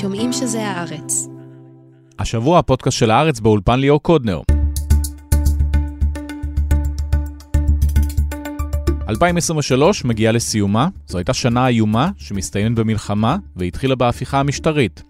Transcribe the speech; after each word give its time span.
שומעים 0.00 0.32
שזה 0.32 0.66
הארץ. 0.66 1.28
השבוע 2.18 2.58
הפודקאסט 2.58 2.98
של 2.98 3.10
הארץ 3.10 3.40
באולפן 3.40 3.80
ליאור 3.80 4.02
קודנר. 4.02 4.40
2023 9.08 10.04
מגיעה 10.04 10.32
לסיומה, 10.32 10.88
זו 11.06 11.18
הייתה 11.18 11.34
שנה 11.34 11.68
איומה 11.68 12.10
שמסתיימת 12.16 12.78
במלחמה 12.78 13.36
והתחילה 13.56 13.94
בהפיכה 13.94 14.40
המשטרית. 14.40 15.02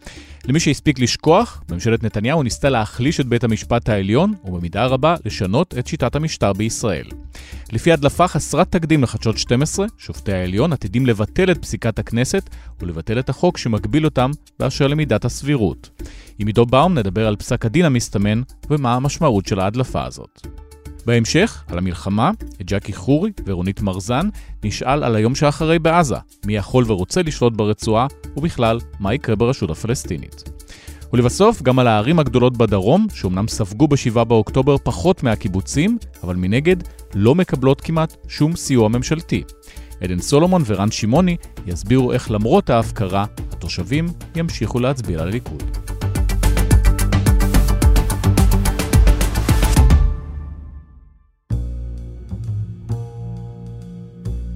למי 0.44 0.60
שהספיק 0.60 0.98
לשכוח, 0.98 1.62
ממשלת 1.70 2.02
נתניהו 2.02 2.42
ניסתה 2.42 2.68
להחליש 2.68 3.20
את 3.20 3.26
בית 3.26 3.44
המשפט 3.44 3.88
העליון, 3.88 4.34
ובמידה 4.44 4.86
רבה 4.86 5.14
לשנות 5.24 5.74
את 5.78 5.86
שיטת 5.86 6.16
המשטר 6.16 6.52
בישראל. 6.52 7.04
לפי 7.72 7.92
הדלפה 7.92 8.28
חסרת 8.28 8.72
תקדים 8.72 9.02
לחדשות 9.02 9.38
12, 9.38 9.86
שופטי 9.98 10.32
העליון 10.32 10.72
עתידים 10.72 11.06
לבטל 11.06 11.50
את 11.50 11.62
פסיקת 11.62 11.98
הכנסת 11.98 12.50
ולבטל 12.80 13.18
את 13.18 13.28
החוק 13.28 13.58
שמגביל 13.58 14.04
אותם 14.04 14.30
באשר 14.58 14.86
למידת 14.86 15.24
הסבירות. 15.24 16.02
עם 16.38 16.46
עידו 16.46 16.66
באום 16.66 16.98
נדבר 16.98 17.26
על 17.26 17.36
פסק 17.36 17.66
הדין 17.66 17.84
המסתמן 17.84 18.42
ומה 18.70 18.94
המשמעות 18.94 19.46
של 19.46 19.60
ההדלפה 19.60 20.04
הזאת. 20.04 20.67
בהמשך, 21.08 21.64
על 21.68 21.78
המלחמה, 21.78 22.30
את 22.60 22.66
ג'קי 22.66 22.92
חורי 22.92 23.30
ורונית 23.46 23.80
מרזן 23.80 24.28
נשאל 24.64 25.04
על 25.04 25.16
היום 25.16 25.34
שאחרי 25.34 25.78
בעזה, 25.78 26.16
מי 26.46 26.56
יכול 26.56 26.84
ורוצה 26.86 27.22
לשלוט 27.22 27.52
ברצועה, 27.56 28.06
ובכלל, 28.36 28.78
מה 29.00 29.14
יקרה 29.14 29.36
ברשות 29.36 29.70
הפלסטינית. 29.70 30.42
ולבסוף, 31.12 31.62
גם 31.62 31.78
על 31.78 31.86
הערים 31.86 32.18
הגדולות 32.18 32.56
בדרום, 32.56 33.06
שאומנם 33.14 33.48
ספגו 33.48 33.88
ב-7 33.88 34.24
באוקטובר 34.24 34.76
פחות 34.78 35.22
מהקיבוצים, 35.22 35.98
אבל 36.22 36.36
מנגד 36.36 36.76
לא 37.14 37.34
מקבלות 37.34 37.80
כמעט 37.80 38.16
שום 38.28 38.56
סיוע 38.56 38.88
ממשלתי. 38.88 39.42
עדן 40.00 40.20
סולומון 40.20 40.62
ורן 40.66 40.90
שמעוני 40.90 41.36
יסבירו 41.66 42.12
איך 42.12 42.30
למרות 42.30 42.70
ההפקרה, 42.70 43.24
התושבים 43.52 44.06
ימשיכו 44.36 44.80
להצביע 44.80 45.24
לליכוד. 45.24 45.97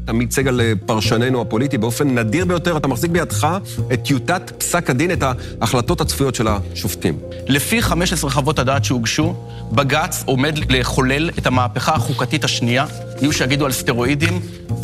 עמית 0.08 0.32
סגל, 0.32 0.60
אה, 0.60 0.72
פרשננו 0.86 1.40
הפוליטי, 1.40 1.78
באופן 1.78 2.18
נדיר 2.18 2.44
ביותר, 2.44 2.76
אתה 2.76 2.88
מחזיק 2.88 3.10
בידך 3.10 3.46
את 3.92 4.04
טיוטת 4.04 4.52
פסק 4.58 4.90
הדין, 4.90 5.10
את 5.10 5.22
ההחלטות 5.22 6.00
הצפויות 6.00 6.34
של 6.34 6.46
השופטים. 6.48 7.18
לפי 7.48 7.82
15 7.82 8.30
חוות 8.30 8.58
הדעת 8.58 8.84
שהוגשו, 8.84 9.34
בג"ץ 9.72 10.22
עומד 10.26 10.58
לחולל 10.70 11.30
את 11.38 11.46
המהפכה 11.46 11.94
החוקתית 11.94 12.44
השנייה, 12.44 12.86
יהיו 13.20 13.32
שיגידו 13.32 13.66
על 13.66 13.72
סטרואידים, 13.72 14.40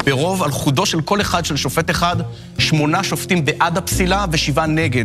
ברוב 0.07 0.43
על 0.43 0.51
חודו 0.51 0.87
של 0.87 1.01
כל 1.01 1.21
אחד, 1.21 1.45
של 1.45 1.57
שופט 1.57 1.91
אחד, 1.91 2.17
שמונה 2.59 3.05
שופטים 3.05 3.45
בעד 3.45 3.79
הפסילה 3.79 4.25
ושבעה 4.33 4.67
נגד. 4.67 5.05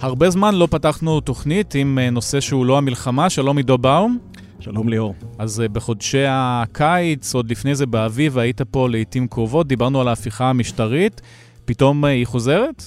הרבה 0.00 0.30
זמן 0.30 0.54
לא 0.54 0.68
פתחנו 0.70 1.20
תוכנית 1.20 1.74
עם 1.74 1.98
אה, 1.98 2.10
נושא 2.10 2.40
שהוא 2.40 2.66
לא 2.66 2.78
המלחמה, 2.78 3.30
שלום 3.30 3.56
עידו 3.56 3.78
באום. 3.78 4.18
שלום 4.64 4.88
ליאור. 4.88 5.14
אז 5.38 5.60
אה, 5.60 5.68
בחודשי 5.68 6.24
הקיץ, 6.28 7.34
עוד 7.34 7.50
לפני 7.50 7.74
זה 7.74 7.86
באביב, 7.86 8.38
היית 8.38 8.62
פה 8.62 8.88
לעיתים 8.88 9.28
קרובות, 9.28 9.68
דיברנו 9.68 10.00
על 10.00 10.08
ההפיכה 10.08 10.50
המשטרית, 10.50 11.20
פתאום 11.64 12.04
אה, 12.04 12.10
היא 12.10 12.26
חוזרת? 12.26 12.82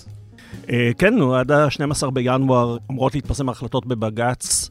כן, 0.97 1.15
נו, 1.15 1.35
עד 1.35 1.51
ה-12 1.51 2.09
בינואר 2.09 2.77
אמורות 2.91 3.15
להתפרסם 3.15 3.49
החלטות 3.49 3.85
בבג"ץ. 3.85 4.69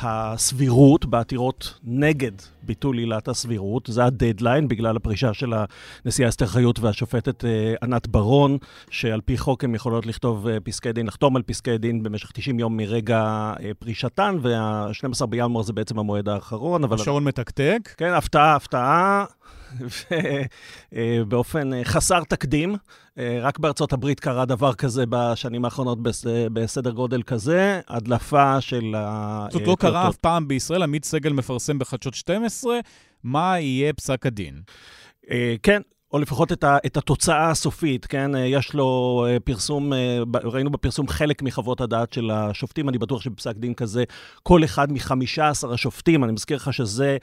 הסבירות 0.00 1.06
בעתירות 1.06 1.74
נגד 1.84 2.32
ביטול 2.68 2.98
עילת 2.98 3.28
הסבירות, 3.28 3.88
זה 3.92 4.04
הדדליין 4.04 4.68
בגלל 4.68 4.96
הפרישה 4.96 5.34
של 5.34 5.52
הנשיאה 6.04 6.28
אסתר 6.28 6.46
חיות 6.46 6.80
והשופטת 6.80 7.44
אה, 7.44 7.74
ענת 7.82 8.06
ברון, 8.06 8.58
שעל 8.90 9.20
פי 9.20 9.38
חוק 9.38 9.64
הן 9.64 9.74
יכולות 9.74 10.06
לכתוב 10.06 10.48
אה, 10.48 10.60
פסקי 10.60 10.92
דין, 10.92 11.06
לחתום 11.06 11.36
על 11.36 11.42
פסקי 11.42 11.78
דין 11.78 12.02
במשך 12.02 12.30
90 12.32 12.58
יום 12.58 12.76
מרגע 12.76 13.52
אה, 13.60 13.70
פרישתן, 13.78 14.36
וה-12 14.42 15.26
בינואר 15.26 15.62
זה 15.62 15.72
בעצם 15.72 15.98
המועד 15.98 16.28
האחרון. 16.28 16.92
השעון 16.92 17.24
מתקתק. 17.24 17.94
כן, 17.96 18.12
הפתעה, 18.12 18.54
הפתעה. 18.56 19.24
ובאופן 20.92 21.70
חסר 21.84 22.24
תקדים. 22.24 22.76
רק 23.42 23.58
בארצות 23.58 23.92
הברית 23.92 24.20
קרה 24.20 24.44
דבר 24.44 24.74
כזה 24.74 25.04
בשנים 25.08 25.64
האחרונות 25.64 25.98
בסדר 26.52 26.90
גודל 26.90 27.22
כזה, 27.22 27.80
הדלפה 27.88 28.60
של 28.60 28.94
ה... 28.96 29.46
זאת 29.50 29.62
לא 29.66 29.76
קרה 29.78 30.08
אף 30.08 30.16
פעם 30.16 30.48
בישראל, 30.48 30.82
עמית 30.82 31.04
סגל 31.04 31.32
מפרסם 31.32 31.78
בחדשות 31.78 32.14
12, 32.14 32.57
מה 33.24 33.60
יהיה 33.60 33.92
פסק 33.92 34.26
הדין? 34.26 34.62
כן, 35.62 35.82
או 36.12 36.18
לפחות 36.18 36.52
את, 36.52 36.64
ה, 36.64 36.78
את 36.86 36.96
התוצאה 36.96 37.50
הסופית, 37.50 38.06
כן? 38.06 38.34
אה, 38.34 38.40
יש 38.40 38.74
לו 38.74 39.24
אה, 39.28 39.40
פרסום, 39.40 39.92
אה, 39.92 40.18
ראינו 40.44 40.70
בפרסום 40.70 41.08
חלק 41.08 41.42
מחוות 41.42 41.80
הדעת 41.80 42.12
של 42.12 42.30
השופטים, 42.30 42.88
אני 42.88 42.98
בטוח 42.98 43.22
שבפסק 43.22 43.56
דין 43.56 43.74
כזה, 43.74 44.04
כל 44.42 44.64
אחד 44.64 44.92
מחמישה 44.92 45.48
עשר 45.48 45.72
השופטים, 45.72 46.24
אני 46.24 46.32
מזכיר 46.32 46.56
לך 46.56 46.72
שזה 46.72 47.16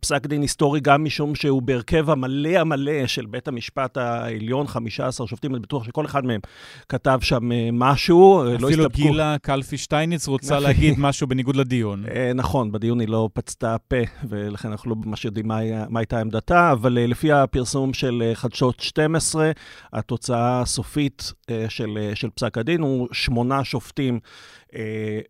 פסק 0.00 0.26
דין 0.26 0.42
היסטורי 0.42 0.80
גם 0.80 1.04
משום 1.04 1.34
שהוא 1.34 1.62
בהרכב 1.62 2.10
המלא 2.10 2.48
המלא 2.48 3.06
של 3.06 3.26
בית 3.26 3.48
המשפט 3.48 3.96
העליון, 3.96 4.66
חמישה 4.66 5.06
עשר 5.06 5.26
שופטים, 5.26 5.54
אני 5.54 5.62
בטוח 5.62 5.84
שכל 5.84 6.06
אחד 6.06 6.24
מהם 6.24 6.40
כתב 6.88 7.18
שם 7.22 7.48
משהו, 7.72 8.44
לא 8.60 8.68
אפילו 8.68 8.82
לא 8.82 8.88
גילה 8.88 9.36
קלפי 9.42 9.78
שטייניץ 9.78 10.28
רוצה 10.28 10.60
להגיד 10.60 10.94
משהו 10.98 11.26
בניגוד 11.26 11.56
לדיון. 11.56 12.04
נכון, 12.34 12.72
בדיון 12.72 13.00
היא 13.00 13.08
לא 13.08 13.28
פצתה 13.32 13.76
פה, 13.88 13.96
ולכן 14.28 14.68
אנחנו 14.68 14.90
לא 14.90 14.96
ממש 15.04 15.24
יודעים 15.24 15.48
מה, 15.48 15.88
מה 15.88 16.00
הייתה 16.00 16.20
עמדתה, 16.20 16.72
אבל 16.72 16.92
לפי 16.92 17.32
הפרסום 17.32 17.94
של... 17.94 18.11
של 18.12 18.22
אה, 18.22 18.34
חדשות 18.34 18.80
12. 18.80 19.50
התוצאה 19.92 20.60
הסופית 20.60 21.32
אה, 21.50 21.66
של, 21.68 21.98
אה, 22.00 22.16
של 22.16 22.30
פסק 22.30 22.58
הדין 22.58 22.80
הוא 22.80 23.08
שמונה 23.12 23.64
שופטים 23.64 24.20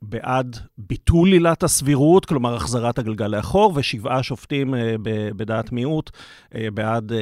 בעד 0.03 0.57
ביטול 0.79 1.33
עילת 1.33 1.63
הסבירות, 1.63 2.27
כלומר 2.27 2.55
החזרת 2.55 2.99
הגלגל 2.99 3.27
לאחור, 3.27 3.73
ושבעה 3.75 4.23
שופטים 4.23 4.75
אה, 4.75 4.95
בדעת 5.37 5.73
מיעוט 5.73 6.11
אה, 6.55 6.69
בעד 6.75 7.13
אה, 7.13 7.19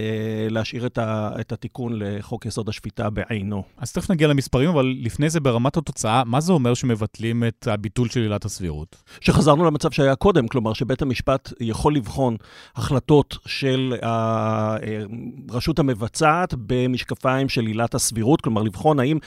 להשאיר 0.50 0.86
את, 0.86 1.52
התיקון 1.52 1.92
לחוק 1.96 2.46
יסוד 2.46 2.68
השפיטה 2.68 3.10
בעינו. 3.10 3.62
אז 3.78 3.92
תכף 3.92 4.10
נגיע 4.10 4.28
למספרים, 4.28 4.68
אבל 4.68 4.94
לפני 5.02 5.30
זה 5.30 5.40
ברמת 5.40 5.76
התוצאה, 5.76 6.22
מה 6.26 6.40
זה 6.40 6.52
אומר 6.52 6.74
שמבטלים 6.74 7.44
את 7.44 7.68
הביטול 7.70 8.08
של 8.08 8.20
עילת 8.20 8.44
הסבירות? 8.44 8.96
שחזרנו 9.20 9.64
למצב 9.64 9.90
שהיה 9.90 10.14
קודם, 10.14 10.48
כלומר 10.48 10.72
שבית 10.72 11.02
המשפט 11.02 11.52
יכול 11.60 11.94
לבחון 11.94 12.36
החלטות 12.76 13.38
של 13.46 13.94
הרשות 14.02 15.78
המבצעת 15.78 16.54
במשקפיים 16.66 17.48
של 17.48 17.66
עילת 17.66 17.94
הסבירות, 17.94 18.40
כלומר 18.40 18.62
לבחון 18.62 19.00
האם 19.00 19.18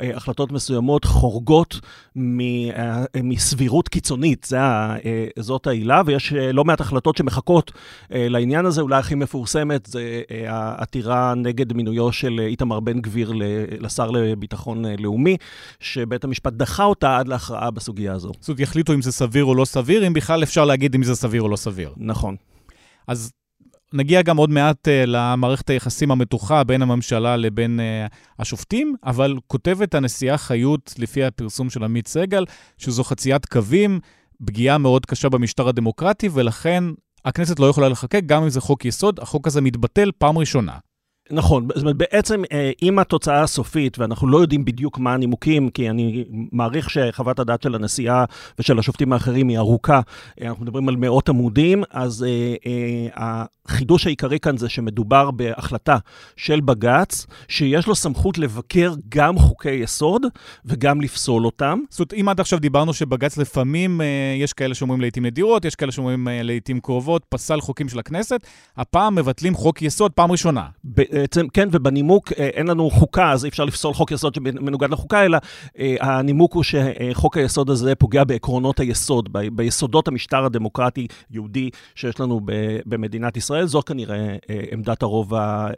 אה, 0.00 0.16
החלטות 0.16 0.52
מסוימות 0.52 1.04
חורגות 1.04 1.80
מ... 2.16 2.41
אה, 2.76 3.04
מסבירות 3.22 3.88
קיצונית, 3.88 4.44
זה, 4.44 4.58
אה, 4.58 5.26
זאת 5.38 5.66
העילה, 5.66 6.02
ויש 6.06 6.32
אה, 6.32 6.52
לא 6.52 6.64
מעט 6.64 6.80
החלטות 6.80 7.16
שמחכות 7.16 7.72
לעניין 8.10 8.66
הזה. 8.66 8.80
אולי 8.80 8.98
הכי 8.98 9.14
מפורסמת 9.14 9.86
זה 9.86 10.22
העתירה 10.48 11.34
נגד 11.36 11.72
מינויו 11.72 12.12
של 12.12 12.40
איתמר 12.40 12.80
בן 12.80 13.00
גביר 13.00 13.32
לשר 13.80 14.10
לביטחון 14.10 14.84
לאומי, 14.98 15.36
שבית 15.80 16.24
המשפט 16.24 16.52
דחה 16.52 16.84
אותה 16.84 17.18
עד 17.18 17.28
להכרעה 17.28 17.70
בסוגיה 17.70 18.12
הזו. 18.12 18.32
זאת 18.40 18.48
אומרת, 18.48 18.60
יחליטו 18.60 18.94
אם 18.94 19.02
זה 19.02 19.12
סביר 19.12 19.44
או 19.44 19.54
לא 19.54 19.64
סביר, 19.64 20.06
אם 20.06 20.12
בכלל 20.12 20.42
אפשר 20.42 20.64
להגיד 20.64 20.94
אם 20.94 21.02
זה 21.02 21.14
סביר 21.14 21.42
או 21.42 21.48
לא 21.48 21.56
סביר. 21.56 21.92
נכון. 21.96 22.36
אז 23.08 23.32
נגיע 23.92 24.22
גם 24.22 24.36
עוד 24.36 24.50
מעט 24.50 24.88
uh, 24.88 24.90
למערכת 25.06 25.70
היחסים 25.70 26.10
המתוחה 26.10 26.64
בין 26.64 26.82
הממשלה 26.82 27.36
לבין 27.36 27.80
uh, 27.80 28.14
השופטים, 28.38 28.94
אבל 29.04 29.36
כותבת 29.46 29.94
הנשיאה 29.94 30.38
חיות, 30.38 30.94
לפי 30.98 31.24
הפרסום 31.24 31.70
של 31.70 31.84
עמית 31.84 32.08
סגל, 32.08 32.44
שזו 32.78 33.04
חציית 33.04 33.46
קווים, 33.46 34.00
פגיעה 34.44 34.78
מאוד 34.78 35.06
קשה 35.06 35.28
במשטר 35.28 35.68
הדמוקרטי, 35.68 36.28
ולכן 36.32 36.84
הכנסת 37.24 37.58
לא 37.58 37.66
יכולה 37.66 37.88
לחוקק, 37.88 38.22
גם 38.26 38.42
אם 38.42 38.48
זה 38.48 38.60
חוק 38.60 38.84
יסוד, 38.84 39.20
החוק 39.20 39.46
הזה 39.46 39.60
מתבטל 39.60 40.10
פעם 40.18 40.38
ראשונה. 40.38 40.72
נכון, 41.34 41.68
זאת 41.74 41.82
אומרת, 41.82 41.96
בעצם 41.96 42.42
אה, 42.52 43.00
התוצאה 43.00 43.42
הסופית, 43.42 43.98
ואנחנו 43.98 44.28
לא 44.28 44.38
יודעים 44.38 44.64
בדיוק 44.64 44.98
מה 44.98 45.14
הנימוקים, 45.14 45.70
כי 45.70 45.90
אני 45.90 46.24
מעריך 46.52 46.90
שחוות 46.90 47.38
הדעת 47.38 47.62
של 47.62 47.74
הנשיאה 47.74 48.24
ושל 48.58 48.78
השופטים 48.78 49.12
האחרים 49.12 49.48
היא 49.48 49.58
ארוכה, 49.58 50.00
אה, 50.40 50.48
אנחנו 50.48 50.64
מדברים 50.64 50.88
על 50.88 50.96
מאות 50.96 51.28
עמודים, 51.28 51.82
אז 51.90 52.26
אה, 52.28 53.42
החידוש 53.66 54.06
העיקרי 54.06 54.38
כאן 54.38 54.56
זה 54.56 54.68
שמדובר 54.68 55.30
בהחלטה 55.30 55.98
של 56.36 56.60
בג"ץ, 56.60 57.26
שיש 57.48 57.86
לו 57.86 57.94
סמכות 57.94 58.38
לבקר 58.38 58.94
גם 59.08 59.38
חוקי 59.38 59.70
יסוד 59.70 60.22
וגם 60.64 61.00
לפסול 61.00 61.46
אותם. 61.46 61.78
זאת 61.90 62.00
אומרת, 62.00 62.12
אם 62.20 62.28
עד 62.28 62.40
עכשיו 62.40 62.58
דיברנו 62.58 62.94
שבג"ץ 62.94 63.38
לפעמים, 63.38 64.00
יש 64.40 64.52
כאלה 64.52 64.74
שאומרים 64.74 65.00
לעיתים 65.00 65.26
נדירות, 65.26 65.64
יש 65.64 65.74
כאלה 65.74 65.92
שאומרים 65.92 66.28
לעיתים 66.30 66.80
קרובות, 66.80 67.24
פסל 67.28 67.60
חוקים 67.60 67.88
של 67.88 67.98
הכנסת, 67.98 68.40
הפעם 68.76 69.14
מבטלים 69.14 69.54
חוק 69.54 69.82
יסוד 69.82 70.12
פעם 70.12 70.32
ראשונה. 70.32 70.66
ב- 70.84 71.21
בעצם, 71.22 71.48
כן, 71.48 71.68
ובנימוק 71.72 72.32
אה, 72.32 72.46
אין 72.46 72.66
לנו 72.66 72.90
חוקה, 72.90 73.32
אז 73.32 73.44
אי 73.44 73.48
אפשר 73.48 73.64
לפסול 73.64 73.94
חוק 73.94 74.10
יסוד 74.10 74.34
שמנוגד 74.34 74.90
לחוקה, 74.90 75.24
אלא 75.24 75.38
אה, 75.78 75.96
הנימוק 76.00 76.54
הוא 76.54 76.62
שחוק 76.62 77.36
היסוד 77.36 77.70
הזה 77.70 77.94
פוגע 77.94 78.24
בעקרונות 78.24 78.80
היסוד, 78.80 79.28
ב, 79.32 79.38
ביסודות 79.52 80.08
המשטר 80.08 80.44
הדמוקרטי-יהודי 80.44 81.70
שיש 81.94 82.20
לנו 82.20 82.40
במדינת 82.86 83.36
ישראל. 83.36 83.66
זו 83.66 83.82
כנראה 83.86 84.36
עמדת 84.72 85.02
הרוב 85.02 85.32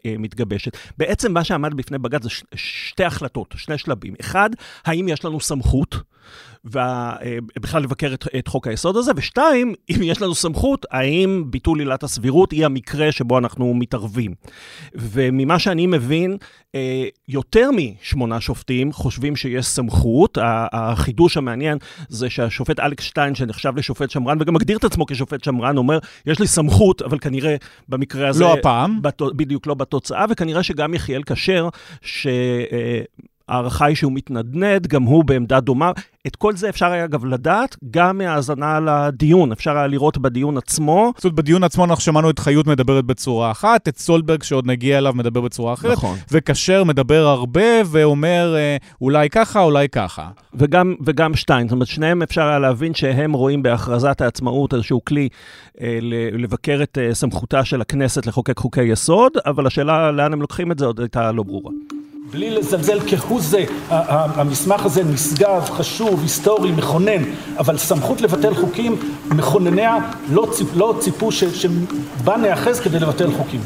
המתגבשת. 0.05 0.77
בעצם 0.99 1.33
מה 1.33 1.45
שעמד 1.45 1.75
בפני 1.75 1.99
בג"ץ 1.99 2.23
זה 2.23 2.31
שתי 2.55 3.05
החלטות, 3.05 3.55
שני 3.57 3.79
שלבים. 3.79 4.15
אחד, 4.21 4.51
האם 4.85 5.09
יש 5.09 5.25
לנו 5.25 5.41
סמכות? 5.41 5.97
ובכלל 6.65 7.83
לבקר 7.83 8.15
את, 8.15 8.25
את 8.39 8.49
חוק 8.49 8.67
היסוד 8.67 8.97
הזה, 8.97 9.13
ושתיים, 9.17 9.75
אם 9.91 10.03
יש 10.03 10.23
לנו 10.23 10.35
סמכות, 10.35 10.87
האם 10.91 11.45
ביטול 11.47 11.79
עילת 11.79 12.03
הסבירות 12.03 12.51
היא 12.51 12.67
המקרה 12.67 13.13
שבו 13.13 13.39
אנחנו 13.39 13.75
מתערבים. 13.75 14.35
וממה 14.95 15.59
שאני 15.59 15.87
מבין, 15.87 16.37
אה, 16.75 17.05
יותר 17.29 17.71
משמונה 17.73 18.41
שופטים 18.41 18.93
חושבים 18.93 19.37
שיש 19.37 19.67
סמכות. 19.67 20.39
החידוש 20.73 21.37
המעניין 21.37 21.79
זה 22.09 22.31
שהשופט 22.31 22.81
אלכס 22.81 23.05
שטיין, 23.05 23.35
שנחשב 23.35 23.73
לשופט 23.77 24.11
שמרן, 24.11 24.39
וגם 24.41 24.55
מגדיר 24.55 24.79
את 24.79 24.85
עצמו 24.85 25.07
כשופט 25.07 25.45
שמרן, 25.45 25.77
אומר, 25.77 25.99
יש 26.27 26.41
לי 26.41 26.47
סמכות, 26.47 27.03
אבל 27.03 27.19
כנראה 27.19 27.57
במקרה 27.89 28.29
הזה... 28.29 28.45
לא 28.45 28.55
הפעם. 28.55 29.03
בת, 29.03 29.23
בדיוק 29.23 29.67
לא 29.67 29.75
בתוצאה, 29.75 30.25
וכנראה 30.31 30.63
שגם 30.63 30.95
יחיאל 30.95 31.23
כשר, 31.23 31.69
ש... 32.03 32.27
ההערכה 33.49 33.85
היא 33.85 33.97
שהוא 33.97 34.13
מתנדנד, 34.13 34.87
גם 34.87 35.03
הוא 35.03 35.25
בעמדה 35.25 35.61
דומה. 35.61 35.93
את 36.27 36.37
כל 36.37 36.57
זה 36.57 36.69
אפשר 36.69 36.87
היה 36.87 37.05
אגב 37.05 37.25
לדעת 37.25 37.77
גם 37.91 38.19
מהאזנה 38.19 38.81
לדיון, 38.81 39.53
אפשר 39.53 39.77
היה 39.77 39.87
לראות 39.87 40.19
בדיון 40.19 40.57
עצמו. 40.57 41.13
זאת 41.17 41.25
אומרת, 41.25 41.37
בדיון 41.37 41.65
עצמו 41.65 41.85
אנחנו 41.85 42.03
שמענו 42.03 42.31
את 42.31 42.39
חיות 42.39 42.67
מדברת 42.67 43.05
בצורה 43.05 43.51
אחת, 43.51 43.89
את 43.89 43.99
סולברג 43.99 44.43
שעוד 44.43 44.67
נגיע 44.67 44.99
אליו 44.99 45.13
מדבר 45.15 45.41
בצורה 45.41 45.73
אחרת, 45.73 45.93
נכון. 45.93 46.19
וכשר 46.31 46.85
מדבר 46.85 47.27
הרבה 47.27 47.63
ואומר 47.87 48.55
אה, 48.57 48.77
אולי 49.01 49.31
ככה, 49.31 49.61
אולי 49.61 49.89
ככה. 49.89 50.29
וגם, 50.55 50.95
וגם 51.05 51.35
שטיין, 51.35 51.69
זאת 51.69 51.73
אומרת, 51.73 51.89
שניהם 51.89 52.23
אפשר 52.23 52.43
היה 52.43 52.59
להבין 52.59 52.95
שהם 52.95 53.33
רואים 53.33 53.63
בהכרזת 53.63 54.21
העצמאות 54.21 54.75
איזשהו 54.75 55.05
כלי 55.05 55.29
אה, 55.81 55.99
לבקר 56.33 56.81
את 56.83 56.99
אה, 56.99 57.15
סמכותה 57.15 57.65
של 57.65 57.81
הכנסת 57.81 58.27
לחוקק 58.27 58.59
חוקי 58.59 58.83
יסוד, 58.83 59.33
אבל 59.47 59.67
השאלה 59.67 60.11
לאן 60.11 60.33
הם 60.33 60.41
לוקחים 60.41 60.73
את 60.73 60.79
זה 60.79 60.87
עוד 60.87 61.01
הייתה 61.01 61.33
לא 61.33 61.43
ברורה. 61.43 61.71
בלי 62.31 62.51
לזלזל 62.51 62.99
כהוא 63.07 63.41
זה, 63.41 63.65
המסמך 63.91 64.87
הזה 64.87 65.05
נשגב, 65.05 65.71
חשוב, 65.71 66.23
היסטורי, 66.23 66.73
מכונן, 66.73 67.23
אבל 67.59 67.79
סמכות 67.79 68.21
לבטל 68.21 68.55
חוקים, 68.55 68.97
מכונניה 69.31 69.97
לא, 70.33 70.49
לא 70.75 70.97
ציפו 71.01 71.33
שבה 71.33 72.37
נאחז 72.37 72.81
כדי 72.81 72.99
לבטל 72.99 73.33
חוקים. 73.33 73.61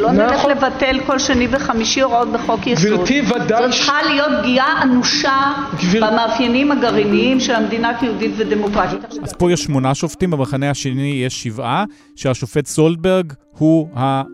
לא 0.00 0.12
נלך. 0.12 0.44
לבטל 0.44 1.00
כל 1.06 1.18
שני 1.18 1.48
וחמישי 1.50 2.00
הוראות 2.00 2.28
בחוק 2.32 2.66
יסוד. 2.66 2.92
גברתי, 2.92 3.20
ודאי... 3.20 3.62
זאת 3.62 3.70
צריכה 3.70 4.02
להיות 4.02 4.32
פגיעה 4.40 4.82
אנושה 4.82 5.52
גביר... 5.78 6.06
במאפיינים 6.06 6.72
הגרעיניים 6.72 7.40
של 7.40 7.54
המדינה 7.54 7.98
כיהודית 8.00 8.32
ודמוקרטית. 8.36 9.04
אז 9.22 9.32
פה 9.32 9.52
יש 9.52 9.64
שמונה 9.64 9.94
שופטים, 9.94 10.30
במחנה 10.30 10.70
השני 10.70 11.22
יש 11.26 11.42
שבעה, 11.42 11.84
שהשופט 12.16 12.66
סולדברג 12.66 13.32
הוא 13.58 13.88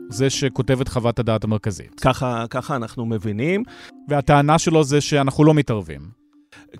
זה 0.08 0.30
שכותב 0.30 0.80
את 0.80 0.88
חוות 0.88 1.18
הדעת 1.18 1.44
המרכזית. 1.44 2.00
ככה, 2.00 2.44
ככה 2.50 2.76
אנחנו 2.76 3.06
מבינים. 3.06 3.62
והטענה 4.08 4.58
שלו 4.58 4.84
זה 4.84 5.00
שאנחנו 5.00 5.44
לא 5.44 5.54
מתערבים. 5.54 6.19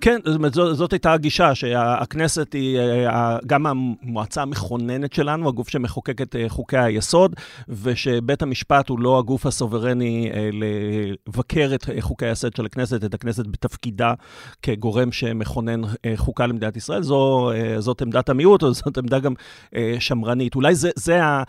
כן, 0.01 0.21
זאת, 0.53 0.77
זאת 0.77 0.93
הייתה 0.93 1.13
הגישה, 1.13 1.55
שהכנסת 1.55 2.53
היא 2.53 2.79
אה, 2.79 3.39
גם 3.47 3.67
המועצה 3.67 4.43
המכוננת 4.43 5.13
שלנו, 5.13 5.49
הגוף 5.49 5.69
שמחוקק 5.69 6.21
את 6.21 6.37
אה, 6.37 6.49
חוקי 6.49 6.79
היסוד, 6.79 7.35
ושבית 7.69 8.43
המשפט 8.43 8.89
הוא 8.89 9.01
לא 9.01 9.19
הגוף 9.19 9.47
הסוברני 9.47 10.31
אה, 10.35 10.51
לבקר 10.53 11.71
את 11.75 11.85
חוקי 12.01 12.27
היסוד 12.27 12.57
של 12.57 12.67
הכנסת, 12.67 13.05
את 13.05 13.15
הכנסת 13.15 13.47
בתפקידה 13.47 14.15
כגורם 14.63 15.13
שמכונן 15.13 15.81
חוקה 16.17 16.47
למדינת 16.47 16.77
ישראל. 16.77 17.03
זו, 17.03 17.51
זאת 17.79 18.03
עמדת 18.03 18.29
המיעוט, 18.29 18.63
או 18.63 18.75
זאת 18.75 18.99
עמדה 18.99 19.19
גם 19.19 19.33
שמרנית. 19.99 20.55
אולי 20.55 20.75
זה, 20.75 20.91
זה 20.97 21.25
ה, 21.25 21.43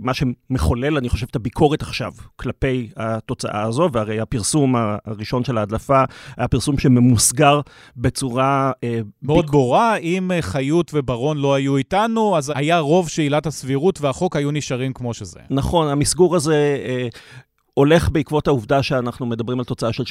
מה 0.00 0.12
שמחולל, 0.14 0.96
אני 0.96 1.08
חושב, 1.08 1.26
את 1.30 1.36
הביקורת 1.36 1.82
עכשיו 1.82 2.12
כלפי 2.36 2.90
התוצאה 2.96 3.62
הזו, 3.62 3.88
והרי 3.92 4.20
הפרסום 4.20 4.74
הראשון 5.04 5.44
של 5.44 5.58
ההדלפה 5.58 6.04
היה 6.36 6.48
פרסום 6.48 6.78
שממוסגר. 6.78 7.51
אפשר 7.60 7.72
בצורה... 7.96 8.72
אה, 8.84 9.00
מאוד 9.22 9.44
ביק... 9.44 9.50
ברורה, 9.50 9.96
אם 9.96 10.32
אה, 10.32 10.42
חיות 10.42 10.90
וברון 10.94 11.38
לא 11.38 11.54
היו 11.54 11.76
איתנו, 11.76 12.36
אז 12.36 12.52
היה 12.54 12.78
רוב 12.78 13.08
שעילת 13.08 13.46
הסבירות 13.46 14.00
והחוק 14.00 14.36
היו 14.36 14.50
נשארים 14.50 14.92
כמו 14.92 15.14
שזה. 15.14 15.40
נכון, 15.50 15.88
המסגור 15.88 16.36
הזה... 16.36 16.78
הולך 17.74 18.08
בעקבות 18.08 18.46
העובדה 18.46 18.82
שאנחנו 18.82 19.26
מדברים 19.26 19.58
על 19.58 19.64
תוצאה 19.64 19.92
של 19.92 20.02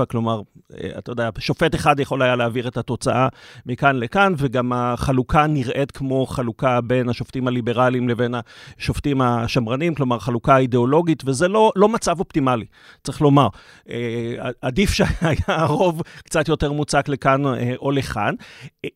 8-7, 0.00 0.04
כלומר, 0.04 0.40
אה, 0.72 0.90
אתה 0.98 1.12
יודע, 1.12 1.30
שופט 1.38 1.74
אחד 1.74 2.00
יכול 2.00 2.22
היה 2.22 2.36
להעביר 2.36 2.68
את 2.68 2.76
התוצאה 2.76 3.28
מכאן 3.66 3.96
לכאן, 3.96 4.34
וגם 4.38 4.72
החלוקה 4.72 5.46
נראית 5.46 5.90
כמו 5.90 6.26
חלוקה 6.26 6.80
בין 6.80 7.08
השופטים 7.08 7.48
הליברליים 7.48 8.08
לבין 8.08 8.34
השופטים 8.78 9.20
השמרנים, 9.20 9.94
כלומר, 9.94 10.18
חלוקה 10.18 10.58
אידיאולוגית, 10.58 11.22
וזה 11.26 11.48
לא, 11.48 11.72
לא 11.76 11.88
מצב 11.88 12.20
אופטימלי, 12.20 12.64
צריך 13.04 13.20
לומר. 13.20 13.48
אה, 13.88 14.50
עדיף 14.62 14.92
שהיה 14.92 15.34
הרוב 15.46 16.02
קצת 16.24 16.48
יותר 16.48 16.72
מוצק 16.72 17.08
לכאן 17.08 17.46
אה, 17.46 17.74
או 17.78 17.90
לכאן. 17.90 18.34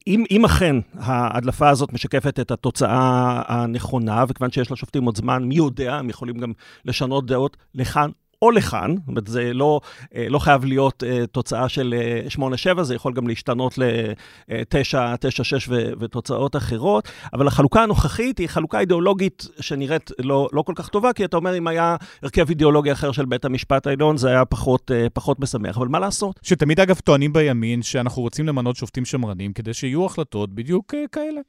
אם, 0.07 0.25
אם 0.31 0.45
אכן 0.45 0.77
ההדלפה 0.99 1.69
הזאת 1.69 1.93
משקפת 1.93 2.41
את 2.41 2.51
התוצאה 2.51 3.43
הנכונה, 3.47 4.25
וכיוון 4.29 4.51
שיש 4.51 4.73
לשופטים 4.73 5.05
עוד 5.05 5.17
זמן, 5.17 5.45
מי 5.45 5.55
יודע, 5.55 5.95
הם 5.95 6.11
יכולים 6.11 6.39
גם 6.39 6.53
לשנות 6.85 7.27
דעות 7.27 7.57
לכאן. 7.75 8.04
או 8.44 8.50
לכאן, 8.50 8.94
זאת 8.96 9.08
אומרת, 9.08 9.26
זה 9.26 9.52
לא, 9.52 9.81
אה, 10.14 10.26
לא 10.29 10.38
חייב 10.38 10.64
להיות 10.64 11.02
uh, 11.02 11.26
תוצאה 11.26 11.69
של 11.69 11.94
uh, 12.38 12.41
אה, 12.41 12.76
8-7, 12.79 12.82
זה 12.82 12.94
יכול 12.94 13.12
גם 13.12 13.29
להשתנות 13.29 13.79
ל-9, 13.79 14.94
9-6 15.69 15.73
ותוצאות 16.00 16.56
אחרות, 16.56 17.08
אבל 17.32 17.46
החלוקה 17.46 17.82
הנוכחית 17.82 18.38
היא 18.38 18.49
חלוקה 18.49 18.81
אידיאולוגית 18.81 19.49
שנראית 19.61 20.11
לא, 20.19 20.49
לא 20.52 20.62
כל 20.62 20.73
כך 20.76 20.88
טובה, 20.88 21.12
כי 21.12 21.25
אתה 21.25 21.37
אומר, 21.37 21.58
אם 21.58 21.67
היה 21.67 21.96
הרכב 22.23 22.49
אידיאולוגי 22.49 22.93
אחר 22.93 23.12
של 23.12 23.25
בית 23.25 23.44
המשפט 23.44 23.87
העליון, 23.87 24.17
זה 24.17 24.29
היה 24.29 24.44
פחות, 24.44 24.91
פחות 25.12 25.41
משמח, 25.41 25.76
אבל 25.76 25.88
מה 25.88 25.99
לעשות? 25.99 26.41
שתמיד, 26.43 26.81
אגב, 26.81 26.99
טוענים 26.99 27.32
בימין 27.32 27.82
שאנחנו 27.82 28.23
רוצים 28.23 28.46
למנות 28.46 28.76
שופטים 28.76 29.05
שמרנים 29.05 29.52
כדי 29.52 29.75
שיהיו 29.75 30.06
החלטות 30.06 30.55
בדיוק 30.55 30.94
כאלה. 31.12 31.41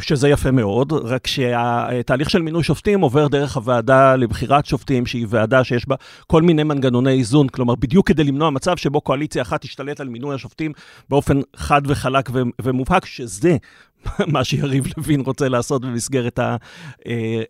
שזה 0.00 0.28
יפה 0.28 0.50
מאוד, 0.50 0.92
רק 0.92 1.26
שהתהליך 1.26 2.30
של 2.30 2.42
מינוי 2.42 2.62
שופטים 2.62 3.00
עובר 3.00 3.28
דרך 3.28 3.56
הוועדה 3.56 4.16
לבחירת 4.16 4.66
שופטים, 4.66 5.06
שהיא 5.06 5.26
ועדה 5.28 5.64
שיש 5.64 5.88
בה 5.88 5.96
כל 6.26 6.42
מיני 6.42 6.62
מנגנוני 6.62 7.10
איזון, 7.10 7.48
כלומר, 7.48 7.74
בדיוק 7.74 8.08
כדי 8.08 8.24
למנוע 8.24 8.50
מצב 8.50 8.76
שבו 8.76 9.00
קואליציה 9.00 9.42
אחת 9.42 9.60
תשתלט 9.60 10.00
על 10.00 10.08
מינוי 10.08 10.34
השופטים 10.34 10.72
באופן 11.08 11.40
חד 11.56 11.82
וחלק 11.86 12.30
ומובהק, 12.62 13.04
שזה 13.04 13.56
מה 14.32 14.44
שיריב 14.44 14.86
לוין 14.96 15.20
רוצה 15.20 15.48
לעשות 15.48 15.82
במסגרת 15.82 16.38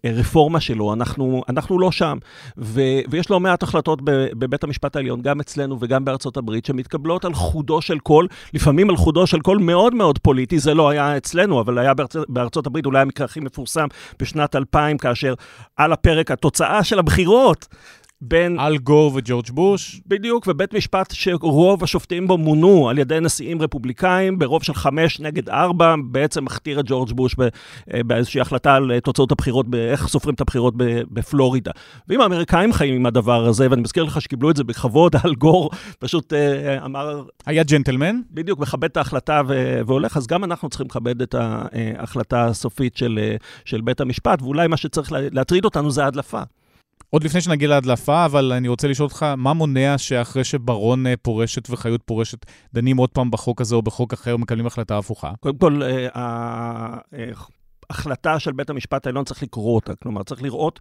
הרפורמה 0.04 0.60
שלו. 0.60 0.92
אנחנו, 0.92 1.42
אנחנו 1.48 1.78
לא 1.78 1.92
שם. 1.92 2.18
ו, 2.58 2.80
ויש 3.10 3.30
לא 3.30 3.40
מעט 3.40 3.62
החלטות 3.62 3.98
בבית 4.04 4.64
המשפט 4.64 4.96
העליון, 4.96 5.22
גם 5.22 5.40
אצלנו 5.40 5.76
וגם 5.80 6.04
בארצות 6.04 6.36
הברית, 6.36 6.64
שמתקבלות 6.64 7.24
על 7.24 7.34
חודו 7.34 7.82
של 7.82 7.98
קול, 7.98 8.28
לפעמים 8.54 8.90
על 8.90 8.96
חודו 8.96 9.26
של 9.26 9.40
קול 9.40 9.58
מאוד 9.58 9.94
מאוד 9.94 10.18
פוליטי, 10.18 10.58
זה 10.58 10.74
לא 10.74 10.88
היה 10.88 11.16
אצלנו, 11.16 11.60
אבל 11.60 11.78
היה 11.78 11.94
בארצ, 11.94 12.16
בארצות 12.28 12.66
הברית 12.66 12.86
אולי 12.86 13.00
המקרה 13.00 13.24
הכי 13.24 13.40
מפורסם 13.40 13.86
בשנת 14.20 14.56
2000, 14.56 14.98
כאשר 14.98 15.34
על 15.76 15.92
הפרק 15.92 16.30
התוצאה 16.30 16.84
של 16.84 16.98
הבחירות 16.98 17.66
בין... 18.22 18.60
אל 18.60 18.78
גור 18.78 19.12
וג'ורג' 19.14 19.50
בוש. 19.50 20.00
בדיוק, 20.06 20.44
ובית 20.46 20.74
משפט 20.74 21.10
שרוב 21.12 21.84
השופטים 21.84 22.26
בו 22.26 22.38
מונו 22.38 22.88
על 22.88 22.98
ידי 22.98 23.20
נשיאים 23.20 23.62
רפובליקאים, 23.62 24.38
ברוב 24.38 24.62
של 24.62 24.74
חמש 24.74 25.20
נגד 25.20 25.48
ארבע, 25.48 25.94
בעצם 26.04 26.44
מכתיר 26.44 26.80
את 26.80 26.84
ג'ורג' 26.88 27.12
בוש 27.12 27.36
אה, 27.94 28.02
באיזושהי 28.02 28.40
החלטה 28.40 28.74
על 28.74 28.92
אה, 28.92 29.00
תוצאות 29.00 29.32
הבחירות, 29.32 29.66
איך 29.74 30.08
סופרים 30.08 30.34
את 30.34 30.40
הבחירות 30.40 30.74
בפלורידה. 31.10 31.70
ואם 32.08 32.20
האמריקאים 32.20 32.72
חיים 32.72 32.94
עם 32.94 33.06
הדבר 33.06 33.46
הזה, 33.46 33.70
ואני 33.70 33.82
מזכיר 33.82 34.04
לך 34.04 34.20
שקיבלו 34.20 34.50
את 34.50 34.56
זה 34.56 34.64
בכבוד, 34.64 35.16
אל 35.24 35.34
גור 35.34 35.70
פשוט 35.98 36.32
אה, 36.32 36.84
אמר... 36.84 37.22
היה 37.46 37.62
ג'נטלמן? 37.62 38.20
בדיוק, 38.30 38.58
מכבד 38.58 38.84
את 38.84 38.96
ההחלטה 38.96 39.42
והולך, 39.86 40.16
אז 40.16 40.26
גם 40.26 40.44
אנחנו 40.44 40.68
צריכים 40.68 40.86
לכבד 40.86 41.22
את 41.22 41.34
ההחלטה 41.34 42.44
הסופית 42.44 42.96
של, 42.96 43.18
של 43.64 43.80
בית 43.80 44.00
המשפט, 44.00 44.42
ואולי 44.42 44.66
מה 44.66 44.76
שצריך 44.76 45.12
להטריד 45.12 45.64
אותנו 45.64 45.90
זה 45.90 46.04
ההדלפה. 46.04 46.42
עוד 47.10 47.24
לפני 47.24 47.40
שנגיע 47.40 47.68
להדלפה, 47.68 48.24
אבל 48.24 48.52
אני 48.52 48.68
רוצה 48.68 48.88
לשאול 48.88 49.04
אותך, 49.04 49.22
מה 49.36 49.52
מונע 49.52 49.98
שאחרי 49.98 50.44
שברון 50.44 51.06
אה, 51.06 51.14
פורשת 51.16 51.70
וחיות 51.70 52.02
פורשת, 52.04 52.46
דנים 52.74 52.96
עוד 52.96 53.10
פעם 53.10 53.30
בחוק 53.30 53.60
הזה 53.60 53.74
או 53.74 53.82
בחוק 53.82 54.12
אחר 54.12 54.34
ומקבלים 54.34 54.66
החלטה 54.66 54.98
הפוכה? 54.98 55.32
קודם 55.40 55.58
כל, 55.58 55.82
אה, 55.82 56.98
החלטה 57.90 58.38
של 58.38 58.52
בית 58.52 58.70
המשפט 58.70 59.06
העליון, 59.06 59.24
צריך 59.24 59.42
לקרוא 59.42 59.74
אותה. 59.74 59.94
כלומר, 59.94 60.22
צריך 60.22 60.42
לראות 60.42 60.80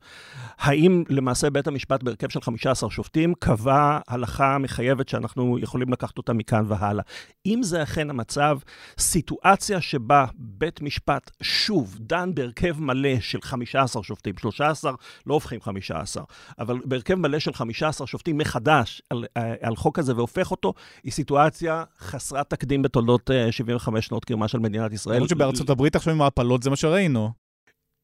האם 0.59 1.03
למעשה 1.09 1.49
בית 1.49 1.67
המשפט 1.67 2.03
בהרכב 2.03 2.29
של 2.29 2.41
15 2.41 2.89
שופטים 2.89 3.33
קבע 3.39 3.99
הלכה 4.07 4.57
מחייבת 4.57 5.09
שאנחנו 5.09 5.59
יכולים 5.59 5.93
לקחת 5.93 6.17
אותה 6.17 6.33
מכאן 6.33 6.65
והלאה. 6.67 7.03
אם 7.45 7.63
זה 7.63 7.83
אכן 7.83 8.09
המצב, 8.09 8.59
סיטואציה 8.99 9.81
שבה 9.81 10.25
בית 10.35 10.81
משפט 10.81 11.31
שוב 11.41 11.97
דן 11.99 12.35
בהרכב 12.35 12.79
מלא 12.79 13.19
של 13.19 13.41
15 13.41 14.03
שופטים, 14.03 14.37
13 14.37 14.91
לא 15.25 15.33
הופכים 15.33 15.61
15, 15.61 16.23
אבל 16.59 16.79
בהרכב 16.85 17.15
מלא 17.15 17.39
של 17.39 17.53
15 17.53 18.07
שופטים 18.07 18.37
מחדש 18.37 19.01
על, 19.09 19.25
על 19.61 19.75
חוק 19.75 19.99
הזה 19.99 20.15
והופך 20.15 20.51
אותו, 20.51 20.73
היא 21.03 21.11
סיטואציה 21.11 21.83
חסרת 21.99 22.49
תקדים 22.49 22.81
בתולדות 22.81 23.29
75 23.51 24.05
שנות 24.05 24.25
קיומה 24.25 24.47
של 24.47 24.59
מדינת 24.59 24.93
ישראל. 24.93 25.15
למרות 25.15 25.29
שבארצות 25.29 25.69
הברית 25.69 25.95
עכשיו 25.95 26.13
עם 26.13 26.21
ההפלות 26.21 26.63
זה 26.63 26.69
מה 26.69 26.75
שראינו. 26.75 26.98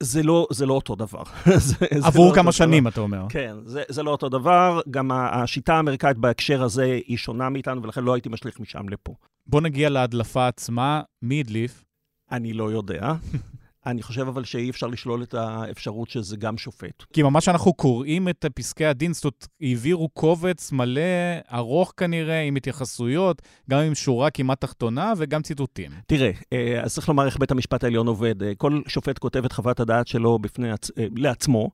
זה 0.03 0.23
לא, 0.23 0.47
זה 0.51 0.65
לא 0.65 0.73
אותו 0.73 0.95
דבר. 0.95 1.23
זה, 1.57 1.75
עבור 2.03 2.29
לא 2.29 2.35
כמה 2.35 2.51
שנים, 2.51 2.83
דבר. 2.83 2.89
אתה 2.89 3.01
אומר. 3.01 3.25
כן, 3.29 3.55
זה, 3.65 3.83
זה 3.89 4.03
לא 4.03 4.11
אותו 4.11 4.29
דבר. 4.29 4.81
גם 4.91 5.11
השיטה 5.11 5.75
האמריקאית 5.75 6.17
בהקשר 6.17 6.63
הזה 6.63 6.99
היא 7.07 7.17
שונה 7.17 7.49
מאיתנו, 7.49 7.83
ולכן 7.83 8.03
לא 8.03 8.13
הייתי 8.13 8.29
משליך 8.29 8.59
משם 8.59 8.89
לפה. 8.89 9.15
בוא 9.47 9.61
נגיע 9.61 9.89
להדלפה 9.89 10.47
עצמה. 10.47 11.01
מי 11.21 11.39
הדליף? 11.39 11.85
אני 12.31 12.53
לא 12.53 12.71
יודע. 12.71 13.13
אני 13.85 14.03
חושב 14.03 14.27
אבל 14.27 14.43
שאי 14.43 14.69
אפשר 14.69 14.87
לשלול 14.87 15.23
את 15.23 15.33
האפשרות 15.33 16.09
שזה 16.09 16.37
גם 16.37 16.57
שופט. 16.57 17.03
כי 17.13 17.23
ממש 17.23 17.49
אנחנו 17.49 17.73
קוראים 17.73 18.29
את 18.29 18.45
פסקי 18.55 18.85
הדין, 18.85 19.13
זאת 19.13 19.23
אומרת, 19.23 19.47
העבירו 19.61 20.09
קובץ 20.09 20.71
מלא, 20.71 21.01
ארוך 21.53 21.93
כנראה, 21.97 22.41
עם 22.41 22.55
התייחסויות, 22.55 23.41
גם 23.69 23.79
עם 23.79 23.95
שורה 23.95 24.29
כמעט 24.29 24.61
תחתונה 24.61 25.13
וגם 25.17 25.41
ציטוטים. 25.41 25.91
תראה, 26.07 26.31
אה, 26.53 26.81
אז 26.83 26.93
צריך 26.93 27.09
לומר 27.09 27.25
איך 27.25 27.37
בית 27.37 27.51
המשפט 27.51 27.83
העליון 27.83 28.07
עובד. 28.07 28.43
אה, 28.43 28.55
כל 28.57 28.81
שופט 28.87 29.19
כותב 29.19 29.45
את 29.45 29.51
חוות 29.51 29.79
הדעת 29.79 30.07
שלו 30.07 30.39
בפני. 30.39 30.71
אה, 30.71 30.75
לעצמו, 31.17 31.69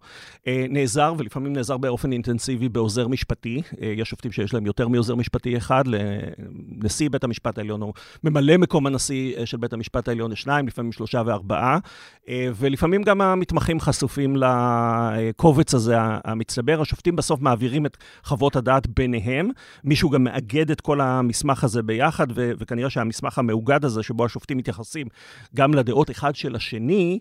נעזר, 0.69 1.13
ולפעמים 1.17 1.53
נעזר 1.53 1.77
באופן 1.77 2.11
אינטנסיבי 2.11 2.69
בעוזר 2.69 3.07
משפטי. 3.07 3.61
יש 3.81 4.09
שופטים 4.09 4.31
שיש 4.31 4.53
להם 4.53 4.65
יותר 4.65 4.87
מעוזר 4.87 5.15
משפטי 5.15 5.57
אחד, 5.57 5.83
לנשיא 5.87 7.09
בית 7.09 7.23
המשפט 7.23 7.57
העליון, 7.57 7.81
או 7.81 7.93
ממלא 8.23 8.57
מקום 8.57 8.87
הנשיא 8.87 9.45
של 9.45 9.57
בית 9.57 9.73
המשפט 9.73 10.07
העליון 10.07 10.31
יש 10.31 10.41
שניים, 10.41 10.67
לפעמים 10.67 10.91
שלושה 10.91 11.21
וארבעה. 11.25 11.79
אה, 12.29 12.49
ולפעמים 12.55 13.03
גם 13.03 13.21
המתמחים 13.21 13.79
חשופים 13.79 14.35
לקובץ 14.35 15.73
הזה 15.73 15.95
המצטבר. 15.99 16.81
השופטים 16.81 17.15
בסוף 17.15 17.41
מעבירים 17.41 17.85
את 17.85 17.97
חוות 18.23 18.55
הדעת 18.55 18.87
ביניהם. 18.87 19.49
מישהו 19.83 20.09
גם 20.09 20.23
מאגד 20.23 20.71
את 20.71 20.81
כל 20.81 21.01
המסמך 21.01 21.63
הזה 21.63 21.83
ביחד, 21.83 22.27
ו- 22.35 22.51
וכנראה 22.59 22.89
שהמסמך 22.89 23.37
המאוגד 23.37 23.85
הזה, 23.85 24.03
שבו 24.03 24.25
השופטים 24.25 24.57
מתייחסים 24.57 25.07
גם 25.55 25.73
לדעות 25.73 26.11
אחד 26.11 26.35
של 26.35 26.55
השני, 26.55 27.19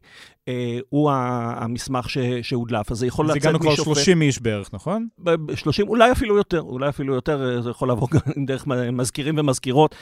אה, 0.49 0.79
הוא 0.89 1.11
המסמך 1.11 2.11
ש- 2.11 2.19
שהודלף. 2.43 2.91
אז 2.91 2.99
זה 2.99 3.07
יכול 3.07 3.25
לצאת 3.25 3.37
משופט... 3.37 3.53
זה 3.53 3.59
הגענו 3.59 3.75
כבר 3.77 3.95
30 3.95 4.23
איש 4.23 4.43
בערך, 4.43 4.71
נכון? 4.73 5.09
30, 5.55 5.89
אולי 5.89 6.13
אפילו 6.13 6.37
יותר, 6.37 6.61
אולי 6.61 6.89
אפילו 6.89 7.15
יותר, 7.15 7.57
אה, 7.57 7.63
זה 7.63 7.71
יכול 7.71 7.89
לעבור 7.89 8.09
גם 8.11 8.21
דרך 8.47 8.67
מזכירים 8.93 9.39
ומזכירות. 9.39 9.95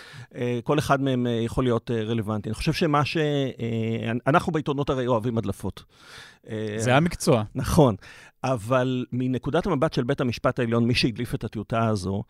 כל 0.65 0.79
אחד 0.79 1.03
מהם 1.03 1.27
יכול 1.45 1.65
להיות 1.65 1.91
רלוונטי. 1.91 2.49
אני 2.49 2.55
חושב 2.55 2.73
שמה 2.73 3.05
ש... 3.05 3.17
אנחנו 4.27 4.53
בעיתונות 4.69 4.91
הרי 4.91 5.07
אוהבים 5.07 5.39
הדלפות. 5.39 5.85
זה 6.77 6.97
המקצוע. 6.97 7.45
נכון, 7.55 7.97
אבל 8.45 9.05
מנקודת 9.13 9.67
המבט 9.67 9.93
של 9.93 10.05
בית 10.05 10.21
המשפט 10.21 10.59
העליון, 10.59 10.87
מי 10.87 10.95
שהדליף 10.95 11.35
את 11.35 11.45
הטיוטה 11.45 11.89
הזו, 11.89 12.23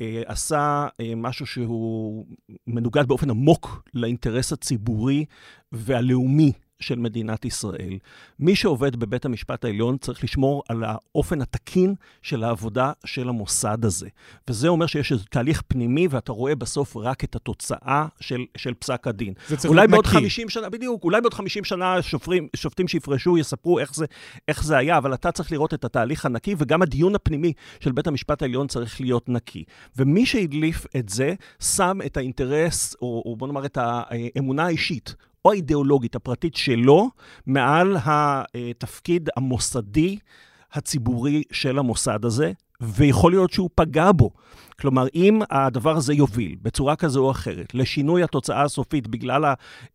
אה, 0.00 0.22
עשה 0.26 0.86
אה, 1.00 1.12
משהו 1.16 1.46
שהוא 1.46 2.26
מנוגד 2.66 3.08
באופן 3.08 3.30
עמוק 3.30 3.82
לאינטרס 3.94 4.52
הציבורי 4.52 5.24
והלאומי 5.72 6.52
של 6.80 6.98
מדינת 6.98 7.44
ישראל. 7.44 7.98
מי 8.38 8.56
שעובד 8.56 8.96
בבית 8.96 9.24
המשפט 9.24 9.64
העליון 9.64 9.98
צריך 9.98 10.24
לשמור 10.24 10.62
על 10.68 10.84
האופן 10.84 11.42
התקין 11.42 11.94
של 12.22 12.44
העבודה 12.44 12.92
של 13.04 13.28
המוסד 13.28 13.84
הזה. 13.84 14.08
וזה 14.50 14.68
אומר 14.68 14.86
שיש 14.86 15.12
איזה 15.12 15.24
תהליך 15.24 15.62
פנימי, 15.68 16.08
ואתה 16.10 16.32
רואה 16.32 16.54
בסוף 16.54 16.96
רק 16.96 17.24
את 17.24 17.36
התוצאה 17.36 18.06
של, 18.20 18.44
של 18.56 18.74
פסק 18.74 19.06
הדין. 19.06 19.34
זה 19.48 19.56
צריך 19.56 19.64
להיות 19.64 19.64
נקי. 19.64 19.76
אולי 19.76 19.88
בעוד 19.88 20.06
50 20.06 20.48
שנה, 20.48 20.68
בדיוק, 20.68 21.04
אולי 21.04 21.20
בעוד 21.20 21.34
50 21.34 21.64
שנה 21.64 22.02
שופרים, 22.02 22.48
שופטים 22.56 22.88
שיפרשו 22.88 23.38
יספרו 23.38 23.78
איך 23.78 23.94
זה, 23.94 24.06
איך 24.48 24.64
זה 24.64 24.76
היה, 24.76 24.98
אבל 24.98 25.14
אתה 25.14 25.32
צריך 25.32 25.52
לראות 25.52 25.74
את 25.74 25.84
התהליך 25.84 26.26
הנקי, 26.26 26.54
וגם 26.58 26.82
הדיון 26.82 27.14
הפנימי 27.14 27.52
של 27.80 27.92
בית 27.92 28.06
המשפט 28.06 28.42
העליון 28.42 28.66
צריך 28.66 29.00
להיות 29.00 29.28
נקי. 29.28 29.64
ומי 29.96 30.26
שהדליף 30.26 30.86
את 30.96 31.08
זה, 31.08 31.34
שם 31.60 31.98
את 32.06 32.16
האינטרס, 32.16 32.96
או, 33.02 33.22
או 33.26 33.36
בוא 33.36 33.46
נאמר 33.46 33.66
את 33.66 33.78
האמונה 33.80 34.66
האישית 34.66 35.14
או 35.44 35.52
האידיאולוגית 35.52 36.14
הפרטית 36.14 36.56
שלו 36.56 37.10
מעל 37.46 37.96
התפקיד 38.04 39.28
המוסדי 39.36 40.18
הציבורי 40.72 41.42
של 41.52 41.78
המוסד 41.78 42.24
הזה, 42.24 42.52
ויכול 42.80 43.32
להיות 43.32 43.52
שהוא 43.52 43.70
פגע 43.74 44.12
בו. 44.12 44.30
כלומר, 44.80 45.06
אם 45.14 45.40
הדבר 45.50 45.96
הזה 45.96 46.14
יוביל 46.14 46.56
בצורה 46.62 46.96
כזו 46.96 47.24
או 47.24 47.30
אחרת 47.30 47.74
לשינוי 47.74 48.22
התוצאה 48.22 48.62
הסופית 48.62 49.08
בגלל 49.08 49.44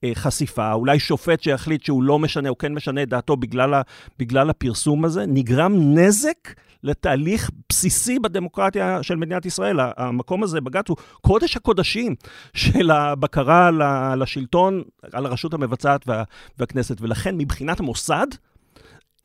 החשיפה, 0.04 0.74
אולי 0.74 1.00
שופט 1.00 1.42
שיחליט 1.42 1.84
שהוא 1.84 2.04
לא 2.04 2.20
משנה 2.20 2.50
או 2.50 2.58
כן 2.58 2.74
משנה 2.74 3.04
את 3.04 3.10
דעתו 3.10 3.38
בגלל, 3.38 3.74
ה, 3.74 3.82
בגלל 4.20 4.50
הפרסום 4.50 5.06
הזה, 5.06 5.26
נגרם 5.28 5.74
נזק 5.78 6.54
לתהליך 6.84 7.52
בסיסי 7.70 8.20
בדמוקרטיה 8.20 9.04
של 9.04 9.16
מדינת 9.16 9.46
ישראל. 9.46 9.80
המקום 9.98 10.44
הזה, 10.44 10.62
בג"ץ, 10.62 10.90
הוא 10.90 10.98
קודש 11.22 11.58
הקודשים 11.58 12.16
של 12.54 12.92
הבקרה 12.92 13.70
לשלטון, 14.18 14.84
על 15.12 15.26
הרשות 15.26 15.54
המבצעת 15.54 16.08
וה, 16.08 16.24
והכנסת. 16.60 17.02
ולכן, 17.02 17.38
מבחינת 17.38 17.80
המוסד, 17.80 18.28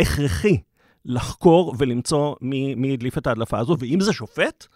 הכרחי 0.00 0.56
לחקור 1.04 1.74
ולמצוא 1.78 2.34
מי, 2.40 2.74
מי 2.74 2.92
הדליף 2.92 3.18
את 3.18 3.26
ההדלפה 3.26 3.58
הזו, 3.58 3.76
ואם 3.78 4.00
זה 4.00 4.12
שופט, 4.12 4.66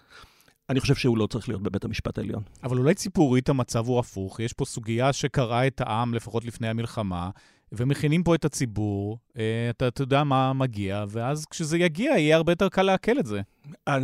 אני 0.70 0.80
חושב 0.80 0.94
שהוא 0.94 1.18
לא 1.18 1.26
צריך 1.26 1.48
להיות 1.48 1.62
בבית 1.62 1.84
המשפט 1.84 2.18
העליון. 2.18 2.42
אבל 2.62 2.78
אולי 2.78 2.94
ציפורית 2.94 3.48
המצב 3.48 3.86
הוא 3.86 3.98
הפוך. 3.98 4.40
יש 4.40 4.52
פה 4.52 4.64
סוגיה 4.64 5.12
שקרעה 5.12 5.66
את 5.66 5.80
העם, 5.80 6.14
לפחות 6.14 6.44
לפני 6.44 6.68
המלחמה, 6.68 7.30
ומכינים 7.76 8.22
פה 8.22 8.34
את 8.34 8.44
הציבור, 8.44 9.18
אה, 9.38 9.70
אתה, 9.70 9.88
אתה 9.88 10.02
יודע 10.02 10.24
מה 10.24 10.52
מגיע, 10.52 11.04
ואז 11.08 11.46
כשזה 11.46 11.78
יגיע, 11.78 12.10
יהיה 12.10 12.36
הרבה 12.36 12.52
יותר 12.52 12.68
קל 12.68 12.82
לעכל 12.82 13.18
את 13.18 13.26
זה. 13.26 13.40
אה, 13.88 13.98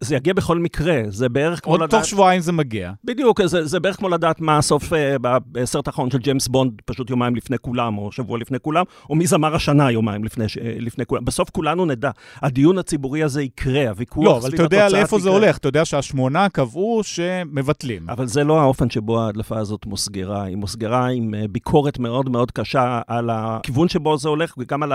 זה 0.00 0.16
יגיע 0.16 0.34
בכל 0.34 0.58
מקרה, 0.58 1.02
זה 1.08 1.28
בערך 1.28 1.60
כמו 1.64 1.76
לדעת... 1.76 1.92
עוד 1.92 2.00
תוך 2.00 2.08
שבועיים 2.08 2.40
זה 2.40 2.52
מגיע. 2.52 2.92
בדיוק, 3.04 3.42
זה, 3.44 3.66
זה 3.66 3.80
בערך 3.80 3.96
כמו 3.96 4.08
לדעת 4.08 4.40
מה 4.40 4.58
הסוף 4.58 4.92
אה, 4.92 5.16
בסרט 5.52 5.86
האחרון 5.86 6.10
של 6.10 6.18
ג'יימס 6.18 6.48
בונד, 6.48 6.72
פשוט 6.84 7.10
יומיים 7.10 7.36
לפני 7.36 7.58
כולם, 7.58 7.98
או 7.98 8.12
שבוע 8.12 8.38
לפני 8.38 8.60
כולם, 8.60 8.84
או 9.10 9.14
מי 9.14 9.26
זמר 9.26 9.54
השנה 9.54 9.90
יומיים 9.90 10.24
לפני, 10.24 10.44
לפני 10.62 11.06
כולם. 11.06 11.24
בסוף 11.24 11.50
כולנו 11.50 11.86
נדע. 11.86 12.10
הדיון 12.36 12.78
הציבורי 12.78 13.22
הזה 13.22 13.42
יקרה, 13.42 13.88
הוויכוח 13.88 14.24
לא, 14.24 14.38
אבל 14.38 14.54
אתה 14.54 14.62
יודע 14.62 14.88
לאיפה 14.88 15.18
זה 15.18 15.28
הולך, 15.28 15.58
אתה 15.58 15.68
יודע 15.68 15.84
שהשמונה 15.84 16.48
קבעו 16.48 17.00
שמבטלים. 17.02 18.10
אבל 18.10 18.26
זה 18.26 18.44
לא 18.44 18.60
האופן 18.60 18.90
שבו 18.90 19.20
ההדלפה 19.20 19.58
הזאת 19.58 19.86
מוסגרה. 19.86 20.42
היא 20.42 20.56
מוסגרה 20.56 21.06
עם 21.06 21.34
ביקורת 21.50 21.98
מאוד 21.98 22.28
מאוד 22.28 22.50
קשה 22.50 22.81
על 23.06 23.30
הכיוון 23.32 23.88
שבו 23.88 24.18
זה 24.18 24.28
הולך, 24.28 24.54
וגם 24.58 24.82
על 24.82 24.92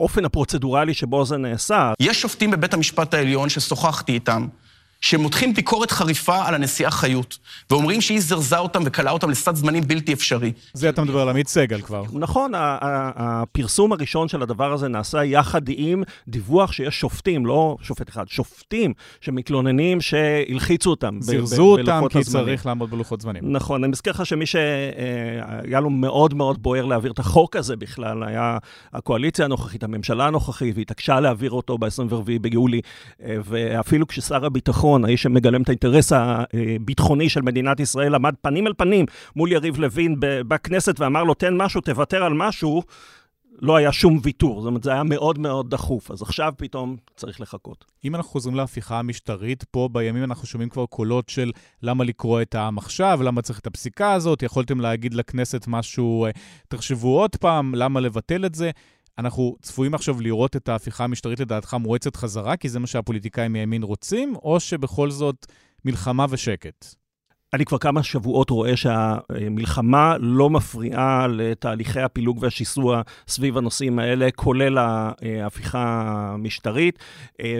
האופן 0.00 0.24
הפרוצדורלי 0.24 0.94
שבו 0.94 1.24
זה 1.24 1.36
נעשה. 1.36 1.92
יש 2.00 2.20
שופטים 2.20 2.50
בבית 2.50 2.74
המשפט 2.74 3.14
העליון 3.14 3.48
ששוחחתי 3.48 4.12
איתם, 4.12 4.46
שמותחים 5.04 5.54
ביקורת 5.54 5.90
חריפה 5.90 6.46
על 6.46 6.54
הנשיאה 6.54 6.90
חיות, 6.90 7.38
ואומרים 7.70 8.00
שהיא 8.00 8.20
זרזה 8.20 8.58
אותם 8.58 8.82
וכלאה 8.84 9.12
אותם 9.12 9.30
לסד 9.30 9.54
זמנים 9.54 9.82
בלתי 9.86 10.12
אפשרי. 10.12 10.52
זה 10.72 10.88
אתה 10.88 11.02
מדבר 11.02 11.20
על 11.20 11.28
עמית 11.28 11.48
סגל 11.48 11.80
כבר. 11.80 12.02
נכון, 12.12 12.52
הפרסום 12.54 13.92
הראשון 13.92 14.28
של 14.28 14.42
הדבר 14.42 14.72
הזה 14.72 14.88
נעשה 14.88 15.24
יחד 15.24 15.60
עם 15.68 16.02
דיווח 16.28 16.72
שיש 16.72 17.00
שופטים, 17.00 17.46
לא 17.46 17.76
שופט 17.82 18.08
אחד, 18.08 18.28
שופטים 18.28 18.92
שמתלוננים 19.20 20.00
שהלחיצו 20.00 20.90
אותם 20.90 21.18
זרזו 21.20 21.62
אותם 21.62 22.02
כי 22.10 22.18
הזמנים. 22.18 22.46
צריך 22.46 22.66
לעמוד 22.66 22.90
בלוחות 22.90 23.20
זמנים. 23.20 23.52
נכון, 23.52 23.84
אני 23.84 23.90
מזכיר 23.90 24.12
לך 24.12 24.26
שמי 24.26 24.46
שהיה 24.46 25.80
לו 25.80 25.90
מאוד 25.90 26.34
מאוד 26.34 26.62
בוער 26.62 26.84
להעביר 26.84 27.12
את 27.12 27.18
החוק 27.18 27.56
הזה 27.56 27.76
בכלל, 27.76 28.22
היה 28.22 28.58
הקואליציה 28.92 29.44
הנוכחית, 29.44 29.84
הממשלה 29.84 30.26
הנוכחית, 30.26 30.76
והתעקשה 30.76 31.20
להעביר 31.20 31.50
אותו 31.50 31.78
ב-24 31.78 32.40
ביולי, 32.40 32.80
ואפילו 33.20 34.06
כששר 34.06 34.44
הביטחון 34.44 34.93
הביטחון, 34.94 35.04
האיש 35.04 35.22
שמגלם 35.22 35.62
את 35.62 35.68
האינטרס 35.68 36.12
הביטחוני 36.12 37.28
של 37.28 37.42
מדינת 37.42 37.80
ישראל, 37.80 38.14
עמד 38.14 38.34
פנים 38.42 38.66
אל 38.66 38.72
פנים 38.76 39.06
מול 39.36 39.52
יריב 39.52 39.78
לוין 39.78 40.16
בכנסת 40.20 41.00
ואמר 41.00 41.24
לו, 41.24 41.34
תן 41.34 41.56
משהו, 41.56 41.80
תוותר 41.80 42.24
על 42.24 42.32
משהו. 42.34 42.82
לא 43.62 43.76
היה 43.76 43.92
שום 43.92 44.18
ויתור, 44.22 44.60
זאת 44.60 44.68
אומרת, 44.68 44.82
זה 44.82 44.92
היה 44.92 45.02
מאוד 45.02 45.38
מאוד 45.38 45.70
דחוף, 45.70 46.10
אז 46.10 46.22
עכשיו 46.22 46.52
פתאום 46.56 46.96
צריך 47.16 47.40
לחכות. 47.40 47.84
אם 48.04 48.14
אנחנו 48.14 48.30
חוזרים 48.30 48.54
להפיכה 48.56 48.98
המשטרית, 48.98 49.64
פה 49.64 49.88
בימים 49.92 50.24
אנחנו 50.24 50.46
שומעים 50.46 50.68
כבר 50.68 50.86
קולות 50.86 51.28
של 51.28 51.52
למה 51.82 52.04
לקרוא 52.04 52.42
את 52.42 52.54
העם 52.54 52.78
עכשיו, 52.78 53.18
למה 53.22 53.42
צריך 53.42 53.58
את 53.58 53.66
הפסיקה 53.66 54.12
הזאת, 54.12 54.42
יכולתם 54.42 54.80
להגיד 54.80 55.14
לכנסת 55.14 55.64
משהו, 55.68 56.24
אה, 56.24 56.30
תחשבו 56.68 57.20
עוד 57.20 57.36
פעם, 57.36 57.74
למה 57.74 58.00
לבטל 58.00 58.44
את 58.44 58.54
זה. 58.54 58.70
אנחנו 59.18 59.56
צפויים 59.62 59.94
עכשיו 59.94 60.20
לראות 60.20 60.56
את 60.56 60.68
ההפיכה 60.68 61.04
המשטרית 61.04 61.40
לדעתך 61.40 61.74
מואצת 61.74 62.16
חזרה, 62.16 62.56
כי 62.56 62.68
זה 62.68 62.78
מה 62.78 62.86
שהפוליטיקאים 62.86 63.52
מימין 63.52 63.82
רוצים, 63.82 64.36
או 64.36 64.60
שבכל 64.60 65.10
זאת 65.10 65.46
מלחמה 65.84 66.26
ושקט? 66.30 66.94
אני 67.54 67.64
כבר 67.64 67.78
כמה 67.78 68.02
שבועות 68.02 68.50
רואה 68.50 68.76
שהמלחמה 68.76 70.16
לא 70.20 70.50
מפריעה 70.50 71.26
לתהליכי 71.26 72.00
הפילוג 72.00 72.38
והשיסוע 72.40 73.02
סביב 73.28 73.58
הנושאים 73.58 73.98
האלה, 73.98 74.28
כולל 74.30 74.78
ההפיכה 74.78 75.82
המשטרית. 76.32 76.98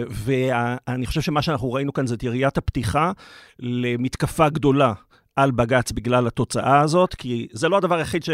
ואני 0.09 1.05
חושב 1.05 1.21
שמה 1.21 1.41
שאנחנו 1.41 1.73
ראינו 1.73 1.93
כאן 1.93 2.07
זה 2.07 2.15
את 2.15 2.23
יריית 2.23 2.57
הפתיחה 2.57 3.11
למתקפה 3.59 4.49
גדולה 4.49 4.93
על 5.35 5.51
בג"ץ 5.51 5.91
בגלל 5.91 6.27
התוצאה 6.27 6.79
הזאת, 6.79 7.15
כי 7.15 7.47
זה 7.51 7.69
לא 7.69 7.77
הדבר 7.77 7.95
היחיד 7.95 8.23
ש... 8.23 8.29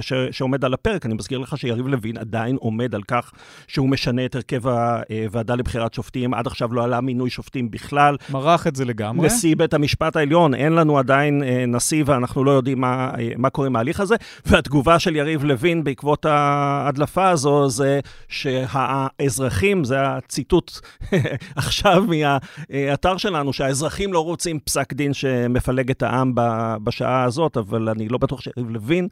ש... 0.00 0.12
שעומד 0.30 0.64
על 0.64 0.74
הפרק. 0.74 1.06
אני 1.06 1.14
מזכיר 1.14 1.38
לך 1.38 1.58
שיריב 1.58 1.86
לוין 1.86 2.18
עדיין 2.18 2.56
עומד 2.56 2.94
על 2.94 3.02
כך 3.02 3.32
שהוא 3.66 3.88
משנה 3.88 4.24
את 4.24 4.34
הרכב 4.34 4.62
הוועדה 4.66 5.54
לבחירת 5.54 5.94
שופטים. 5.94 6.34
עד 6.34 6.46
עכשיו 6.46 6.74
לא 6.74 6.84
עלה 6.84 7.00
מינוי 7.00 7.30
שופטים 7.30 7.70
בכלל. 7.70 8.16
מרח 8.30 8.66
את 8.66 8.76
זה 8.76 8.84
לגמרי. 8.84 9.26
נשיא 9.26 9.56
בית 9.56 9.74
המשפט 9.74 10.16
העליון, 10.16 10.54
אין 10.54 10.72
לנו 10.72 10.98
עדיין 10.98 11.42
אה, 11.42 11.64
נשיא 11.66 12.04
ואנחנו 12.06 12.44
לא 12.44 12.50
יודעים 12.50 12.80
מה, 12.80 13.10
אה, 13.18 13.32
מה 13.36 13.50
קורה 13.50 13.66
עם 13.66 13.76
ההליך 13.76 14.00
הזה. 14.00 14.16
והתגובה 14.46 14.98
של 14.98 15.16
יריב 15.16 15.44
לוין 15.44 15.84
בעקבות 15.84 16.24
ההדלפה 16.24 17.28
הזו 17.28 17.68
זה 17.68 18.00
שהאזרחים, 18.28 19.84
זה 19.84 20.02
הציטוט 20.02 20.80
עכשיו 21.56 22.04
מהאתר 22.08 23.16
שלנו, 23.16 23.52
שהאזרחים 23.52 24.12
לא 24.12 24.24
רוצים 24.24 24.58
פסק 24.58 24.92
דין 24.92 25.14
שמפלג 25.14 25.90
את 25.90 26.02
העם 26.02 26.33
בשעה 26.84 27.24
הזאת, 27.24 27.56
אבל 27.56 27.88
אני 27.88 28.08
לא 28.08 28.18
בטוח 28.18 28.40
שיריב 28.40 28.70
לוין, 28.70 29.08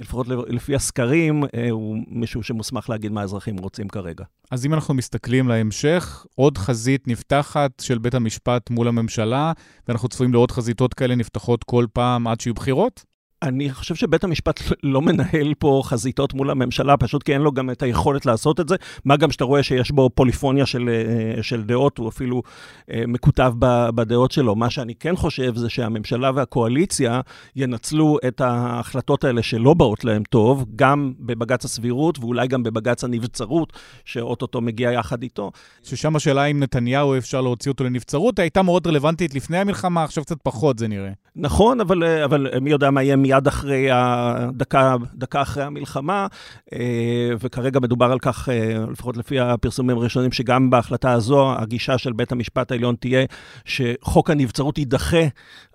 לפחות 0.00 0.26
לפי 0.28 0.74
הסקרים, 0.74 1.44
אה, 1.54 1.70
הוא 1.70 1.96
מישהו 2.08 2.42
שמוסמך 2.42 2.90
להגיד 2.90 3.12
מה 3.12 3.20
האזרחים 3.20 3.56
רוצים 3.58 3.88
כרגע. 3.88 4.24
אז 4.50 4.66
אם 4.66 4.74
אנחנו 4.74 4.94
מסתכלים 4.94 5.48
להמשך, 5.48 6.26
עוד 6.34 6.58
חזית 6.58 7.08
נפתחת 7.08 7.70
של 7.80 7.98
בית 7.98 8.14
המשפט 8.14 8.70
מול 8.70 8.88
הממשלה, 8.88 9.52
ואנחנו 9.88 10.08
צפויים 10.08 10.32
לעוד 10.32 10.50
חזיתות 10.50 10.94
כאלה 10.94 11.14
נפתחות 11.14 11.64
כל 11.64 11.86
פעם 11.92 12.26
עד 12.26 12.40
שיהיו 12.40 12.54
בחירות? 12.54 13.13
אני 13.44 13.72
חושב 13.72 13.94
שבית 13.94 14.24
המשפט 14.24 14.60
לא 14.82 15.02
מנהל 15.02 15.54
פה 15.58 15.82
חזיתות 15.84 16.34
מול 16.34 16.50
הממשלה, 16.50 16.96
פשוט 16.96 17.22
כי 17.22 17.32
אין 17.32 17.40
לו 17.40 17.52
גם 17.52 17.70
את 17.70 17.82
היכולת 17.82 18.26
לעשות 18.26 18.60
את 18.60 18.68
זה. 18.68 18.76
מה 19.04 19.16
גם 19.16 19.30
שאתה 19.30 19.44
רואה 19.44 19.62
שיש 19.62 19.90
בו 19.90 20.10
פוליפוניה 20.14 20.66
של, 20.66 20.88
אה, 20.88 21.42
של 21.42 21.62
דעות, 21.62 21.98
הוא 21.98 22.08
אפילו 22.08 22.42
אה, 22.90 23.02
מקוטב 23.08 23.54
בדעות 23.94 24.30
שלו. 24.30 24.54
מה 24.54 24.70
שאני 24.70 24.94
כן 24.94 25.16
חושב 25.16 25.56
זה 25.56 25.68
שהממשלה 25.68 26.30
והקואליציה 26.34 27.20
ינצלו 27.56 28.18
את 28.28 28.40
ההחלטות 28.40 29.24
האלה 29.24 29.42
שלא 29.42 29.74
באות 29.74 30.04
להם 30.04 30.22
טוב, 30.22 30.64
גם 30.76 31.12
בבג"ץ 31.20 31.64
הסבירות 31.64 32.18
ואולי 32.18 32.48
גם 32.48 32.62
בבג"ץ 32.62 33.04
הנבצרות, 33.04 33.72
שאו-טו-טו 34.04 34.60
מגיע 34.60 34.92
יחד 34.92 35.22
איתו. 35.22 35.50
ששם 35.82 36.16
השאלה 36.16 36.44
אם 36.44 36.62
נתניהו 36.62 37.18
אפשר 37.18 37.40
להוציא 37.40 37.72
אותו 37.72 37.84
לנבצרות, 37.84 38.38
הייתה 38.38 38.62
מאוד 38.62 38.86
רלוונטית 38.86 39.34
לפני 39.34 39.58
המלחמה, 39.58 40.04
עכשיו 40.04 40.24
קצת 40.24 40.36
פחות 40.42 40.78
זה 40.78 40.88
נראה. 40.88 41.10
נכון, 41.36 41.80
אבל, 41.80 42.04
אה, 42.04 42.24
אבל 42.24 42.58
מי 42.60 42.70
יודע 42.70 42.90
מה 42.90 43.02
יהיה 43.02 43.16
מיד 43.16 43.33
אחרי 43.48 43.88
הדקה, 43.92 44.96
דקה 45.14 45.42
אחרי 45.42 45.64
המלחמה, 45.64 46.26
אה, 46.72 47.30
וכרגע 47.40 47.80
מדובר 47.80 48.12
על 48.12 48.18
כך, 48.18 48.48
אה, 48.48 48.84
לפחות 48.90 49.16
לפי 49.16 49.40
הפרסומים 49.40 49.98
הראשונים, 49.98 50.32
שגם 50.32 50.70
בהחלטה 50.70 51.12
הזו, 51.12 51.52
הגישה 51.58 51.98
של 51.98 52.12
בית 52.12 52.32
המשפט 52.32 52.72
העליון 52.72 52.94
תהיה 53.00 53.24
שחוק 53.64 54.30
הנבצרות 54.30 54.78
יידחה 54.78 55.26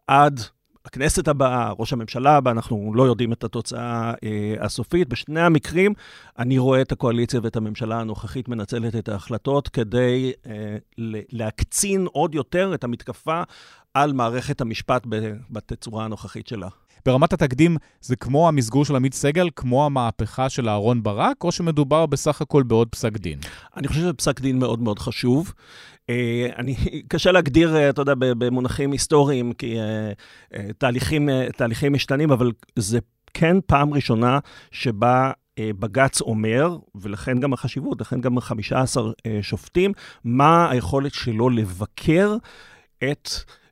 עד 0.08 0.40
הכנסת 0.86 1.28
הבאה, 1.28 1.72
ראש 1.80 1.94
הממשלה 1.94 2.36
הבא, 2.36 2.52
אנחנו 2.52 2.92
לא 2.96 3.04
יודעים 3.04 3.34
את 3.34 3.44
התוצאה 3.44 4.14
אה, 4.24 4.56
הסופית. 4.60 5.10
בשני 5.10 5.42
המקרים, 5.42 5.94
אני 6.40 6.58
רואה 6.58 6.82
את 6.82 6.92
הקואליציה 6.92 7.40
ואת 7.44 7.56
הממשלה 7.56 8.00
הנוכחית 8.00 8.48
מנצלת 8.48 8.96
את 8.96 9.10
ההחלטות 9.10 9.68
כדי 9.68 10.32
אה, 10.48 10.78
להקצין 11.32 12.06
עוד 12.12 12.36
יותר 12.36 12.74
את 12.74 12.84
המתקפה 12.84 13.42
על 13.94 14.14
מערכת 14.14 14.62
המשפט 14.62 15.08
בתצורה 15.50 16.06
הנוכחית 16.06 16.48
שלה. 16.48 16.68
ברמת 17.06 17.34
התקדים 17.34 17.78
זה 18.02 18.16
כמו 18.16 18.48
המסגור 18.48 18.86
של 18.86 18.96
עמית 18.96 19.14
סגל, 19.14 19.50
כמו 19.56 19.86
המהפכה 19.86 20.50
של 20.50 20.70
אהרן 20.70 21.04
ברק, 21.04 21.44
או 21.44 21.52
שמדובר 21.52 22.06
בסך 22.06 22.42
הכל 22.42 22.64
בעוד 22.64 22.88
פסק 22.88 23.18
דין? 23.18 23.40
אני 23.78 23.88
חושב 23.88 24.00
שזה 24.00 24.14
פסק 24.14 24.40
דין 24.40 24.60
מאוד 24.60 24.82
מאוד 24.82 25.00
חשוב. 25.00 25.54
אה, 26.10 26.50
אני, 26.58 26.76
קשה 27.08 27.32
להגדיר, 27.32 27.76
אה, 27.76 27.90
אתה 27.90 28.02
יודע, 28.02 28.14
במונחים 28.18 28.92
היסטוריים, 28.92 29.54
כי 29.54 29.80
אה, 29.80 30.12
תהליכים, 30.78 31.30
תהליכים 31.58 31.94
משתנים, 31.94 32.32
אבל 32.32 32.52
זה 32.76 33.00
כן 33.34 33.58
פעם 33.66 33.94
ראשונה 33.94 34.40
שבה 34.72 35.32
בג"ץ 35.60 36.22
אומר, 36.22 36.78
ולכן 36.96 37.40
גם 37.40 37.54
החשיבות, 37.54 38.02
לכן 38.02 38.22
גם 38.22 38.40
15 38.40 39.12
שופטים, 39.42 39.92
מה 40.24 40.72
היכולת 40.72 41.14
שלו 41.14 41.50
לבקר 41.50 42.36
את 43.12 43.30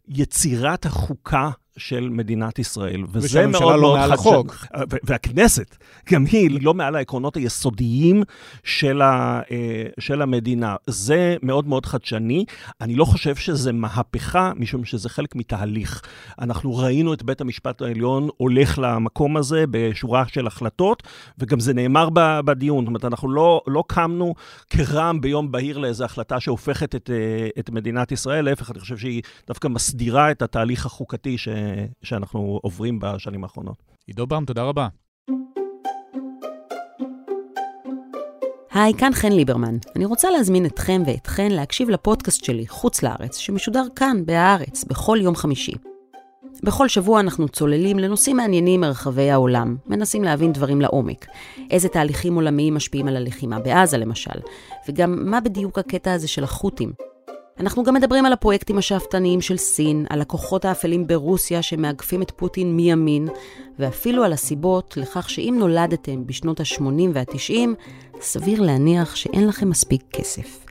יצירת 0.08 0.86
החוקה 0.86 1.50
של 1.78 2.10
מדינת 2.10 2.60
ישראל. 2.60 3.04
וזה 3.12 3.48
מאוד 3.48 3.80
לא 3.80 3.98
חדשני. 4.00 4.14
החוק. 4.14 4.56
והכנסת, 5.04 5.78
גם 6.12 6.26
היא 6.32 6.60
לא 6.62 6.74
מעל 6.74 6.96
העקרונות 6.96 7.38
היסודיים 7.38 8.24
של, 8.64 9.02
ה, 9.02 9.42
אה, 9.52 9.84
של 10.00 10.22
המדינה. 10.22 10.76
זה 10.88 11.36
מאוד 11.44 11.68
מאוד 11.68 11.86
חדשני. 11.86 12.46
אני 12.82 12.96
לא 12.96 13.06
חושב 13.06 13.36
שזה 13.36 13.72
מהפכה, 13.72 14.52
משום 14.56 14.86
שזה 14.86 15.10
חלק 15.10 15.36
מתהליך. 15.36 16.02
אנחנו 16.40 16.78
ראינו 16.78 17.14
את 17.14 17.24
בית 17.24 17.42
המשפט 17.42 17.82
העליון 17.82 18.30
הולך 18.38 18.80
למקום 18.82 19.38
הזה 19.38 19.64
בשורה 19.72 20.24
של 20.28 20.48
החלטות, 20.48 21.04
וגם 21.38 21.60
זה 21.60 21.74
נאמר 21.74 22.10
בדיון. 22.46 22.84
זאת 22.84 22.88
אומרת, 22.88 23.06
אנחנו 23.06 23.30
לא, 23.30 23.62
לא 23.68 23.84
קמנו 23.88 24.36
כרעם 24.70 25.22
ביום 25.22 25.52
בהיר 25.52 25.78
לאיזו 25.78 26.06
החלטה 26.06 26.40
שהופכת 26.40 26.96
את, 26.96 27.10
אה, 27.14 27.50
את 27.60 27.70
מדינת 27.70 28.12
ישראל. 28.12 28.46
להפך, 28.46 28.72
אני 28.72 28.80
חושב 28.80 28.98
שהיא 28.98 29.22
דווקא 29.48 29.68
מסדירה 29.68 30.32
את 30.32 30.42
התהליך 30.42 30.86
החוקתי 30.86 31.38
ש... 31.38 31.48
שאנחנו 32.04 32.60
עוברים 32.64 33.00
בשנים 33.00 33.44
האחרונות. 33.44 33.78
עידו 34.08 34.28
באום, 34.28 34.46
תודה 34.46 34.64
רבה. 34.64 34.88
היי, 38.74 38.94
כאן 38.94 39.14
חן 39.14 39.32
ליברמן. 39.32 39.78
אני 39.96 40.06
רוצה 40.06 40.30
להזמין 40.30 40.66
אתכם 40.66 41.02
ואתכן 41.06 41.52
להקשיב 41.52 41.90
לפודקאסט 41.90 42.44
שלי, 42.44 42.68
חוץ 42.68 43.04
לארץ, 43.04 43.38
שמשודר 43.38 43.84
כאן, 43.96 44.26
בהארץ, 44.26 44.84
בכל 44.84 45.18
יום 45.22 45.36
חמישי. 45.36 45.74
בכל 46.64 46.88
שבוע 46.88 47.20
אנחנו 47.20 47.50
צוללים 47.50 48.00
לנושאים 48.00 48.38
מעניינים 48.38 48.82
מרחבי 48.82 49.32
העולם, 49.32 49.76
מנסים 49.86 50.24
להבין 50.24 50.54
דברים 50.54 50.82
לעומק. 50.82 51.26
איזה 51.72 51.90
תהליכים 51.90 52.36
עולמיים 52.36 52.76
משפיעים 52.76 53.08
על 53.08 53.16
הלחימה 53.16 53.60
בעזה, 53.60 53.98
למשל, 53.98 54.40
וגם 54.88 55.30
מה 55.30 55.40
בדיוק 55.40 55.80
הקטע 55.80 56.14
הזה 56.14 56.28
של 56.28 56.44
החות'ים. 56.44 57.07
אנחנו 57.60 57.84
גם 57.84 57.94
מדברים 57.94 58.26
על 58.26 58.34
הפרויקטים 58.34 58.78
השאפתניים 58.78 59.42
של 59.42 59.58
סין, 59.58 60.06
על 60.10 60.22
הכוחות 60.22 60.66
האפלים 60.66 61.08
ברוסיה 61.08 61.62
שמאגפים 61.62 62.22
את 62.22 62.32
פוטין 62.32 62.76
מימין, 62.76 63.28
ואפילו 63.80 64.24
על 64.24 64.34
הסיבות 64.34 64.98
לכך 64.98 65.30
שאם 65.30 65.56
נולדתם 65.60 66.28
בשנות 66.28 66.60
ה-80 66.60 66.84
וה-90, 67.14 67.54
סביר 68.22 68.62
להניח 68.62 69.16
שאין 69.16 69.48
לכם 69.48 69.70
מספיק 69.70 70.04
כסף. 70.14 70.66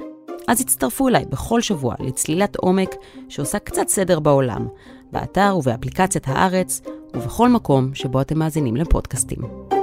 אז 0.48 0.60
הצטרפו 0.60 1.08
אליי 1.08 1.24
בכל 1.24 1.60
שבוע 1.60 1.94
לצלילת 2.00 2.56
עומק 2.56 2.94
שעושה 3.28 3.58
קצת 3.58 3.88
סדר 3.88 4.20
בעולם, 4.20 4.68
באתר 5.12 5.56
ובאפליקציית 5.58 6.28
הארץ, 6.28 6.80
ובכל 7.14 7.48
מקום 7.48 7.94
שבו 7.94 8.20
אתם 8.20 8.38
מאזינים 8.38 8.76
לפודקאסטים. 8.76 9.75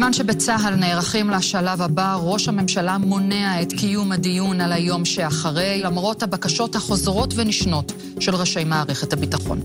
בזמן 0.00 0.12
שבצה"ל 0.12 0.74
נערכים 0.74 1.30
לשלב 1.30 1.82
הבא, 1.82 2.18
ראש 2.20 2.48
הממשלה 2.48 2.98
מונע 2.98 3.62
את 3.62 3.72
קיום 3.72 4.12
הדיון 4.12 4.60
על 4.60 4.72
היום 4.72 5.04
שאחרי, 5.04 5.80
למרות 5.84 6.22
הבקשות 6.22 6.76
החוזרות 6.76 7.34
ונשנות 7.36 7.92
של 8.20 8.34
ראשי 8.34 8.64
מערכת 8.64 9.12
הביטחון. 9.12 9.60